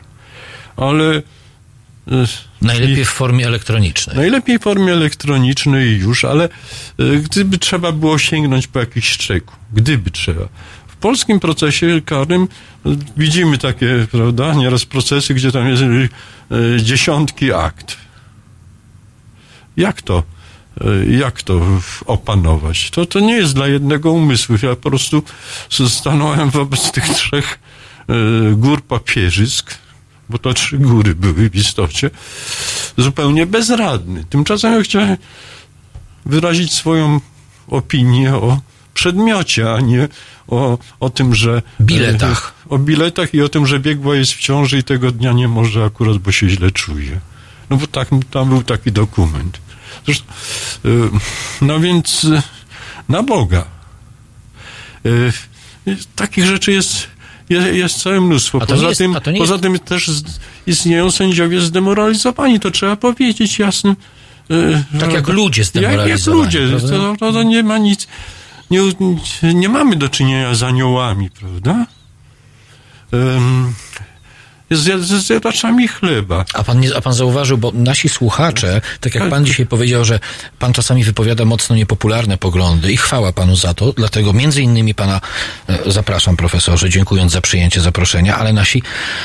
[0.77, 1.21] ale
[2.11, 2.27] e,
[2.63, 4.15] Najlepiej w formie elektronicznej.
[4.15, 6.49] Najlepiej w formie elektronicznej już, ale
[7.23, 10.47] gdyby trzeba było sięgnąć po jakiś szczegół, gdyby trzeba.
[11.03, 12.47] Polskim procesie karnym
[13.17, 17.97] widzimy takie, prawda, nieraz procesy, gdzie tam jest e, dziesiątki akt.
[19.77, 20.23] Jak to?
[20.81, 21.61] e, jak to
[22.05, 22.89] opanować?
[22.89, 24.55] To, to nie jest dla jednego umysłu.
[24.63, 25.23] Ja po prostu
[25.89, 27.59] stanąłem wobec tych trzech
[28.09, 28.13] e,
[28.55, 29.77] gór papierzysk,
[30.29, 32.09] bo to trzy góry były w istocie,
[32.97, 34.25] zupełnie bezradny.
[34.29, 35.17] Tymczasem ja chciałem
[36.25, 37.19] wyrazić swoją
[37.67, 40.07] opinię o przedmiocie, a nie
[40.47, 41.61] o, o tym, że...
[41.81, 42.53] Biletach.
[42.65, 45.47] e, O biletach i o tym, że biegła jest w ciąży i tego dnia nie
[45.47, 47.19] może akurat, bo się źle czuje.
[47.69, 49.57] No bo tak, tam był taki dokument.
[50.05, 50.25] Zresztą,
[50.85, 50.89] e,
[51.61, 52.41] no więc e,
[53.09, 53.65] na Boga.
[56.15, 57.07] Takich rzeczy jest,
[57.49, 58.59] jest, jest całe mnóstwo.
[58.59, 60.11] Poza, jest- tym, poza tym też
[60.67, 62.59] istnieją sędziowie zdemoralizowani.
[62.59, 63.95] To trzeba powiedzieć jasnym.
[64.99, 66.09] Tak że- jak ludzie zdemoralizowani,
[66.53, 67.17] Jak, jak ludzie.
[67.19, 68.07] to, to nie ma nic.
[68.73, 71.85] Nie, nie mamy do czynienia z aniołami, prawda?
[73.11, 73.73] Um,
[74.71, 76.45] z z zjadaczami chleba.
[76.53, 80.19] A pan, nie, a pan zauważył, bo nasi słuchacze, tak jak pan dzisiaj powiedział, że
[80.59, 85.21] pan czasami wypowiada mocno niepopularne poglądy i chwała panu za to, dlatego między innymi pana
[85.69, 88.83] e, zapraszam profesorze, dziękując za przyjęcie zaproszenia, ale nasi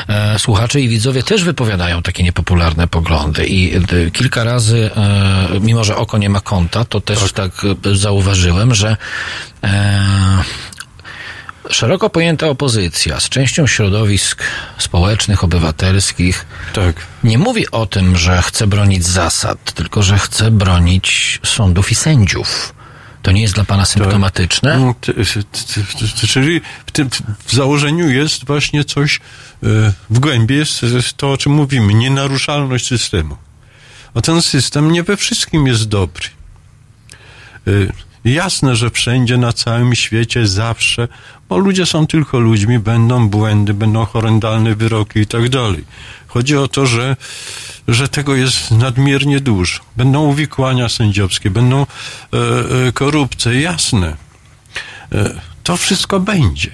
[0.08, 5.84] e, słuchacze i widzowie też wypowiadają takie niepopularne poglądy i e, kilka razy, e, mimo
[5.84, 7.52] że oko nie ma kąta, to też tak,
[7.86, 8.96] e, zauważyłem, że
[9.64, 9.98] e,
[11.70, 14.42] Szeroko pojęta opozycja z częścią środowisk
[14.78, 16.96] społecznych, obywatelskich Tak.
[17.24, 22.74] nie mówi o tym, że chce bronić zasad, tylko że chce bronić sądów i sędziów.
[23.22, 24.94] To nie jest dla pana symptomatyczne?
[25.00, 25.24] Ty- ty-
[25.74, 27.10] ty- ty- Czyli w, tym,
[27.46, 29.20] w założeniu jest właśnie coś, e,
[30.10, 30.80] w głębi jest
[31.16, 33.36] to, o czym mówimy, nienaruszalność systemu.
[34.14, 36.26] A ten system nie we wszystkim jest dobry.
[37.66, 37.70] E,
[38.24, 41.08] Jasne, że wszędzie na całym świecie zawsze,
[41.48, 45.84] bo ludzie są tylko ludźmi, będą błędy, będą horrendalne wyroki i tak dalej.
[46.26, 47.16] Chodzi o to, że,
[47.88, 49.80] że tego jest nadmiernie dużo.
[49.96, 51.86] Będą uwikłania sędziowskie, będą e,
[52.88, 54.16] e, korupcje, jasne.
[55.12, 56.70] E, to wszystko będzie.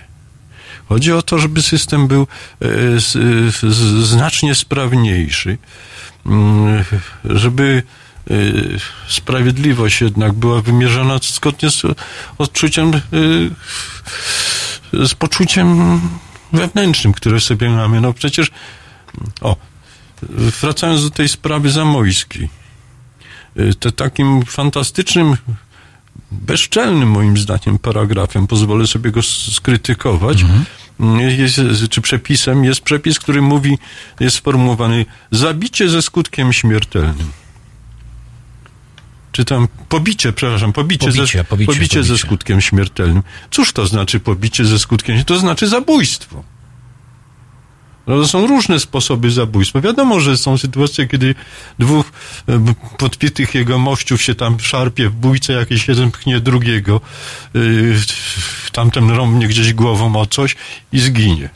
[0.88, 2.66] Chodzi o to, żeby system był e,
[3.00, 3.12] z,
[3.54, 5.58] z, znacznie sprawniejszy,
[6.26, 6.84] mm,
[7.24, 7.82] żeby
[8.30, 8.34] e,
[9.08, 11.82] sprawiedliwość jednak była wymierzona zgodnie z
[12.38, 13.00] odczuciem, e,
[15.06, 16.00] z poczuciem
[16.52, 18.00] wewnętrznym, które sobie mamy.
[18.00, 18.50] No przecież,
[19.40, 19.56] o,
[20.60, 22.48] wracając do tej sprawy zamojskiej,
[23.56, 25.36] e, to takim fantastycznym
[26.30, 30.44] bezczelnym moim zdaniem paragrafem, pozwolę sobie go skrytykować,
[31.38, 31.60] jest,
[31.90, 33.78] czy przepisem jest przepis, który mówi,
[34.20, 37.43] jest sformułowany zabicie ze skutkiem śmiertelnym.
[39.34, 43.22] Czy tam pobicie, przepraszam, pobicie, Pobicie, ze, pobicie, pobicie ze skutkiem śmiertelnym.
[43.50, 45.24] Cóż to znaczy pobicie ze skutkiem?
[45.24, 46.44] To znaczy zabójstwo.
[48.06, 49.80] No to są różne sposoby zabójstwa.
[49.80, 51.34] Wiadomo, że są sytuacje, kiedy
[51.78, 52.12] dwóch
[52.48, 57.00] e, podpitych jego mościów się tam szarpie w bójce, jakiś jeden pchnie drugiego,
[57.54, 57.96] yy,
[58.72, 60.56] tamten rąbnie gdzieś głową o coś
[60.92, 61.48] i zginie.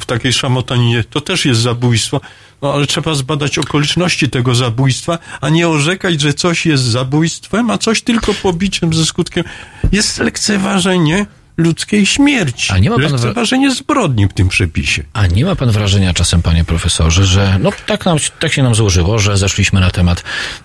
[0.00, 2.20] W takiej szamotaninie to też jest zabójstwo,
[2.62, 7.78] no ale trzeba zbadać okoliczności tego zabójstwa, a nie orzekać, że coś jest zabójstwem, a
[7.78, 9.44] coś tylko pobiciem ze skutkiem.
[9.92, 11.26] Jest lekceważenie
[11.56, 12.72] ludzkiej śmierci.
[12.72, 15.02] A nie ma pan wra- lekceważenie zbrodni w tym przepisie.
[15.12, 18.74] A nie ma pan wrażenia czasem, panie profesorze, że no tak, nam, tak się nam
[18.74, 20.22] złożyło, że zeszliśmy na temat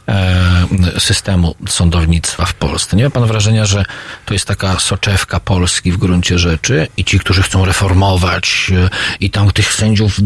[0.08, 2.98] e, systemu sądownictwa w Polsce.
[2.98, 3.86] Nie ma pan wrażenia, że
[4.26, 8.90] to jest taka soczewka Polski w gruncie rzeczy i ci, którzy chcą reformować e,
[9.20, 10.18] i tam tych sędziów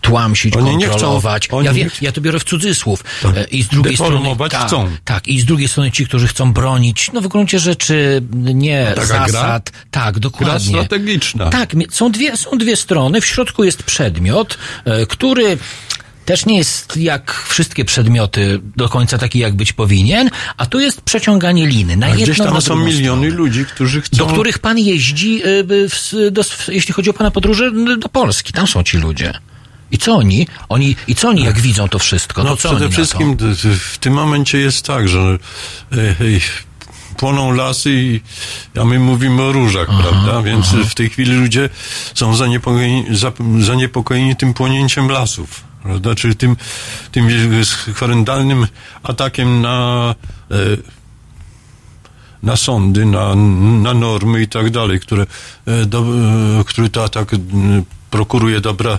[0.00, 1.48] tłamsić, Oni nie chcą- kontrolować.
[1.50, 3.04] oni ja, wiem, ja to biorę w cudzysłów.
[3.22, 3.36] Tak.
[3.36, 4.36] E, I z drugiej strony...
[4.50, 4.90] Tak, chcą.
[5.04, 9.06] Tak, i z drugiej strony ci, którzy chcą bronić, no w gruncie rzeczy nie Taka
[9.06, 9.28] gra?
[9.28, 9.70] zasad.
[10.20, 10.68] Tak, Gra dokładnie.
[10.68, 11.50] strategiczna.
[11.50, 13.20] Tak, są dwie, są dwie strony.
[13.20, 15.58] W środku jest przedmiot, e, który
[16.24, 21.00] też nie jest jak wszystkie przedmioty do końca taki, jak być powinien, a tu jest
[21.00, 23.28] przeciąganie liny na A jedną, gdzieś tam są miliony stronę.
[23.28, 24.16] ludzi, którzy chcą...
[24.16, 25.44] Do których pan jeździ, e,
[25.88, 28.52] w, do, w, jeśli chodzi o pana podróże, do Polski.
[28.52, 29.32] Tam są ci ludzie.
[29.90, 30.46] I co oni?
[30.68, 32.44] oni I co oni, jak widzą to wszystko?
[32.44, 33.36] No to przede wszystkim
[33.78, 35.38] w tym momencie jest tak, że
[35.92, 36.14] e,
[37.16, 38.20] płoną lasy i
[38.80, 40.42] a my mówimy o różach, prawda?
[40.42, 41.68] Więc w tej chwili ludzie
[42.14, 43.04] są zaniepokojeni,
[43.60, 46.14] zaniepokojeni tym płonięciem lasów, prawda?
[46.14, 46.56] Czyli tym,
[47.12, 47.28] tym
[47.94, 48.66] horrendalnym
[49.02, 50.14] atakiem na
[50.50, 50.56] e,
[52.42, 53.34] na sądy, na,
[53.82, 55.26] na normy i tak dalej, które,
[55.66, 57.30] e, do, e, który to atak
[58.10, 58.98] prokuruje dobra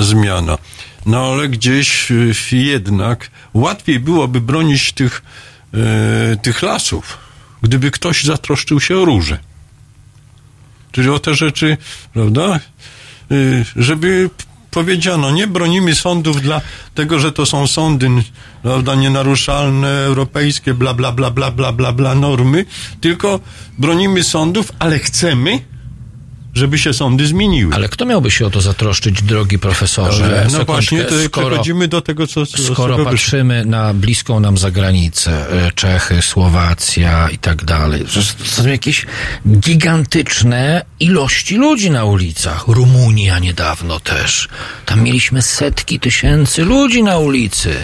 [0.00, 0.58] zmiana.
[1.06, 2.12] No ale gdzieś
[2.52, 5.22] jednak łatwiej byłoby bronić tych,
[6.42, 7.18] tych lasów,
[7.62, 9.38] gdyby ktoś zatroszczył się o róże.
[10.92, 11.76] Czyli o te rzeczy,
[12.12, 12.60] prawda?
[13.30, 13.34] E,
[13.76, 14.30] Żeby
[14.70, 16.60] powiedziano, nie bronimy sądów dla
[16.94, 18.08] tego, że to są sądy,
[18.62, 22.64] prawda, nienaruszalne, europejskie, bla, bla, bla, bla, bla, bla, normy,
[23.00, 23.40] tylko
[23.78, 25.60] bronimy sądów, ale chcemy,
[26.54, 27.74] żeby się sądy zmieniły.
[27.74, 30.28] Ale kto miałby się o to zatroszczyć, drogi profesorze?
[30.44, 32.46] no Sekundkę, właśnie, tutaj skoro, przechodzimy do tego, co...
[32.46, 33.12] co skoro wyszło.
[33.12, 39.06] patrzymy na bliską nam zagranicę, e, Czechy, Słowacja i tak dalej, to są jakieś
[39.46, 42.64] gigantyczne ilości ludzi na ulicach.
[42.68, 44.48] Rumunia niedawno też.
[44.86, 47.76] Tam mieliśmy setki tysięcy ludzi na ulicy.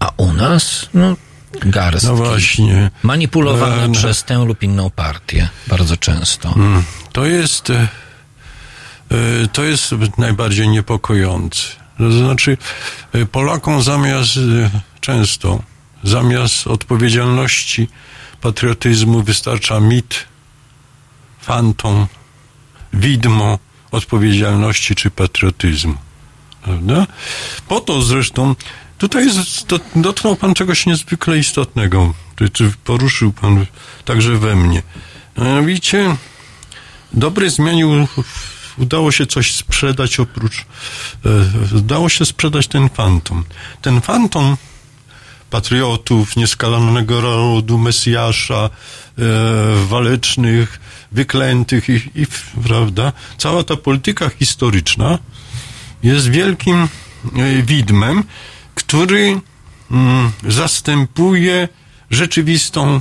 [0.00, 1.16] A u nas, no,
[1.60, 2.06] garstki.
[2.06, 2.90] No właśnie.
[3.02, 3.94] Manipulowane E, no.
[3.94, 5.48] przez tę lub inną partię.
[5.66, 6.52] Bardzo często.
[6.56, 7.88] Mm, To jest, e,
[9.10, 11.62] e, to jest najbardziej niepokojące.
[11.98, 12.56] To znaczy,
[13.32, 14.30] Polakom zamiast
[15.00, 15.62] często,
[16.04, 17.88] zamiast odpowiedzialności,
[18.40, 20.24] patriotyzmu wystarcza mit,
[21.40, 22.06] fantom,
[22.92, 23.58] widmo
[23.90, 25.94] odpowiedzialności czy patriotyzmu.
[26.62, 27.06] Prawda?
[27.68, 28.54] Po to zresztą,
[29.02, 29.26] tutaj
[29.96, 32.14] dotknął Pan czegoś niezwykle istotnego,
[32.52, 33.66] czy, poruszył Pan
[34.04, 34.82] także we mnie.
[35.38, 36.16] Mianowicie,
[37.12, 38.06] dobry zmianił,
[38.78, 40.64] udało się coś sprzedać oprócz,
[41.72, 43.44] e, udało się sprzedać ten fantom.
[43.82, 44.56] Ten fantom
[45.50, 48.70] patriotów, nieskalanego rodu, Mesjasza, e,
[49.86, 50.80] walecznych,
[51.12, 52.26] wyklętych i, i,
[52.64, 55.18] prawda, cała ta polityka historyczna
[56.02, 56.88] jest wielkim
[57.36, 58.24] e, widmem,
[58.92, 59.40] który
[59.90, 61.68] mm, zastępuje
[62.10, 63.00] rzeczywistą,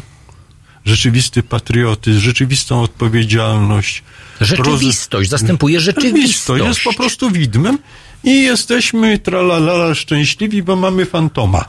[0.85, 4.03] rzeczywisty patriotyzm, rzeczywistą odpowiedzialność.
[4.41, 6.65] Rzeczywistość, zastępuje rzeczywistość.
[6.65, 7.77] Jest po prostu widmem
[8.23, 11.65] i jesteśmy tralalala szczęśliwi, bo mamy fantoma.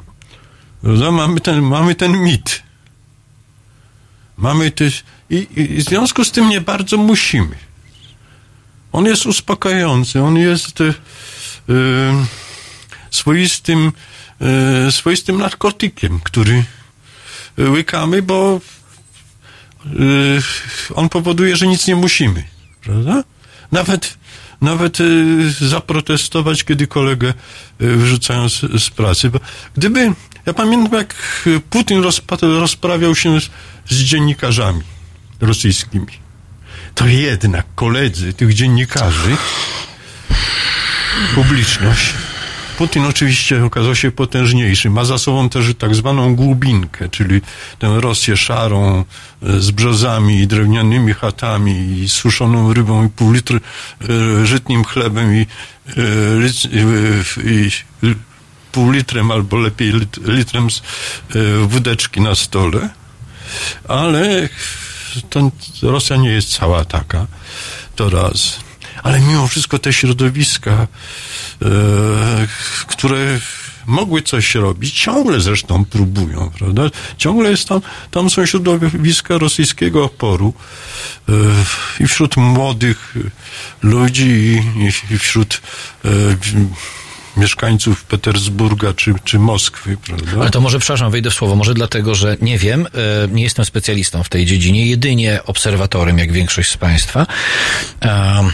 [0.83, 1.11] Prawda?
[1.11, 2.63] Mamy ten, mamy ten mit.
[4.37, 7.57] Mamy też, i, i w związku z tym nie bardzo musimy.
[8.93, 10.95] On jest uspokajający, on jest e,
[13.11, 13.93] swoistym,
[14.43, 16.65] e, swoistym narkotykiem, który
[17.59, 18.61] łykamy, bo
[19.87, 19.91] e,
[20.95, 22.45] on powoduje, że nic nie musimy.
[22.81, 23.25] Prawda?
[23.73, 24.19] Nawet,
[24.61, 25.05] nawet e,
[25.69, 27.35] zaprotestować, kiedy kolegę
[27.79, 29.31] wyrzucają z, z pracy.
[29.31, 29.41] Bo
[29.77, 30.13] gdyby,
[30.47, 31.15] ja pamiętam, jak
[31.71, 33.51] Putin rozpa- rozprawiał się z,
[33.89, 34.83] z dziennikarzami
[35.41, 36.23] rosyjskimi
[36.95, 39.37] to jednak koledzy tych dziennikarzy,
[41.35, 42.15] publiczność,
[42.83, 44.91] Putin oczywiście okazał się potężniejszy.
[44.91, 47.41] Ma za sobą też tak zwaną głubinkę, czyli
[47.79, 49.05] tę Rosję szarą,
[49.43, 53.61] e, z brzozami i drewnianymi chatami i suszoną rybą i pół litry
[54.41, 55.47] e, żytnim chlebem i,
[55.89, 55.95] e,
[57.45, 57.71] i,
[58.03, 58.15] i
[58.73, 60.83] pół litrem albo lepiej lit, litrem z,
[61.67, 62.89] wódeczki na stole.
[63.89, 64.49] Ale
[65.31, 65.51] to
[65.83, 67.27] Rosja nie jest cała taka.
[67.97, 68.61] To raz.
[69.03, 70.87] Ale mimo wszystko te środowiska,
[71.63, 71.67] e,
[72.87, 73.39] które
[73.87, 76.83] mogły coś robić, ciągle zresztą próbują, prawda?
[77.19, 77.81] Ciągle jest tam,
[78.11, 80.55] tam są środowiska rosyjskiego oporu
[81.29, 81.33] e,
[82.01, 83.15] i wśród młodych
[83.83, 85.61] ludzi i, i wśród
[86.05, 86.09] e,
[87.37, 90.41] mieszkańców Petersburga czy, czy Moskwy, prawda?
[90.41, 93.65] Ale to może, przepraszam, wejdę w słowo, może dlatego, że nie wiem, e, nie jestem
[93.65, 97.27] specjalistą w tej dziedzinie, jedynie obserwatorem, jak większość z Państwa.
[98.03, 98.53] Um,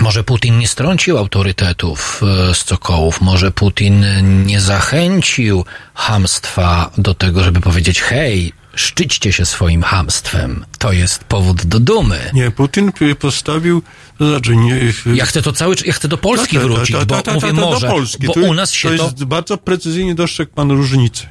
[0.00, 4.04] może Putin nie strącił autorytetów e, z cokołów, może Putin
[4.46, 5.64] nie zachęcił
[5.94, 10.64] hamstwa do tego, żeby powiedzieć, hej, szczyćcie się swoim hamstwem.
[10.78, 12.30] To jest powód do dumy.
[12.32, 13.82] Nie, Putin postawił,
[14.18, 14.80] to znaczy nie...
[15.14, 17.22] Ja chcę to cały, ja chcę do Polski Ta, ta, ta, wrócić, ta, bo ta,
[17.22, 18.26] ta, mówię ta, do może, Polski.
[18.26, 19.04] bo To- u nas się to to...
[19.04, 21.26] jest bardzo precyzyjnie dostrzegł pan różnicę.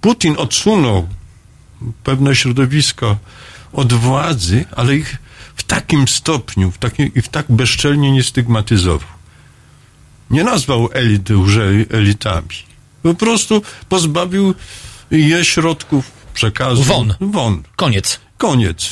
[0.00, 1.08] Putin odsunął
[2.04, 3.16] pewne środowiska
[3.72, 5.16] od władzy, ale ich
[5.58, 9.08] w takim stopniu w takim, i w tak bezczelnie nie stygmatyzował.
[10.30, 11.56] Nie nazwał elit już
[11.90, 12.48] elitami.
[13.02, 14.54] Po prostu pozbawił
[15.10, 16.82] je środków przekazu.
[16.82, 17.14] Won.
[17.20, 17.62] Won.
[17.76, 18.20] Koniec.
[18.38, 18.90] Koniec.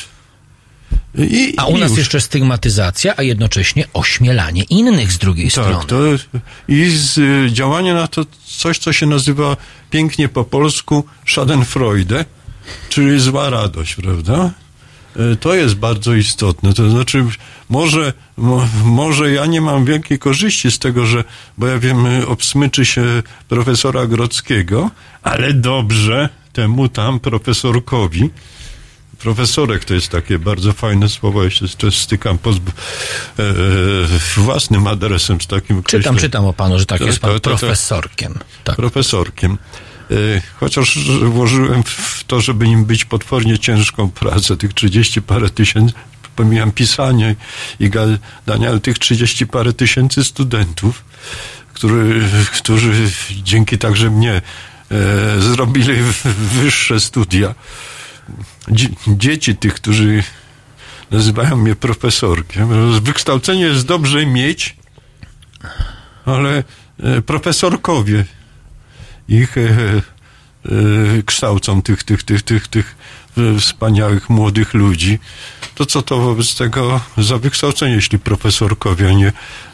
[1.18, 1.98] I, A u nas już.
[1.98, 5.74] jeszcze stygmatyzacja, a jednocześnie ośmielanie innych z drugiej strony.
[5.74, 5.96] Tak, to
[6.68, 9.56] i z, y, działanie na to coś, co się nazywa
[9.90, 12.24] pięknie po polsku Schadenfreude,
[12.88, 14.50] czyli zła radość, prawda?
[15.32, 16.72] Y, To jest bardzo istotne.
[16.74, 17.24] To znaczy,
[17.68, 21.24] może, mo, może ja nie mam wielkiej korzyści z tego, że,
[21.58, 24.90] bo ja wiem, y, obsmyczy się profesora Grodzkiego,
[25.22, 28.30] ale dobrze temu tam profesorkowi,
[29.18, 32.62] Profesorek to jest takie bardzo fajne słowo, ja się jeszcze stykam pod e, e,
[34.36, 36.20] własnym adresem z takim Czytam, określeniem.
[36.20, 38.38] czytam o panu, że tak jest pan to- to- to- profesorkiem.
[38.64, 38.76] Tak.
[38.76, 39.58] Profesorkiem.
[40.10, 40.14] E,
[40.60, 45.94] chociaż włożyłem w to, żeby nim być potwornie ciężką pracę, tych 30 parę tysięcy,
[46.36, 47.36] pomijam pisanie
[47.80, 51.04] i gadanie, ale tych 30 parę tysięcy studentów,
[51.72, 52.22] który,
[52.56, 53.10] którzy
[53.42, 54.42] dzięki także mnie e,
[55.40, 55.94] zrobili
[56.62, 57.54] wyższe studia.
[58.68, 60.22] Dzie- dzieci tych, którzy
[61.10, 63.00] nazywają mnie profesorkiem.
[63.00, 64.76] Wykształcenie jest dobrze mieć,
[66.24, 66.64] ale
[67.02, 68.24] e, profesorkowie
[69.28, 70.02] ich e, e,
[71.26, 73.25] kształcą tych, tych, tych, tych, tych e,
[73.60, 75.18] wspaniałych młodych ludzi.
[75.74, 79.26] To co to wobec tego za wykształcenie, jeśli profesorkowie, a nie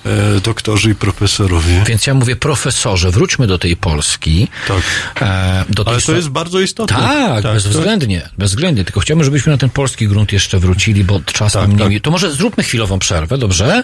[0.07, 1.83] e, doktorzy i profesorowie?
[1.87, 4.49] Więc ja mówię, profesorze, wróćmy do tej Polski.
[4.69, 4.83] Tak.
[5.23, 6.97] E, do tej Ale to jest bardzo istotne.
[6.97, 8.85] Tak, to- bezwzględnie, bezwzględnie.
[8.85, 11.91] Tylko chciałbym, żebyśmy na ten polski grunt jeszcze wrócili, bo czas Tak, nam tak.
[11.91, 12.01] nie...
[12.01, 13.83] To może zróbmy chwilową przerwę, dobrze?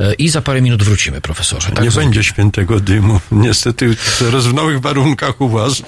[0.00, 1.70] E, I za parę minut wrócimy, profesorze.
[1.70, 3.20] Tak nie będzie świętego dymu.
[3.32, 5.82] Niestety teraz w nowych warunkach u was,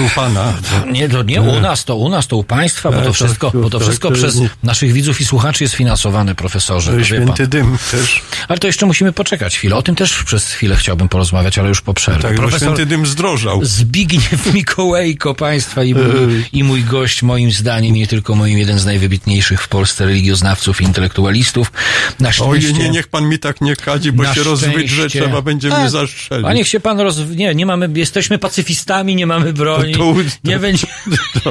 [0.00, 0.52] u pana.
[0.92, 3.50] Nie, to nie u nas, to u nas, to u państwa, bo to Tak, wszystko,
[3.50, 7.04] tak, bo to tak, wszystko przez naszych widzów i słuchaczy jest finansowane, profesorze.
[7.04, 8.22] Święty dym też.
[8.48, 9.76] Ale to jeszcze musimy poczekać chwilę.
[9.76, 12.22] O tym też przez chwilę chciałbym porozmawiać, ale już po przerwie.
[12.22, 13.64] Tak, bo święty dym zdrożał.
[13.64, 16.04] Zbigniew Mikołajko państwa i mój,
[16.52, 20.84] i mój gość, moim zdaniem, nie tylko moim, jeden z najwybitniejszych w Polsce religioznawców i
[20.84, 21.72] intelektualistów.
[22.20, 22.72] Na szczęście...
[22.72, 26.46] Oj, nie, niech pan mi tak nie kadzi, bo się rozwydrze, trzeba będzie mnie zastrzelić.
[26.46, 27.18] A niech się pan roz...
[27.30, 29.81] Nie, nie mamy, jesteśmy pacyfistami, nie mamy broni.
[29.92, 30.14] To- to-
[30.44, 30.86] nie, będzie,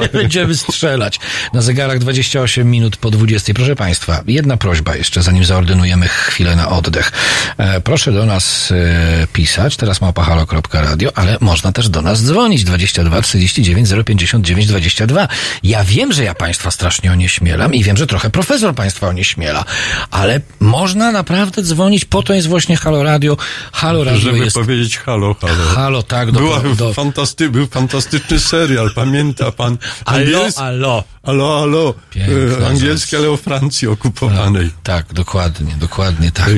[0.02, 1.20] nie będziemy strzelać.
[1.52, 3.54] Na zegarach 28 minut po 20.
[3.54, 7.12] Proszę państwa, jedna prośba jeszcze, zanim zaordynujemy chwilę na oddech.
[7.58, 13.22] E, proszę do nas e, pisać, teraz małpahalo.radio, ale można też do nas dzwonić 22
[13.22, 15.28] 39 059 22.
[15.62, 19.64] Ja wiem, że ja państwa strasznie onieśmielam i wiem, że trochę profesor państwa onieśmiela,
[20.10, 23.36] ale można naprawdę dzwonić, po to jest właśnie Halo Radio.
[23.72, 24.56] Halo Radio Żeby jest...
[24.56, 25.54] powiedzieć halo, halo.
[25.74, 29.78] Halo, tak, do, Była do, fantasty, był fantastyczny serial, pamięta pan?
[30.04, 31.04] Alo, Angiels- alo.
[31.22, 31.94] Alo, alo.
[32.10, 34.70] Piękna E, Angielski, ale o Francji okupowanej.
[34.82, 36.48] Tak, dokładnie, dokładnie tak.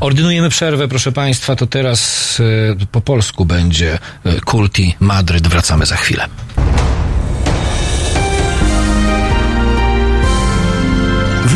[0.00, 2.40] Ordynujemy przerwę, proszę Państwa, to teraz
[2.80, 5.48] e, po polsku będzie e, Kulti Madryt.
[5.48, 6.28] Wracamy za chwilę.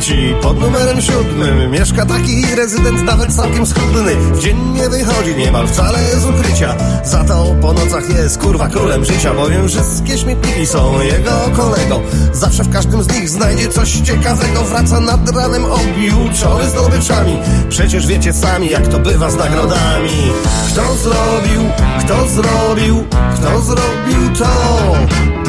[0.00, 4.16] Domu mówię ci, pod numerem siódmym Mieszka taki rezydent nawet całkiem schudny.
[4.16, 6.74] W dzień nie wychodzi niemal wcale z ukrycia.
[7.04, 12.00] Za to po nocach jest kurwa królem życia Bowiem wszystkie śmietniki są jego kolego.
[12.32, 14.64] Zawsze w każdym z nich znajdzie coś ciekawego.
[14.64, 20.32] Wraca nad ranem objuczony zdobyczami Przecież wiecie sami jak to bywa z nagrodami.
[20.72, 21.62] Kto zrobił,
[22.00, 23.04] kto zrobił,
[23.34, 25.39] kto zrobił to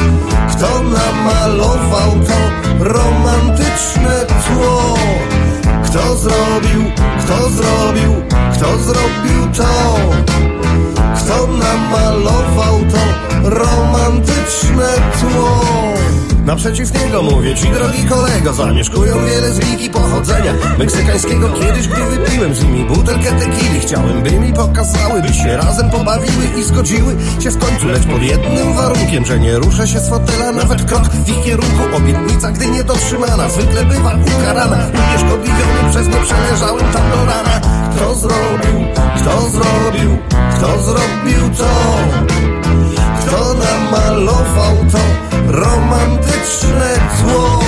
[0.62, 2.38] kto namalował to
[2.84, 4.94] romantyczne tło?
[5.84, 6.82] Kto zrobił,
[7.20, 8.22] kto zrobił,
[8.54, 9.98] kto zrobił to?
[11.16, 13.02] Kto namalował to
[13.50, 15.01] romantyczne?
[16.46, 20.54] Naprzeciw niego mówię ci, drogi kolego Zamieszkują wiele z wiki pochodzenia.
[20.78, 25.90] Meksykańskiego Kiedyś, gdy wypiłem z nimi butelkę tequili Chciałem, by mi pokazały, by się razem
[25.90, 30.08] pobawiły I zgodziły się w końcu, lecz pod jednym warunkiem Że nie ruszę się z
[30.08, 31.96] fotela, nawet krok w ich kierunku.
[31.96, 34.78] Obietnica, gdy niedotrzymana Zwykle bywa ukarana.
[35.08, 37.60] Unieszkodliwiony przez nie przeleżałem tam do rana.
[37.96, 40.18] Kto zrobił, kto zrobił,
[40.56, 41.68] kto zrobił to?
[43.20, 45.21] Kto namalował to
[45.52, 47.60] romantyczne tło?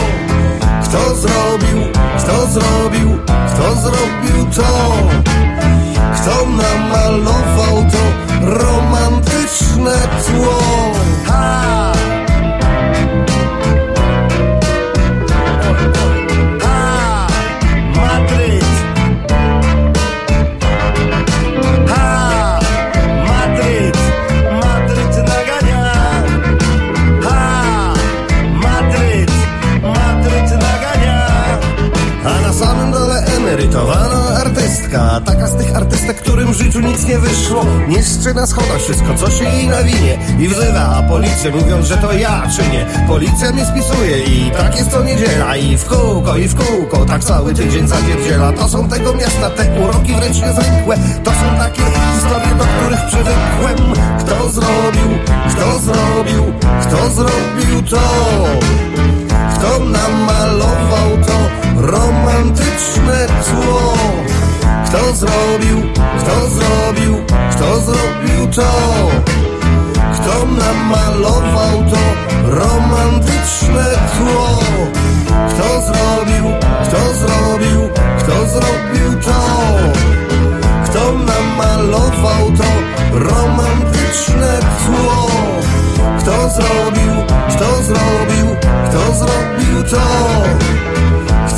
[0.84, 1.78] Kto zrobił,
[2.18, 4.94] kto zrobił, kto zrobił to?
[6.14, 8.02] Kto namalował to
[8.46, 9.94] romantyczne
[10.26, 10.58] tło?
[11.26, 11.92] Ha!
[34.94, 37.64] Artystka Taka z tych artystek, którym w życiu nic nie wyszło.
[37.88, 42.42] Niszczy na schodach wszystko, co się jej nawinie I wzywa policję, mówiąc, że to ja
[42.56, 42.86] czynię.
[43.08, 45.56] Policja mnie spisuje i tak jest to niedziela.
[45.56, 49.80] I w kółko, i w kółko, tak cały tydzień zapierdziela To są tego miasta te
[49.80, 50.96] uroki wręcz niezwykłe.
[51.24, 51.82] To są takie
[52.14, 53.94] historie, do których przywykłem.
[54.18, 55.18] Kto zrobił,
[55.50, 56.52] kto zrobił,
[56.82, 58.00] kto zrobił to?
[59.54, 61.38] Kto namalował to
[61.80, 63.94] romantyczne tło?
[64.94, 65.82] Kto zrobił,
[66.18, 68.70] kto zrobił, kto zrobił to?
[70.14, 72.02] Kto namalował to
[72.50, 73.84] romantyczne
[74.16, 74.60] tło?
[75.48, 76.44] Kto zrobił,
[76.84, 79.40] kto zrobił, kto zrobił to?
[80.84, 82.70] Kto namalował to
[83.18, 85.28] romantyczne tło?
[86.18, 87.14] Kto zrobił,
[87.48, 88.56] kto zrobił,
[88.88, 91.03] kto zrobił to?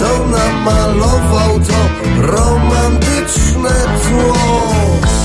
[0.06, 1.80] Kto namalował to
[2.22, 3.70] romantyczne
[4.08, 5.15] tło?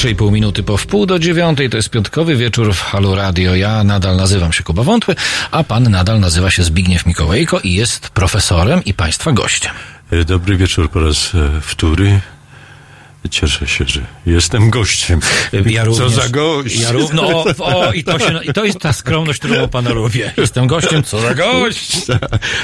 [0.00, 1.70] 3,5 minuty po wpół do dziewiątej.
[1.70, 3.54] To jest piątkowy wieczór w Halu Radio.
[3.54, 5.14] Ja nadal nazywam się Kuba Wątły,
[5.50, 9.72] a pan nadal nazywa się Zbigniew Mikołajko i jest profesorem i państwa gościem.
[10.10, 12.20] E, dobry wieczór po raz e, wtóry.
[13.30, 15.20] Cieszę się, że jestem gościem.
[15.66, 16.80] Ja Co również, za gość.
[16.80, 19.90] Ja ró- no, o, o, i, to się, i to jest ta skromność, którą pana
[19.90, 20.32] lubię.
[20.36, 21.96] Jestem gościem, co za gość!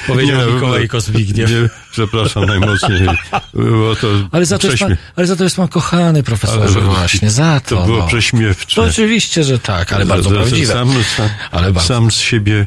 [0.06, 1.50] Powiedział Nie, Mikołajko Zbigniew.
[1.50, 3.06] Nie, przepraszam najmocniej.
[3.54, 6.78] Było to Ale za, to jest pan, prześmie- ale za to jest pan kochany profesorze
[6.78, 7.76] Ale- właśnie, za to.
[7.76, 8.06] To było no.
[8.06, 8.76] prześmiewcze.
[8.76, 10.72] To oczywiście, że tak, ale bardzo że prawdziwe.
[10.72, 11.88] Sam, sam, Ale bardzo.
[11.88, 12.66] sam z siebie,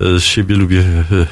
[0.00, 1.26] z siebie lubię e,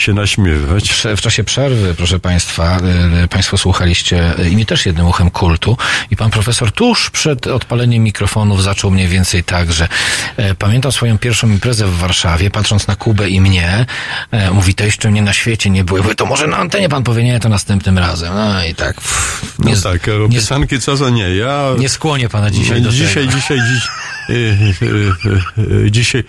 [0.00, 1.06] się naśmiewać.
[1.16, 2.80] W czasie przerwy, proszę Państwa,
[3.24, 5.76] y, Państwo słuchaliście y, i mnie też jednym uchem kultu
[6.10, 9.88] i pan profesor tuż przed odpaleniem mikrofonów zaczął mniej więcej tak, że
[10.36, 13.86] e, pamiętam swoją pierwszą imprezę w Warszawie, patrząc na Kubę i mnie,
[14.30, 16.02] e, mówi, to jeszcze mnie na świecie nie było.
[16.02, 18.34] Mówię, to może na antenie pan powie, nie, to następnym razem.
[18.34, 18.94] No i tak.
[18.94, 21.36] Pff, No nie, tak, o nie, piosenki co za nie.
[21.36, 23.32] Ja nie skłonię pana dzisiaj do dzisiaj, tego.
[23.32, 23.88] dzisiaj, dziś,
[24.28, 26.24] e, e, e, dzisiaj,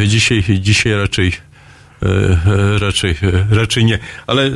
[0.00, 1.49] e, dzisiaj, dzisiaj raczej, e, e,
[2.78, 3.98] raczej, e, raczej nie.
[4.26, 4.50] Ale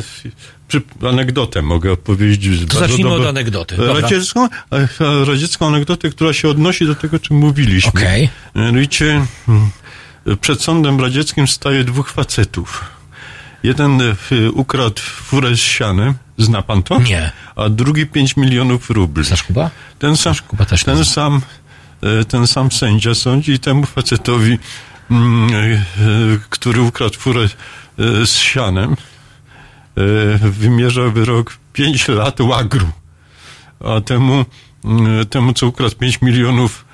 [0.69, 2.71] przy, anegdotę mogę opowiedzieć.
[2.71, 3.77] To zacznijmy od anegdoty.
[3.77, 4.01] Dobra.
[4.01, 8.01] Radziecką, e, radziecką anegdotę, która się odnosi do tego, czym mówiliśmy.
[8.01, 8.29] Okej.
[8.55, 9.71] Mianowicie mm,
[10.41, 12.85] przed sądem radzieckim staje dwóch facetów.
[13.63, 14.15] Jeden e,
[14.53, 17.01] ukradł furę z sianem, zna pan to?
[17.01, 17.33] Nie.
[17.57, 19.25] A drugi 5 milionów rubli.
[19.25, 19.71] Znasz Kuba?
[19.99, 21.41] Ten sam, Kuba też ten sam,
[22.03, 24.59] e, ten sam sędzia sądzi temu facetowi, e, e,
[26.51, 28.97] który ukradł furę e, z sianem,
[30.41, 32.89] wymierza wyrok 5 lat łagru.
[33.81, 34.45] A temu,
[35.31, 36.85] temu co ukradł 5 milionów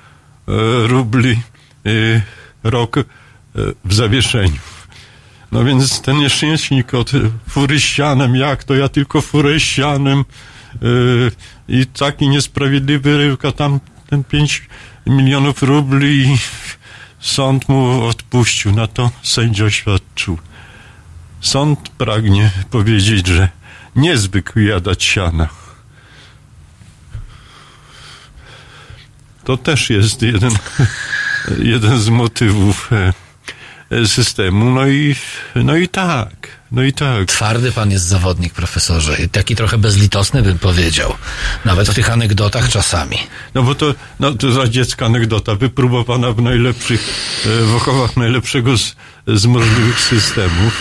[0.87, 1.41] rubli,
[2.63, 2.95] rok
[3.85, 4.59] w zawieszeniu.
[5.51, 7.11] No więc ten nieszczęśnik od
[7.49, 10.25] fury ścianem, jak to ja tylko furę ścianem
[11.67, 13.79] i taki niesprawiedliwy ryłka tam
[14.09, 14.67] ten 5
[15.07, 16.37] milionów rubli
[17.21, 18.71] sąd mu odpuścił.
[18.71, 20.37] Na to sędzia oświadczył.
[21.41, 23.49] Sąd pragnie powiedzieć, że
[23.95, 25.49] nie zwykł jadać siana.
[29.43, 30.51] To też jest jeden,
[31.57, 32.89] jeden z motywów
[33.91, 34.69] e, systemu.
[34.69, 35.15] No i,
[35.55, 37.27] no i tak, no i tak.
[37.27, 39.17] Twardy pan jest zawodnik, profesorze.
[39.31, 41.13] Taki trochę bezlitosny bym powiedział.
[41.65, 43.17] Nawet w tych anegdotach czasami.
[43.53, 47.01] No bo to, no, to radziecka anegdota, wypróbowana w najlepszych,
[47.45, 48.95] e, w okowach najlepszego z,
[49.27, 50.73] z możliwych systemów.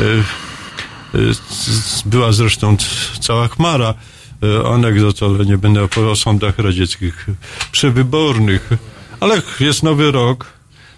[0.00, 1.18] E, e,
[2.06, 2.76] była zresztą
[3.20, 3.94] cała chmara
[4.74, 7.26] anegdot, ale nie będę opowiadał o sądach radzieckich
[7.72, 8.70] przewybornych.
[9.20, 10.46] Ale jest nowy rok,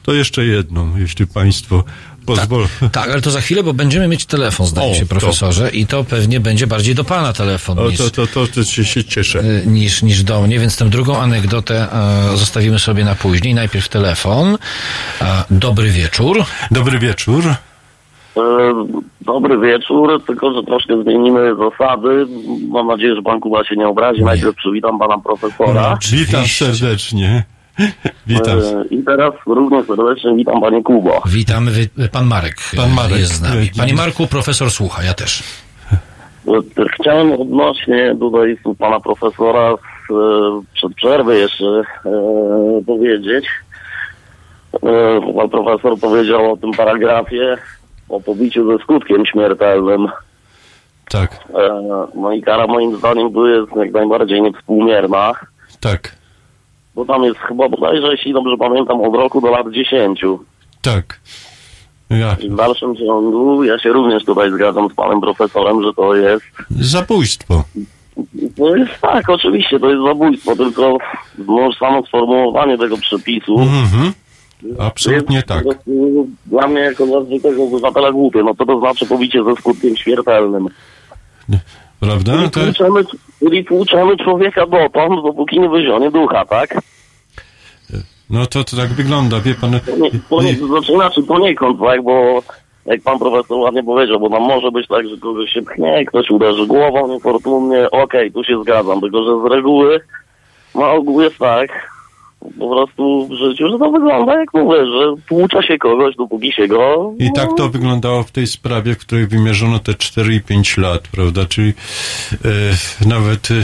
[0.03, 1.85] to jeszcze jedną, jeśli państwo
[2.27, 2.67] pozwolą.
[2.93, 5.87] Tak, ale to za chwilę, bo będziemy mieć telefon, zdaje O, się, to- profesorze, i
[5.87, 9.05] to pewnie będzie bardziej do pana telefon O, niż, to, to, to, to się, się
[9.05, 9.39] cieszę.
[9.41, 11.87] y, niż, niż do mnie, więc tę drugą anegdotę
[12.33, 13.55] e, zostawimy sobie na później.
[13.55, 14.59] Najpierw telefon.
[15.23, 16.45] E, dobry wieczór.
[16.71, 17.45] Dobry wieczór.
[18.37, 18.41] E,
[19.21, 22.27] Dobry wieczór, tylko że troszkę zmienimy zasady.
[22.69, 24.23] Mam nadzieję, że pan Kuba się nie obrazi.
[24.25, 25.99] Najpierw przywitam pana profesora.
[26.13, 27.45] Witam serdecznie.
[28.27, 28.59] Witam.
[28.59, 31.23] E, I teraz równie serdecznie witam panie Kubo.
[31.27, 33.19] Witamy, wy, pan Marek, Pan Marek.
[33.19, 33.71] jest z nami.
[33.79, 35.43] Panie Marku, profesor słucha, ja też.
[36.49, 40.15] E, Chciałem odnośnie tutaj słów pana profesora z, e,
[40.75, 41.83] przed przerwy jeszcze
[42.87, 43.47] powiedzieć.
[45.37, 47.57] Pan profesor powiedział o tym paragrafie
[48.09, 50.09] o pobiciu ze skutkiem śmiertelnym.
[51.09, 51.39] Tak,
[52.15, 55.33] No i kara moim zdaniem tu jest jak najbardziej niewspółmierna.
[55.81, 56.17] tak,
[56.95, 60.21] Bo tam jest chyba bodajże, jeśli dobrze pamiętam, od roku do lat 10.
[60.83, 61.21] tak.
[62.11, 62.37] Ja.
[62.51, 66.45] W dalszym ciągu ja się również tutaj zgadzam z panem profesorem, że to jest.
[66.71, 67.65] Zabójstwo.
[68.57, 70.99] To jest tak, oczywiście, to jest zabójstwo, tylko
[71.39, 73.59] może samo sformułowanie tego przepisu.
[73.59, 74.13] Mhm.
[74.79, 75.65] Absolutnie jest tak.
[76.47, 80.69] Dla mnie jako zwykłego obywatela głupie, no to to znaczy pobicie ze skutkiem śmiertelnym.
[82.01, 82.33] Prawda?
[82.49, 82.61] To,
[83.69, 86.75] tłuczemy, człowieka dotąd, dopóki nie wyzionie ducha, tak?
[88.31, 89.71] no to, to tak wygląda, wie pan.
[89.73, 92.43] Nie, ponie, znaczy inaczej poniekąd, tak, bo
[92.87, 96.31] jak pan profesor ładnie powiedział, bo tam może być tak, że kogoś się pchnie, ktoś
[96.31, 100.01] uderzy głową niefortunnie, okej, tu się zgadzam, tylko że z reguły
[100.75, 101.91] na ogół jest tak,
[102.41, 106.69] po prostu w życiu, że to wygląda jak mówię, że tłucza się kogoś, dopóki się
[106.69, 107.13] go...
[107.19, 111.09] I tak to wyglądało w tej sprawie, w której wymierzono te 4 i 5 lat,
[111.09, 111.45] prawda?
[111.45, 111.73] Czyli
[112.45, 113.55] e, nawet e,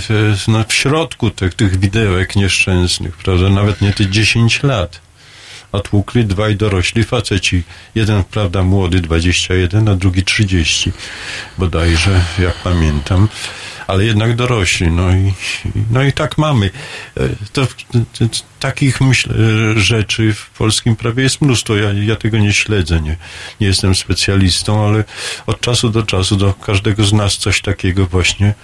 [0.48, 3.48] no, w środku tych, tych widełek nieszczęsnych, prawda?
[3.48, 5.00] Nawet nie te 10 lat.
[5.72, 7.62] A tłukli dwaj dorośli faceci.
[7.94, 10.92] Jeden, prawda, młody, 21, a drugi 30,
[11.58, 13.28] bodajże, jak pamiętam.
[13.86, 15.32] Ale jednak dorośli, no i,
[15.90, 16.70] no i tak mamy.
[17.16, 18.24] E, To, to,
[18.60, 19.34] takich myślę,
[19.76, 21.76] e, rzeczy w polskim prawie jest mnóstwo.
[21.76, 23.16] Ja, ja tego nie śledzę, nie,
[23.60, 25.04] nie jestem specjalistą, ale
[25.46, 28.54] od czasu do czasu do każdego z nas coś takiego właśnie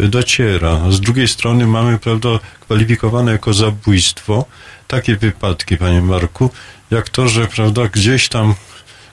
[0.00, 0.90] e, dociera.
[0.90, 2.28] Z drugiej strony mamy, prawda,
[2.60, 4.44] kwalifikowane jako zabójstwo
[4.88, 6.50] takie wypadki, panie Marku,
[6.90, 8.54] jak to, że, prawda, gdzieś tam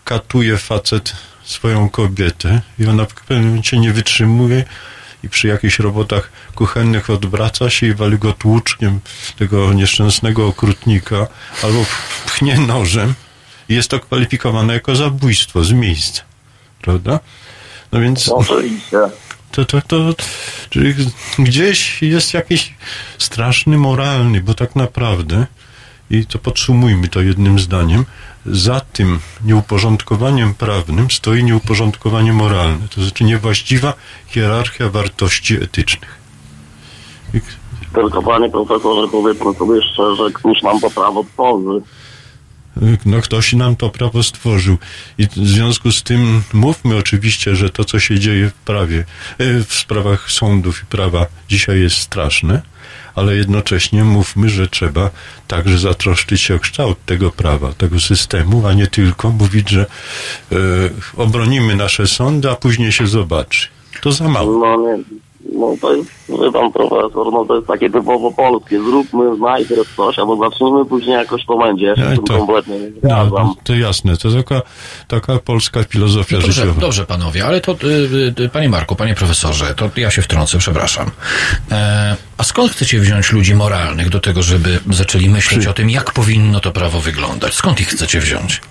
[0.03, 4.63] katuje facet swoją kobietę i ona w pewnym momencie nie wytrzymuje
[5.23, 8.99] i przy jakichś robotach kuchennych odwraca się i wali go tłuczkiem
[9.37, 11.27] tego nieszczęsnego okrutnika
[11.63, 11.85] albo
[12.25, 13.13] pchnie nożem
[13.69, 16.21] i jest to kwalifikowane jako zabójstwo z miejsca.
[16.81, 17.19] Prawda?
[17.91, 18.29] No więc...
[19.51, 20.15] To, to, to,
[20.69, 20.95] czyli
[21.39, 22.73] gdzieś jest jakiś
[23.17, 25.45] straszny moralny, bo tak naprawdę,
[26.09, 28.05] i to podsumujmy to jednym zdaniem,
[28.45, 33.93] za tym nieuporządkowaniem prawnym stoi nieuporządkowanie moralne, to znaczy niewłaściwa
[34.27, 36.23] hierarchia wartości etycznych.
[37.93, 41.81] Tylko panie profesorze, powiedzmy sobie szczerze, któż nam to prawo tworzy.
[43.05, 44.77] no ktoś nam to prawo stworzył
[45.17, 49.05] i w związku z tym mówmy oczywiście, że to, co się dzieje w prawie,
[49.37, 52.61] e, w sprawach sądów i prawa dzisiaj jest straszne,
[53.15, 55.09] ale jednocześnie mówmy, że trzeba
[55.47, 59.85] także zatroszczyć się o kształt tego prawa, tego systemu, a nie tylko mówić, że
[60.51, 60.55] e,
[61.17, 63.67] obronimy nasze sądy, a później się zobaczy.
[64.01, 64.59] To za mało.
[64.59, 64.97] No
[65.51, 68.79] no to jest, wie pan profesor, no to jest takie typowo polskie.
[68.83, 71.85] Zróbmy najpierw coś, albo zacznijmy, później jakoś to będzie.
[71.85, 73.29] Ja się to- kompletnie nie No, zgadzam.
[73.31, 74.61] no, to jasne, to taka,
[75.07, 76.81] taka polska filozofia No dobrze, życiowa.
[76.81, 81.11] dobrze, panowie, ale to, y, y, panie Marku, panie profesorze, to ja się wtrącę, przepraszam.
[81.71, 86.11] E, a skąd chcecie wziąć ludzi moralnych do tego, żeby zaczęli myśleć o tym, jak
[86.13, 87.53] powinno to prawo wyglądać?
[87.53, 88.61] Skąd ich chcecie wziąć?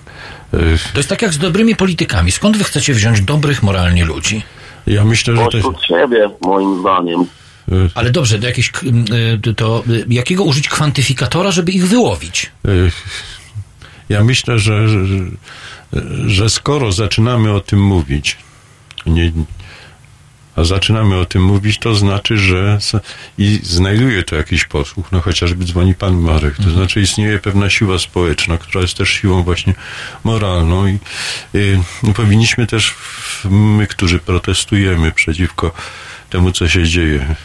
[0.93, 2.31] To jest tak jak z dobrymi politykami.
[2.31, 4.43] Skąd wy chcecie wziąć dobrych moralnie ludzi?
[4.87, 5.67] Ja myślę, że to jest...
[5.67, 7.25] Pośród siebie, moim zdaniem.
[7.95, 8.81] Ale dobrze, do jakiejś, k-
[9.49, 12.51] y, to y, jakiego użyć kwantyfikatora, żeby ich wyłowić?
[12.67, 12.91] Y,
[14.09, 15.05] Ja myślę, że, że,
[16.27, 18.37] że skoro zaczynamy o tym mówić,
[19.05, 19.31] nie,
[20.55, 22.79] a zaczynamy o tym mówić, to znaczy, że
[23.37, 27.99] i znajduje to jakiś posłuch, no chociażby dzwoni pan Marek, to znaczy istnieje pewna siła
[27.99, 29.73] społeczna, która jest też siłą właśnie
[30.23, 30.99] moralną i
[31.55, 31.79] y,
[32.15, 32.95] powinniśmy też,
[33.49, 35.71] my, którzy protestujemy przeciwko
[36.29, 37.35] temu, co się dzieje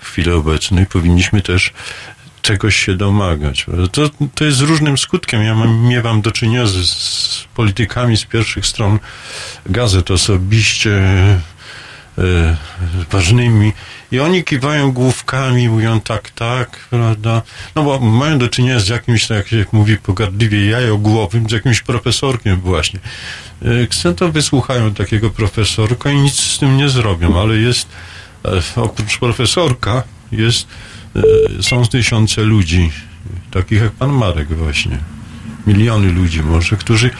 [0.00, 1.72] w chwili obecnej, powinniśmy też
[2.42, 3.66] czegoś się domagać.
[3.92, 5.42] To, to jest z różnym skutkiem.
[5.42, 8.98] Ja mam, miewam do czynienia z, z politykami z pierwszych stron
[9.66, 11.00] gazet osobiście,
[13.10, 13.72] ważnymi
[14.12, 17.42] i oni kiwają główkami, mówią tak, tak, prawda?
[17.74, 21.82] No bo mają do czynienia z jakimś, tak jak się mówi pogardliwie, jajogłowym, z jakimś
[21.82, 23.00] profesorkiem właśnie.
[23.62, 27.88] E, Ksento wysłuchają takiego profesorka i nic z tym nie zrobią, ale jest
[28.44, 30.66] e, oprócz profesorka jest,
[31.16, 32.90] e, są tysiące ludzi,
[33.50, 34.98] takich jak pan Marek właśnie.
[35.66, 37.10] Miliony ludzi może, którzy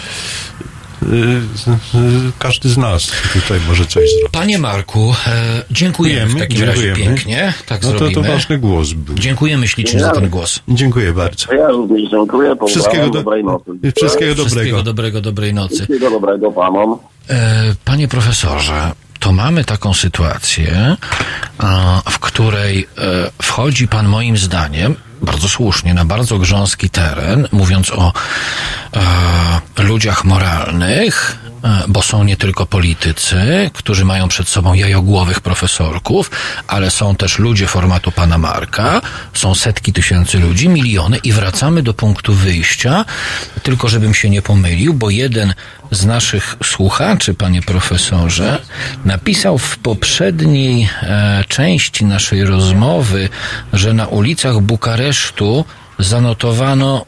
[2.38, 4.30] każdy z nas tutaj może coś zrobić.
[4.32, 7.14] Panie Marku, e, dziękujemy w takim razie dziękujemy.
[7.14, 7.52] pięknie.
[7.66, 8.22] Tak no to, zrobimy.
[8.22, 9.14] to ważny głos był.
[9.14, 10.60] Dziękujemy ślicznie za ten głos.
[10.68, 11.54] Dziękuję bardzo.
[11.54, 12.56] Ja również dziękuję.
[12.68, 13.64] Wszystkiego, do, dobrej nocy.
[13.96, 14.44] wszystkiego dobrego.
[14.44, 15.74] Wszystkiego dobrego, dobrej nocy.
[15.74, 16.98] Wszystkiego dobrego panom.
[17.30, 20.96] E, Panie profesorze, to mamy taką sytuację,
[22.10, 28.12] w której e, wchodzi pan moim zdaniem bardzo słusznie na bardzo grząski teren, mówiąc o
[29.78, 31.38] e, ludziach moralnych,
[31.88, 36.30] bo są nie tylko politycy, którzy mają przed sobą jajogłowych profesorków,
[36.66, 39.00] ale są też ludzie formatu pana Marka,
[39.34, 43.04] są setki tysięcy ludzi, miliony i wracamy do punktu wyjścia,
[43.62, 45.54] tylko żebym się nie pomylił, bo jeden
[45.90, 48.58] z naszych słuchaczy, panie profesorze,
[49.04, 53.28] napisał w poprzedniej e, części naszej rozmowy,
[53.72, 55.64] że na ulicach Bukaresztu
[56.00, 57.06] zanotowano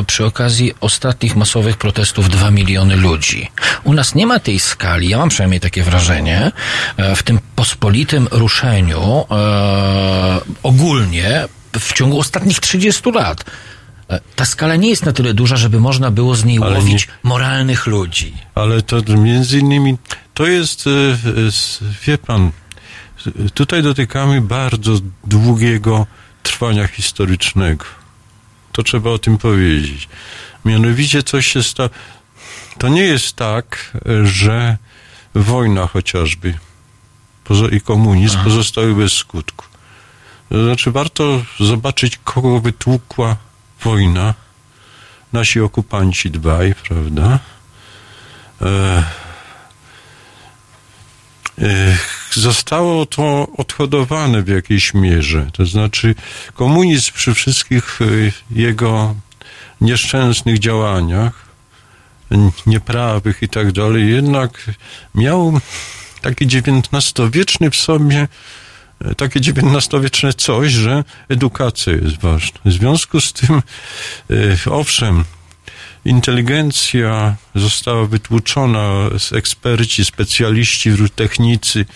[0.00, 3.50] e, przy okazji ostatnich masowych protestów 2 miliony ludzi.
[3.84, 6.52] U nas nie ma tej skali, ja mam przynajmniej takie wrażenie,
[6.96, 11.48] e, w tym pospolitym ruszeniu e, ogólnie
[11.80, 13.44] w ciągu ostatnich 30 lat.
[14.10, 17.08] E, Ta skala nie jest na tyle duża, żeby można było z niej Ale łowić
[17.22, 18.34] moralnych ludzi.
[18.54, 19.96] Ale to między innymi,
[20.34, 20.90] to jest, e,
[22.06, 22.50] wie pan,
[23.54, 24.92] tutaj dotykamy bardzo
[25.24, 26.06] długiego
[26.42, 27.84] trwania historycznego.
[28.74, 30.08] To trzeba o tym powiedzieć.
[30.64, 31.88] Mianowicie coś się stało.
[32.78, 33.92] To nie jest tak,
[34.24, 34.76] że
[35.34, 36.54] wojna chociażby
[37.72, 39.64] i komunizm pozostały bez skutku.
[40.48, 43.36] To znaczy, warto zobaczyć, kogo wytłukła
[43.84, 44.34] wojna.
[45.32, 47.38] Nasi okupanci dwaj, prawda?
[48.62, 49.04] E,
[52.32, 55.46] Zostało to odhodowane w jakiejś mierze.
[55.52, 56.14] To znaczy,
[56.54, 58.04] komunizm przy wszystkich e,
[58.50, 59.14] jego
[59.80, 61.44] nieszczęsnych działaniach,
[62.66, 64.70] nieprawych i tak dalej, jednak
[65.14, 65.60] miał
[66.20, 68.28] taki XIX-wieczny w sobie
[69.00, 72.60] e, takie XIX-wieczne coś, że edukacja jest ważna.
[72.64, 73.62] W związku z tym,
[74.66, 75.24] e, owszem,
[76.04, 78.88] inteligencja została wytłuczona,
[79.32, 81.86] eksperci, specjaliści, technicy,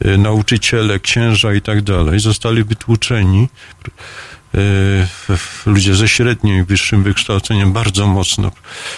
[0.00, 3.48] e, nauczyciele, księża i tak dalej, zostali wytłuczeni.
[5.30, 8.50] F- Ludzie ze średnim i wyższym wykształceniem bardzo mocno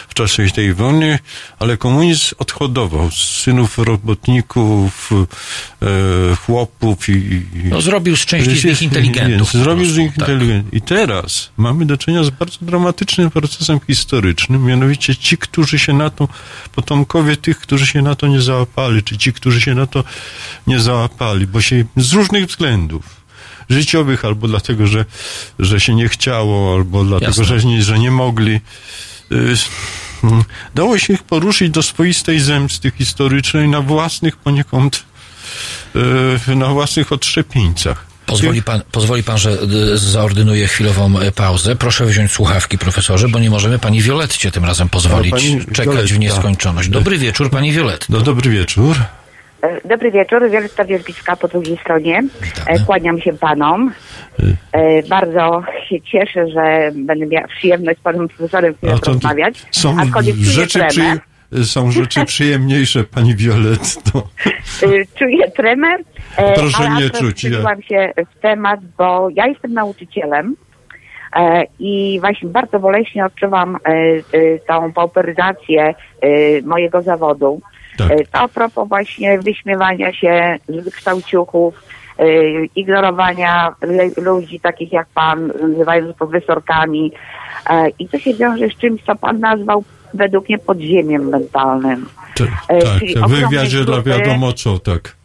[0.08, 1.18] w czasie tej wojny,
[1.58, 5.10] ale komunizm odhodował synów robotników,
[5.82, 9.52] e, chłopów i, No, zrobił z części z nich inteligentów.
[9.52, 10.28] Zrobił po z prostu, nich tak.
[10.28, 10.74] inteligentów.
[10.74, 16.10] I teraz mamy do czynienia z bardzo dramatycznym procesem historycznym, mianowicie ci, którzy się na
[16.10, 16.28] to,
[16.74, 20.04] potomkowie tych, którzy się na to nie załapali, czy ci, którzy się na to
[20.66, 23.15] nie załapali, bo się z różnych względów
[23.70, 25.04] życiowych, albo dlatego, że,
[25.58, 27.44] że się nie chciało, albo dlatego, Jasne.
[27.44, 28.60] że nie, że nie mogli.
[29.32, 29.54] y,
[30.24, 30.44] mm,
[30.74, 35.04] Dało się ich poruszyć do swoistej zemsty historycznej na własnych poniekąd,
[36.48, 38.06] y, na własnych odszczepieńcach.
[38.26, 39.58] Pozwoli pan, pozwoli pan, że
[39.94, 41.76] y, zaordynuję chwilową y, pauzę.
[41.76, 46.12] Proszę wziąć słuchawki, profesorze, bo nie możemy pani Violetcie tym razem pozwolić Ale pani czekać
[46.12, 46.88] w nieskończoność.
[46.88, 48.06] Dobry wieczór, pani Violetto.
[48.08, 48.96] No dobry wieczór.
[49.62, 52.22] E, Dobry wieczór, Wioletta Wierzbicka po drugiej stronie.
[52.66, 53.92] E, Kłaniam się panom.
[54.72, 59.66] E, Bardzo się cieszę, że będę miała przyjemność z panem profesorem to- rozmawiać.
[59.70, 59.96] Są
[60.40, 61.18] rzeczy, tremę.
[61.52, 64.28] przy, są rzeczy przyjemniejsze, pani Violetto.
[64.82, 64.86] E,
[65.18, 65.88] Czuję tremę,
[66.54, 70.56] Proszę ale nie akurat czuć, ja- się w temat, bo ja jestem nauczycielem
[71.78, 73.78] i właśnie bardzo boleśnie odczuwam
[74.68, 75.94] tą pauperyzację
[76.64, 77.60] mojego zawodu.
[77.96, 78.08] Tak.
[78.32, 81.82] To a propos właśnie wyśmiewania się z wykształciuchów,
[82.18, 82.24] e,
[82.76, 83.74] ignorowania
[84.16, 87.12] ludzi takich jak pan, nazywając profesorkami.
[87.70, 92.06] E, I to się wiąże z czymś, co pan nazwał według mnie podziemiem mentalnym.
[92.34, 95.15] T- E, tak, czyli w ogromne wywiadzie dla wiadomo co, tak.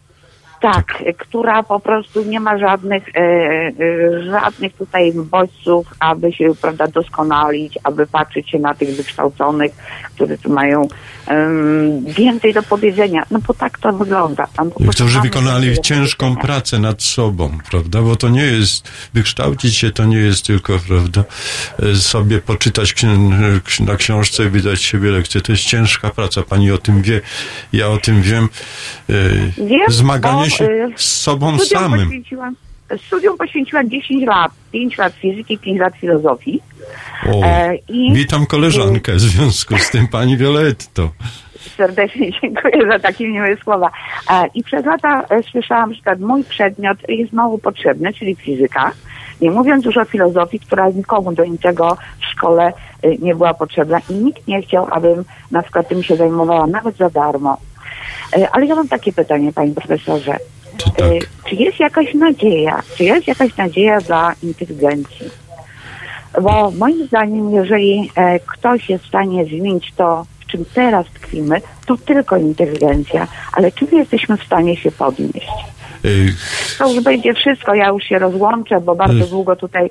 [0.61, 6.87] Tak, która po prostu nie ma żadnych, e, e, żadnych tutaj bodźców, aby się prawda,
[6.87, 9.71] doskonalić, aby patrzeć się na tych wykształconych,
[10.15, 10.87] którzy tu mają
[12.05, 13.23] więcej do powiedzenia.
[13.31, 14.47] No bo tak to wygląda.
[14.55, 18.01] Tam Którzy wykonali ciężką pracę nad sobą, prawda?
[18.01, 21.23] Bo to nie jest, wykształcić się to nie jest tylko, prawda,
[21.79, 22.95] e, sobie poczytać
[23.79, 25.41] na książce i wydać siebie lekcję.
[25.41, 26.41] To jest ciężka praca.
[26.43, 27.21] Pani o tym wie,
[27.73, 28.49] ja o tym wiem.
[29.57, 31.99] Wiem, Zmaganie się z sobą Studium samym.
[32.05, 32.55] Poświęciłam,
[33.07, 36.61] studium poświęciłam 10 lat, 5 lat fizyki, 5 lat filozofii.
[37.33, 41.09] O, E, i- witam koleżankę w związku z tym, pani Violetto.
[41.77, 43.91] Serdecznie dziękuję za takie miłe słowa.
[44.31, 48.91] E, I przez lata e, słyszałam, że przykład mój przedmiot jest mało potrzebny, czyli fizyka.
[49.41, 52.73] Nie mówiąc już o filozofii, która nikomu do niczego w szkole e,
[53.19, 57.09] nie była potrzebna i nikt nie chciał, abym na przykład tym się zajmowała nawet za
[57.09, 57.57] darmo.
[58.37, 60.37] E, Ale ja mam takie pytanie, panie profesorze.
[60.97, 61.05] tak?
[61.05, 61.19] E,
[61.49, 62.81] Czy jest jakaś nadzieja?
[62.97, 65.29] Czy jest jakaś nadzieja dla inteligencji?
[66.41, 71.61] Bo moim zdaniem, jeżeli e, ktoś jest w stanie zmienić to, w czym teraz tkwimy,
[71.85, 73.27] to tylko inteligencja.
[73.53, 75.49] Ale czy my jesteśmy w stanie się podnieść?
[76.77, 79.89] To już będzie wszystko, ja już się rozłączę, bo bardzo długo tutaj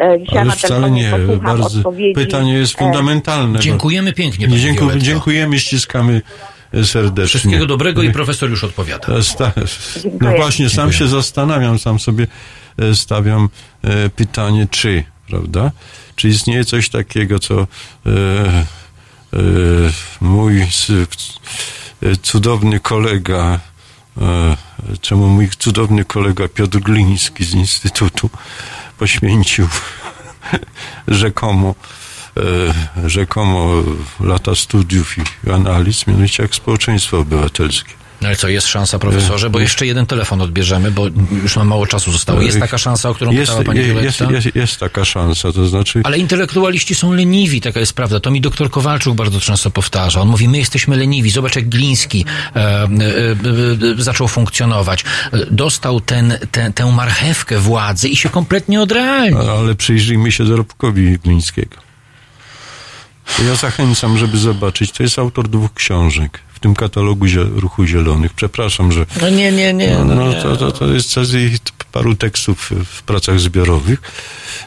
[0.00, 1.12] e, dzisiaj Ale na wcale nie,
[1.42, 2.14] bardzo, odpowiedzi.
[2.14, 3.52] pytanie jest E, fundamentalne.
[3.58, 6.22] bo- Dziękujemy pięknie, dziękuję, dziękujemy, ściskamy
[6.74, 7.26] e, serdecznie.
[7.38, 9.06] Wszystkiego dobrego i profesor już odpowiada.
[9.38, 9.52] Ta-
[10.20, 10.98] No właśnie, sam Dziękuję.
[10.98, 12.26] się zastanawiam, sam sobie
[12.78, 13.48] e, stawiam
[13.84, 15.70] e, pytanie, czy, prawda?
[16.16, 17.66] Czy istnieje coś takiego, co e,
[18.10, 18.66] e,
[20.20, 20.66] mój e,
[22.22, 23.71] cudowny kolega, e,
[25.00, 28.30] czemu mój cudowny kolega Piotr Gliński z Instytutu
[28.98, 29.68] poświęcił
[31.08, 31.74] rzekomo
[32.36, 33.82] e, rzekomo
[34.20, 38.01] lata studiów i analiz, mianowicie jak społeczeństwo obywatelskie.
[38.22, 39.50] No ale co, jest szansa, profesorze?
[39.50, 41.06] Bo jeszcze jeden telefon odbierzemy, bo
[41.42, 42.42] już nam mało czasu zostało.
[42.42, 44.34] Jest taka szansa, o którą jest, pytała pani je- jest, Violetta?
[44.36, 48.20] jest, jest taka szansa, to znaczy Ale intelektualiści są leniwi, taka jest prawda.
[48.20, 50.20] To mi doktor Kowalczuk bardzo często powtarza.
[50.20, 51.30] On mówi, my jesteśmy leniwi.
[51.30, 52.24] Zobacz, jak Gliński
[52.56, 52.88] e, e, e,
[53.98, 55.04] e, zaczął funkcjonować.
[55.50, 59.38] Dostał ten, tę- tę marchewkę władzy i się kompletnie odrealnił.
[59.38, 61.76] ale przyjrzyjmy się dorobkowi Glińskiego.
[63.48, 64.92] Ja zachęcam, żeby zobaczyć.
[64.92, 68.32] To jest autor dwóch książek tym katalogu zie- Ruchu Zielonych.
[68.32, 69.90] Przepraszam, że No nie, nie, nie.
[69.94, 70.42] No, No, no, nie.
[70.42, 71.10] to, to, to jest
[71.92, 74.02] paru tekstów w- pracach zbiorowych.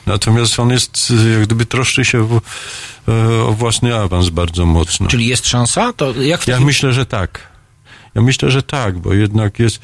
[0.06, 2.42] Natomiast on jest, jak gdyby troszczy się w,
[3.08, 5.08] e, o własny awans bardzo mocno.
[5.08, 5.94] Czyli jest szansa?
[5.94, 7.55] To jak w Ja myślę, że tak.
[8.16, 9.80] Ja myślę, że tak, bo jednak jest,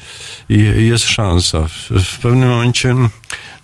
[0.76, 1.68] jest szansa.
[1.68, 2.94] W, w pewnym momencie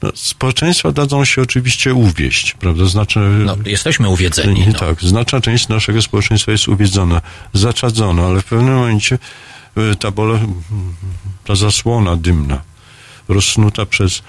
[0.02, 2.84] no, społeczeństwa dadzą się oczywiście uwieść, prawda?
[2.84, 4.64] Znaczy, No, jesteśmy uwiedzeni.
[4.72, 4.78] No.
[4.78, 7.20] tak, znaczna część naszego społeczeństwa jest uwiedzona,
[7.52, 9.18] zaczadzona, ale w pewnym momencie
[9.92, 10.46] y, ta, bole,
[11.44, 12.60] ta zasłona dymna,
[13.28, 14.22] rozsnuta przez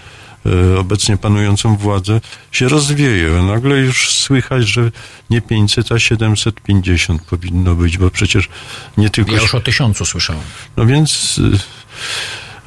[0.80, 2.22] obecnie panującą władzę,
[2.52, 3.30] się rozwieje.
[3.30, 4.92] Nagle już słychać, że
[5.30, 8.50] nie 500, a 750 powinno być, bo przecież
[8.98, 9.32] nie tylko...
[9.32, 10.44] Ja już o tysiącu słyszałem.
[10.78, 11.42] No więc, y,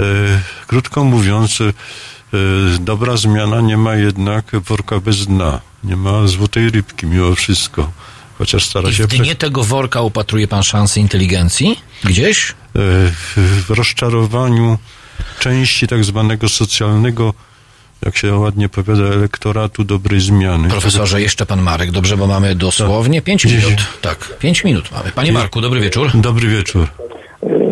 [0.04, 1.72] y, krótko mówiąc, y,
[2.80, 5.60] dobra zmiana nie ma jednak worka bez dna.
[5.84, 7.92] Nie ma złotej rybki mimo wszystko.
[8.38, 9.04] Chociaż stara I się...
[9.04, 11.80] w dnie tego worka upatruje pan szansy inteligencji?
[12.04, 12.54] Gdzieś?
[12.74, 14.78] w, w rozczarowaniu
[15.40, 17.34] części tak zwanego socjalnego,
[18.06, 20.68] jak się ładnie powiada, elektoratu dobrej zmiany.
[20.68, 23.80] Profesorze, jeszcze pan Marek, dobrze, bo mamy dosłownie pięć Gdzieś- minut.
[24.00, 25.10] Tak, pięć minut mamy.
[25.14, 26.08] Panie Marku, dobry wieczór.
[26.14, 26.86] Dobry wieczór.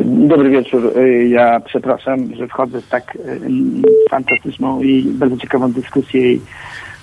[0.04, 0.92] Dobry wieczór.
[0.98, 3.40] Y, Ja przepraszam, że wchodzę w tak y,
[4.10, 6.40] fantastyczną i bardzo ciekawą dyskusję i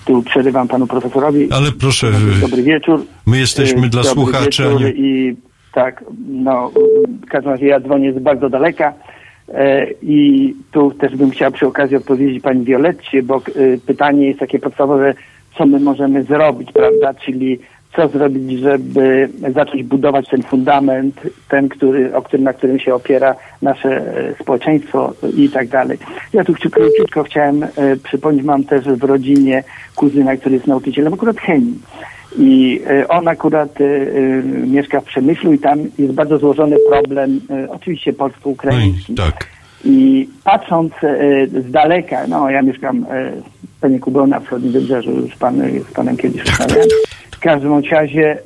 [0.04, 1.48] tu przerywam panu profesorowi.
[1.52, 3.04] Ale proszę, Dobry wieczór.
[3.26, 4.82] my jesteśmy dla dobry słuchaczy, wieczór.
[4.96, 5.36] I
[5.74, 6.70] tak, no,
[7.26, 8.92] w każdym razie ja dzwonię z bardzo daleka e,
[10.02, 14.58] i tu też bym chciał przy okazji odpowiedzieć pani Violetcie, bo y, pytanie jest takie
[14.58, 15.14] podstawowe,
[15.58, 17.58] co my możemy zrobić, prawda, czyli
[17.96, 23.34] co zrobić, żeby zacząć budować ten fundament, ten, który, o którym, na którym się opiera
[23.62, 25.98] nasze e, społeczeństwo i tak dalej.
[26.32, 27.68] Ja tu króciutko, chciałem e,
[28.04, 29.64] przypomnieć, mam też w rodzinie
[29.96, 31.78] kuzyna, który jest nauczycielem akurat chemii.
[32.36, 37.40] I e, on akurat e, e, mieszka w Przemyślu i tam jest bardzo złożony problem,
[37.68, 39.14] oczywiście polsko-ukraiński.
[39.14, 39.46] Tak.
[39.84, 40.92] I patrząc
[41.52, 43.06] z daleka, no ja mieszkam
[43.80, 46.88] Panie Kubeł wschodnim wybrzeżu, już pan, z panem kiedyś rozmawiałem.
[47.30, 48.38] W każdym razie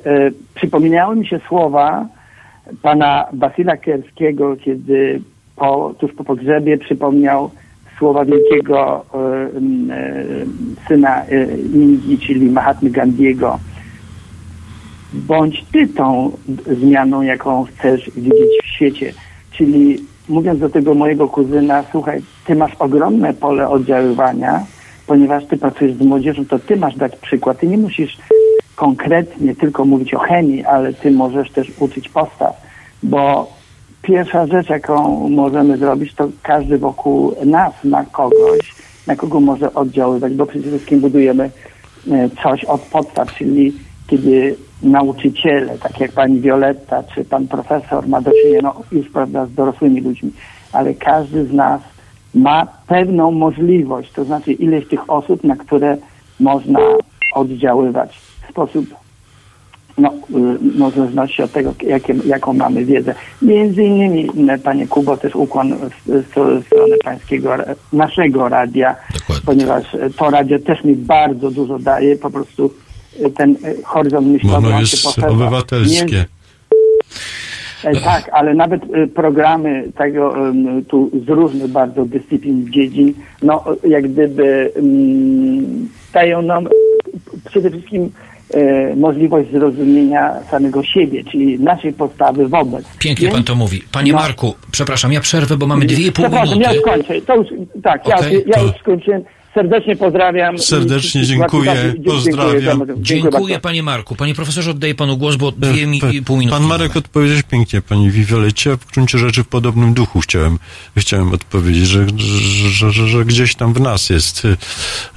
[0.55, 2.05] przypominały mi się słowa
[2.81, 5.21] pana Basyla Kerskiego, kiedy
[5.55, 7.51] po, tuż po pogrzebie przypomniał
[7.97, 9.17] słowa wielkiego e,
[9.93, 10.25] e,
[10.87, 13.59] syna e, Indii, czyli Mahatmy Gandiego.
[15.13, 16.31] Bądź ty tą
[16.81, 19.13] zmianą, jaką chcesz widzieć w świecie.
[19.51, 19.97] Czyli
[20.29, 24.65] mówiąc do tego mojego kuzyna, słuchaj, ty masz ogromne pole oddziaływania,
[25.07, 27.59] ponieważ ty pracujesz z młodzieżą, to ty masz dać przykład.
[27.59, 28.17] Ty nie musisz
[28.75, 32.61] konkretnie tylko mówić o chemii, ale ty możesz też uczyć postaw,
[33.03, 33.51] bo
[34.01, 38.75] pierwsza rzecz, jaką możemy zrobić, to każdy wokół nas ma kogoś,
[39.07, 41.51] na kogo może oddziaływać, bo przede wszystkim budujemy
[42.11, 43.73] e, coś od podstaw, czyli
[44.07, 49.45] kiedy nauczyciele, tak jak pani Wioletta czy pan profesor ma do czynienia no, już prawda,
[49.45, 50.31] z dorosłymi ludźmi,
[50.71, 51.81] ale każdy z nas
[52.35, 55.97] ma pewną możliwość, to znaczy ileś tych osób, na które
[56.39, 56.79] można
[57.35, 58.85] oddziaływać w sposób
[59.97, 63.15] no, y, no w zależności od tego, jakie, jaką mamy wiedzę.
[63.41, 66.23] Między innymi, m, panie Kubo, też ukłon w,
[66.65, 67.55] stronę pańskiego,
[67.93, 68.95] naszego radia,
[69.45, 72.92] ponieważ e, to radio też mi bardzo dużo daje, po prostu e,
[73.37, 76.25] ten e, horyzont myślowy ono jest obywatelskie.
[77.83, 78.81] E, Tak, ale nawet
[79.15, 80.35] programy tego
[80.87, 84.71] tu z różnych bardzo dyscyplin, dziedzin, no jak gdyby
[86.13, 86.67] dają nam
[87.49, 88.11] przede wszystkim
[88.95, 92.85] możliwość zrozumienia samego siebie, czyli naszej postawy wobec.
[92.99, 93.83] Pięknie Więc- pan to mówi.
[93.91, 94.17] Panie No.
[94.19, 96.75] Marku, przepraszam, ja przerwę, bo mamy dwie i pół Przepraszam, minuty.
[96.75, 97.21] ja skończę.
[97.21, 97.47] To już,
[97.83, 99.21] tak, ja, Okej, ja to- już skończyłem.
[99.53, 100.59] Serdecznie pozdrawiam.
[100.59, 102.85] Serdecznie I- i- dziękuję, Dziękuję pozdrawiam.
[102.97, 103.59] Dziękuję bardzo.
[103.59, 104.15] panie Marku.
[104.15, 106.57] Panie profesorze, oddaję panu głos, bo dwie mi, i pół minuty.
[106.59, 108.77] Pan Marek odpowiedział pięknie, pani Wiwiolecie.
[108.77, 110.59] W gruncie rzeczy w podobnym duchu chciałem,
[110.97, 112.05] chciałem odpowiedzieć, że,
[112.69, 114.43] że, że, że, gdzieś tam w nas jest,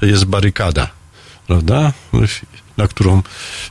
[0.01, 0.89] jest barykada,
[1.47, 1.93] prawda?
[2.77, 3.21] Na którą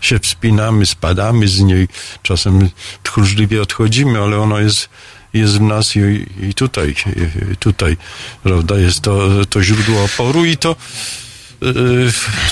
[0.00, 1.88] się wspinamy, spadamy z niej,
[2.22, 2.68] czasem
[3.02, 4.88] tchórzliwie odchodzimy, ale ono jest,
[5.38, 6.94] jest w nas i, i tutaj,
[7.52, 7.96] i tutaj,
[8.42, 8.78] prawda?
[8.78, 10.76] Jest to, to źródło oporu i to,
[11.62, 11.66] y,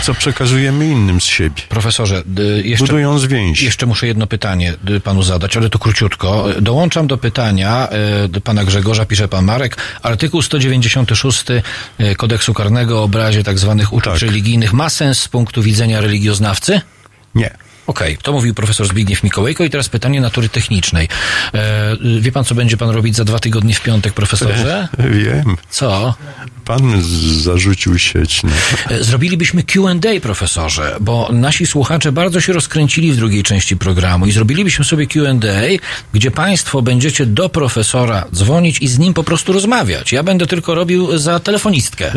[0.02, 1.62] co przekazujemy innym z siebie.
[1.68, 3.62] Profesorze, y, jeszcze, Budując więź.
[3.62, 6.46] jeszcze muszę jedno pytanie y, panu zadać, ale to króciutko.
[6.60, 7.88] Dołączam do pytania
[8.28, 13.92] do pana Grzegorza, pisze pan Marek, artykuł 196 y, kodeksu karnego o obrazie tak zwanych
[13.92, 16.80] uczuć religijnych ma sens z punktu widzenia religioznawcy?
[17.34, 17.56] Nie.
[17.86, 21.08] Okej, to mówił profesor Zbigniew Mikołajko i teraz pytanie natury technicznej.
[21.54, 24.88] E, wie pan, co będzie pan robić za dwa tygodnie w piątek, profesorze?
[25.24, 25.56] Wiem.
[25.70, 26.14] Co?
[26.64, 27.02] Pan
[27.42, 28.42] zarzucił sieć.
[28.42, 28.50] No.
[28.90, 34.32] E, Zrobilibyśmy Q&A, profesorze, bo nasi słuchacze bardzo się rozkręcili w drugiej części programu i
[34.32, 35.62] zrobilibyśmy sobie Q&A,
[36.12, 40.12] gdzie państwo będziecie do profesora dzwonić i z nim po prostu rozmawiać.
[40.12, 42.12] Ja będę tylko robił za telefonistkę.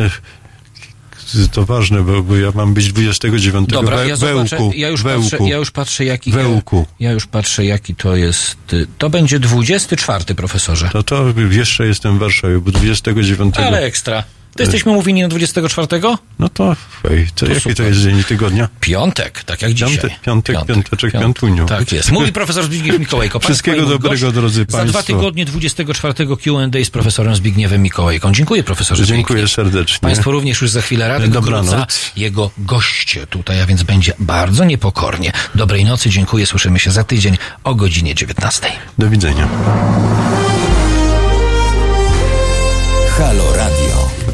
[1.51, 4.73] To ważne, bo, bo ja mam być 29 Dobra, we, ja zobaczę, wełku.
[4.75, 5.29] ja już wełku.
[5.29, 6.85] patrzę, ja już patrzę jaki Wełku.
[6.99, 8.73] Ja, ja już patrzę jaki to jest.
[8.73, 10.89] y, To będzie 24, profesorze.
[10.93, 13.57] No to jeszcze jestem w Warszawie, bo 29.
[13.57, 14.23] Ale ekstra.
[14.57, 15.87] To jesteśmy mówini na 24?
[16.39, 17.87] No to, hej, to, To jaki to super.
[17.87, 18.69] jest dzień tygodnia?
[18.79, 19.89] Piątek, tak jak dzisiaj.
[20.21, 21.65] Piątek, piątek, piąteczek, piątunio.
[21.65, 22.11] Tak jest.
[22.11, 23.39] Mówi profesor Zbigniew Mikołajko.
[23.39, 24.85] Wszystkiego dobrego, gość drodzy Za państwo.
[24.99, 26.13] dwa tygodnie 24
[26.43, 28.31] Q&A z profesorem Zbigniewem Mikołajką.
[28.31, 29.05] Dziękuję profesorze.
[29.05, 29.55] Dziękuję pięknie.
[29.55, 29.99] serdecznie.
[29.99, 31.69] Państwo również już za chwilę Radek Dobranoc.
[31.69, 35.31] Gruca, jego goście tutaj, a więc będzie bardzo niepokornie.
[35.55, 38.67] Dobrej nocy, dziękuję, słyszymy się za tydzień o godzinie 19.
[38.97, 39.47] Do widzenia.
[43.17, 44.16] Halo Radio.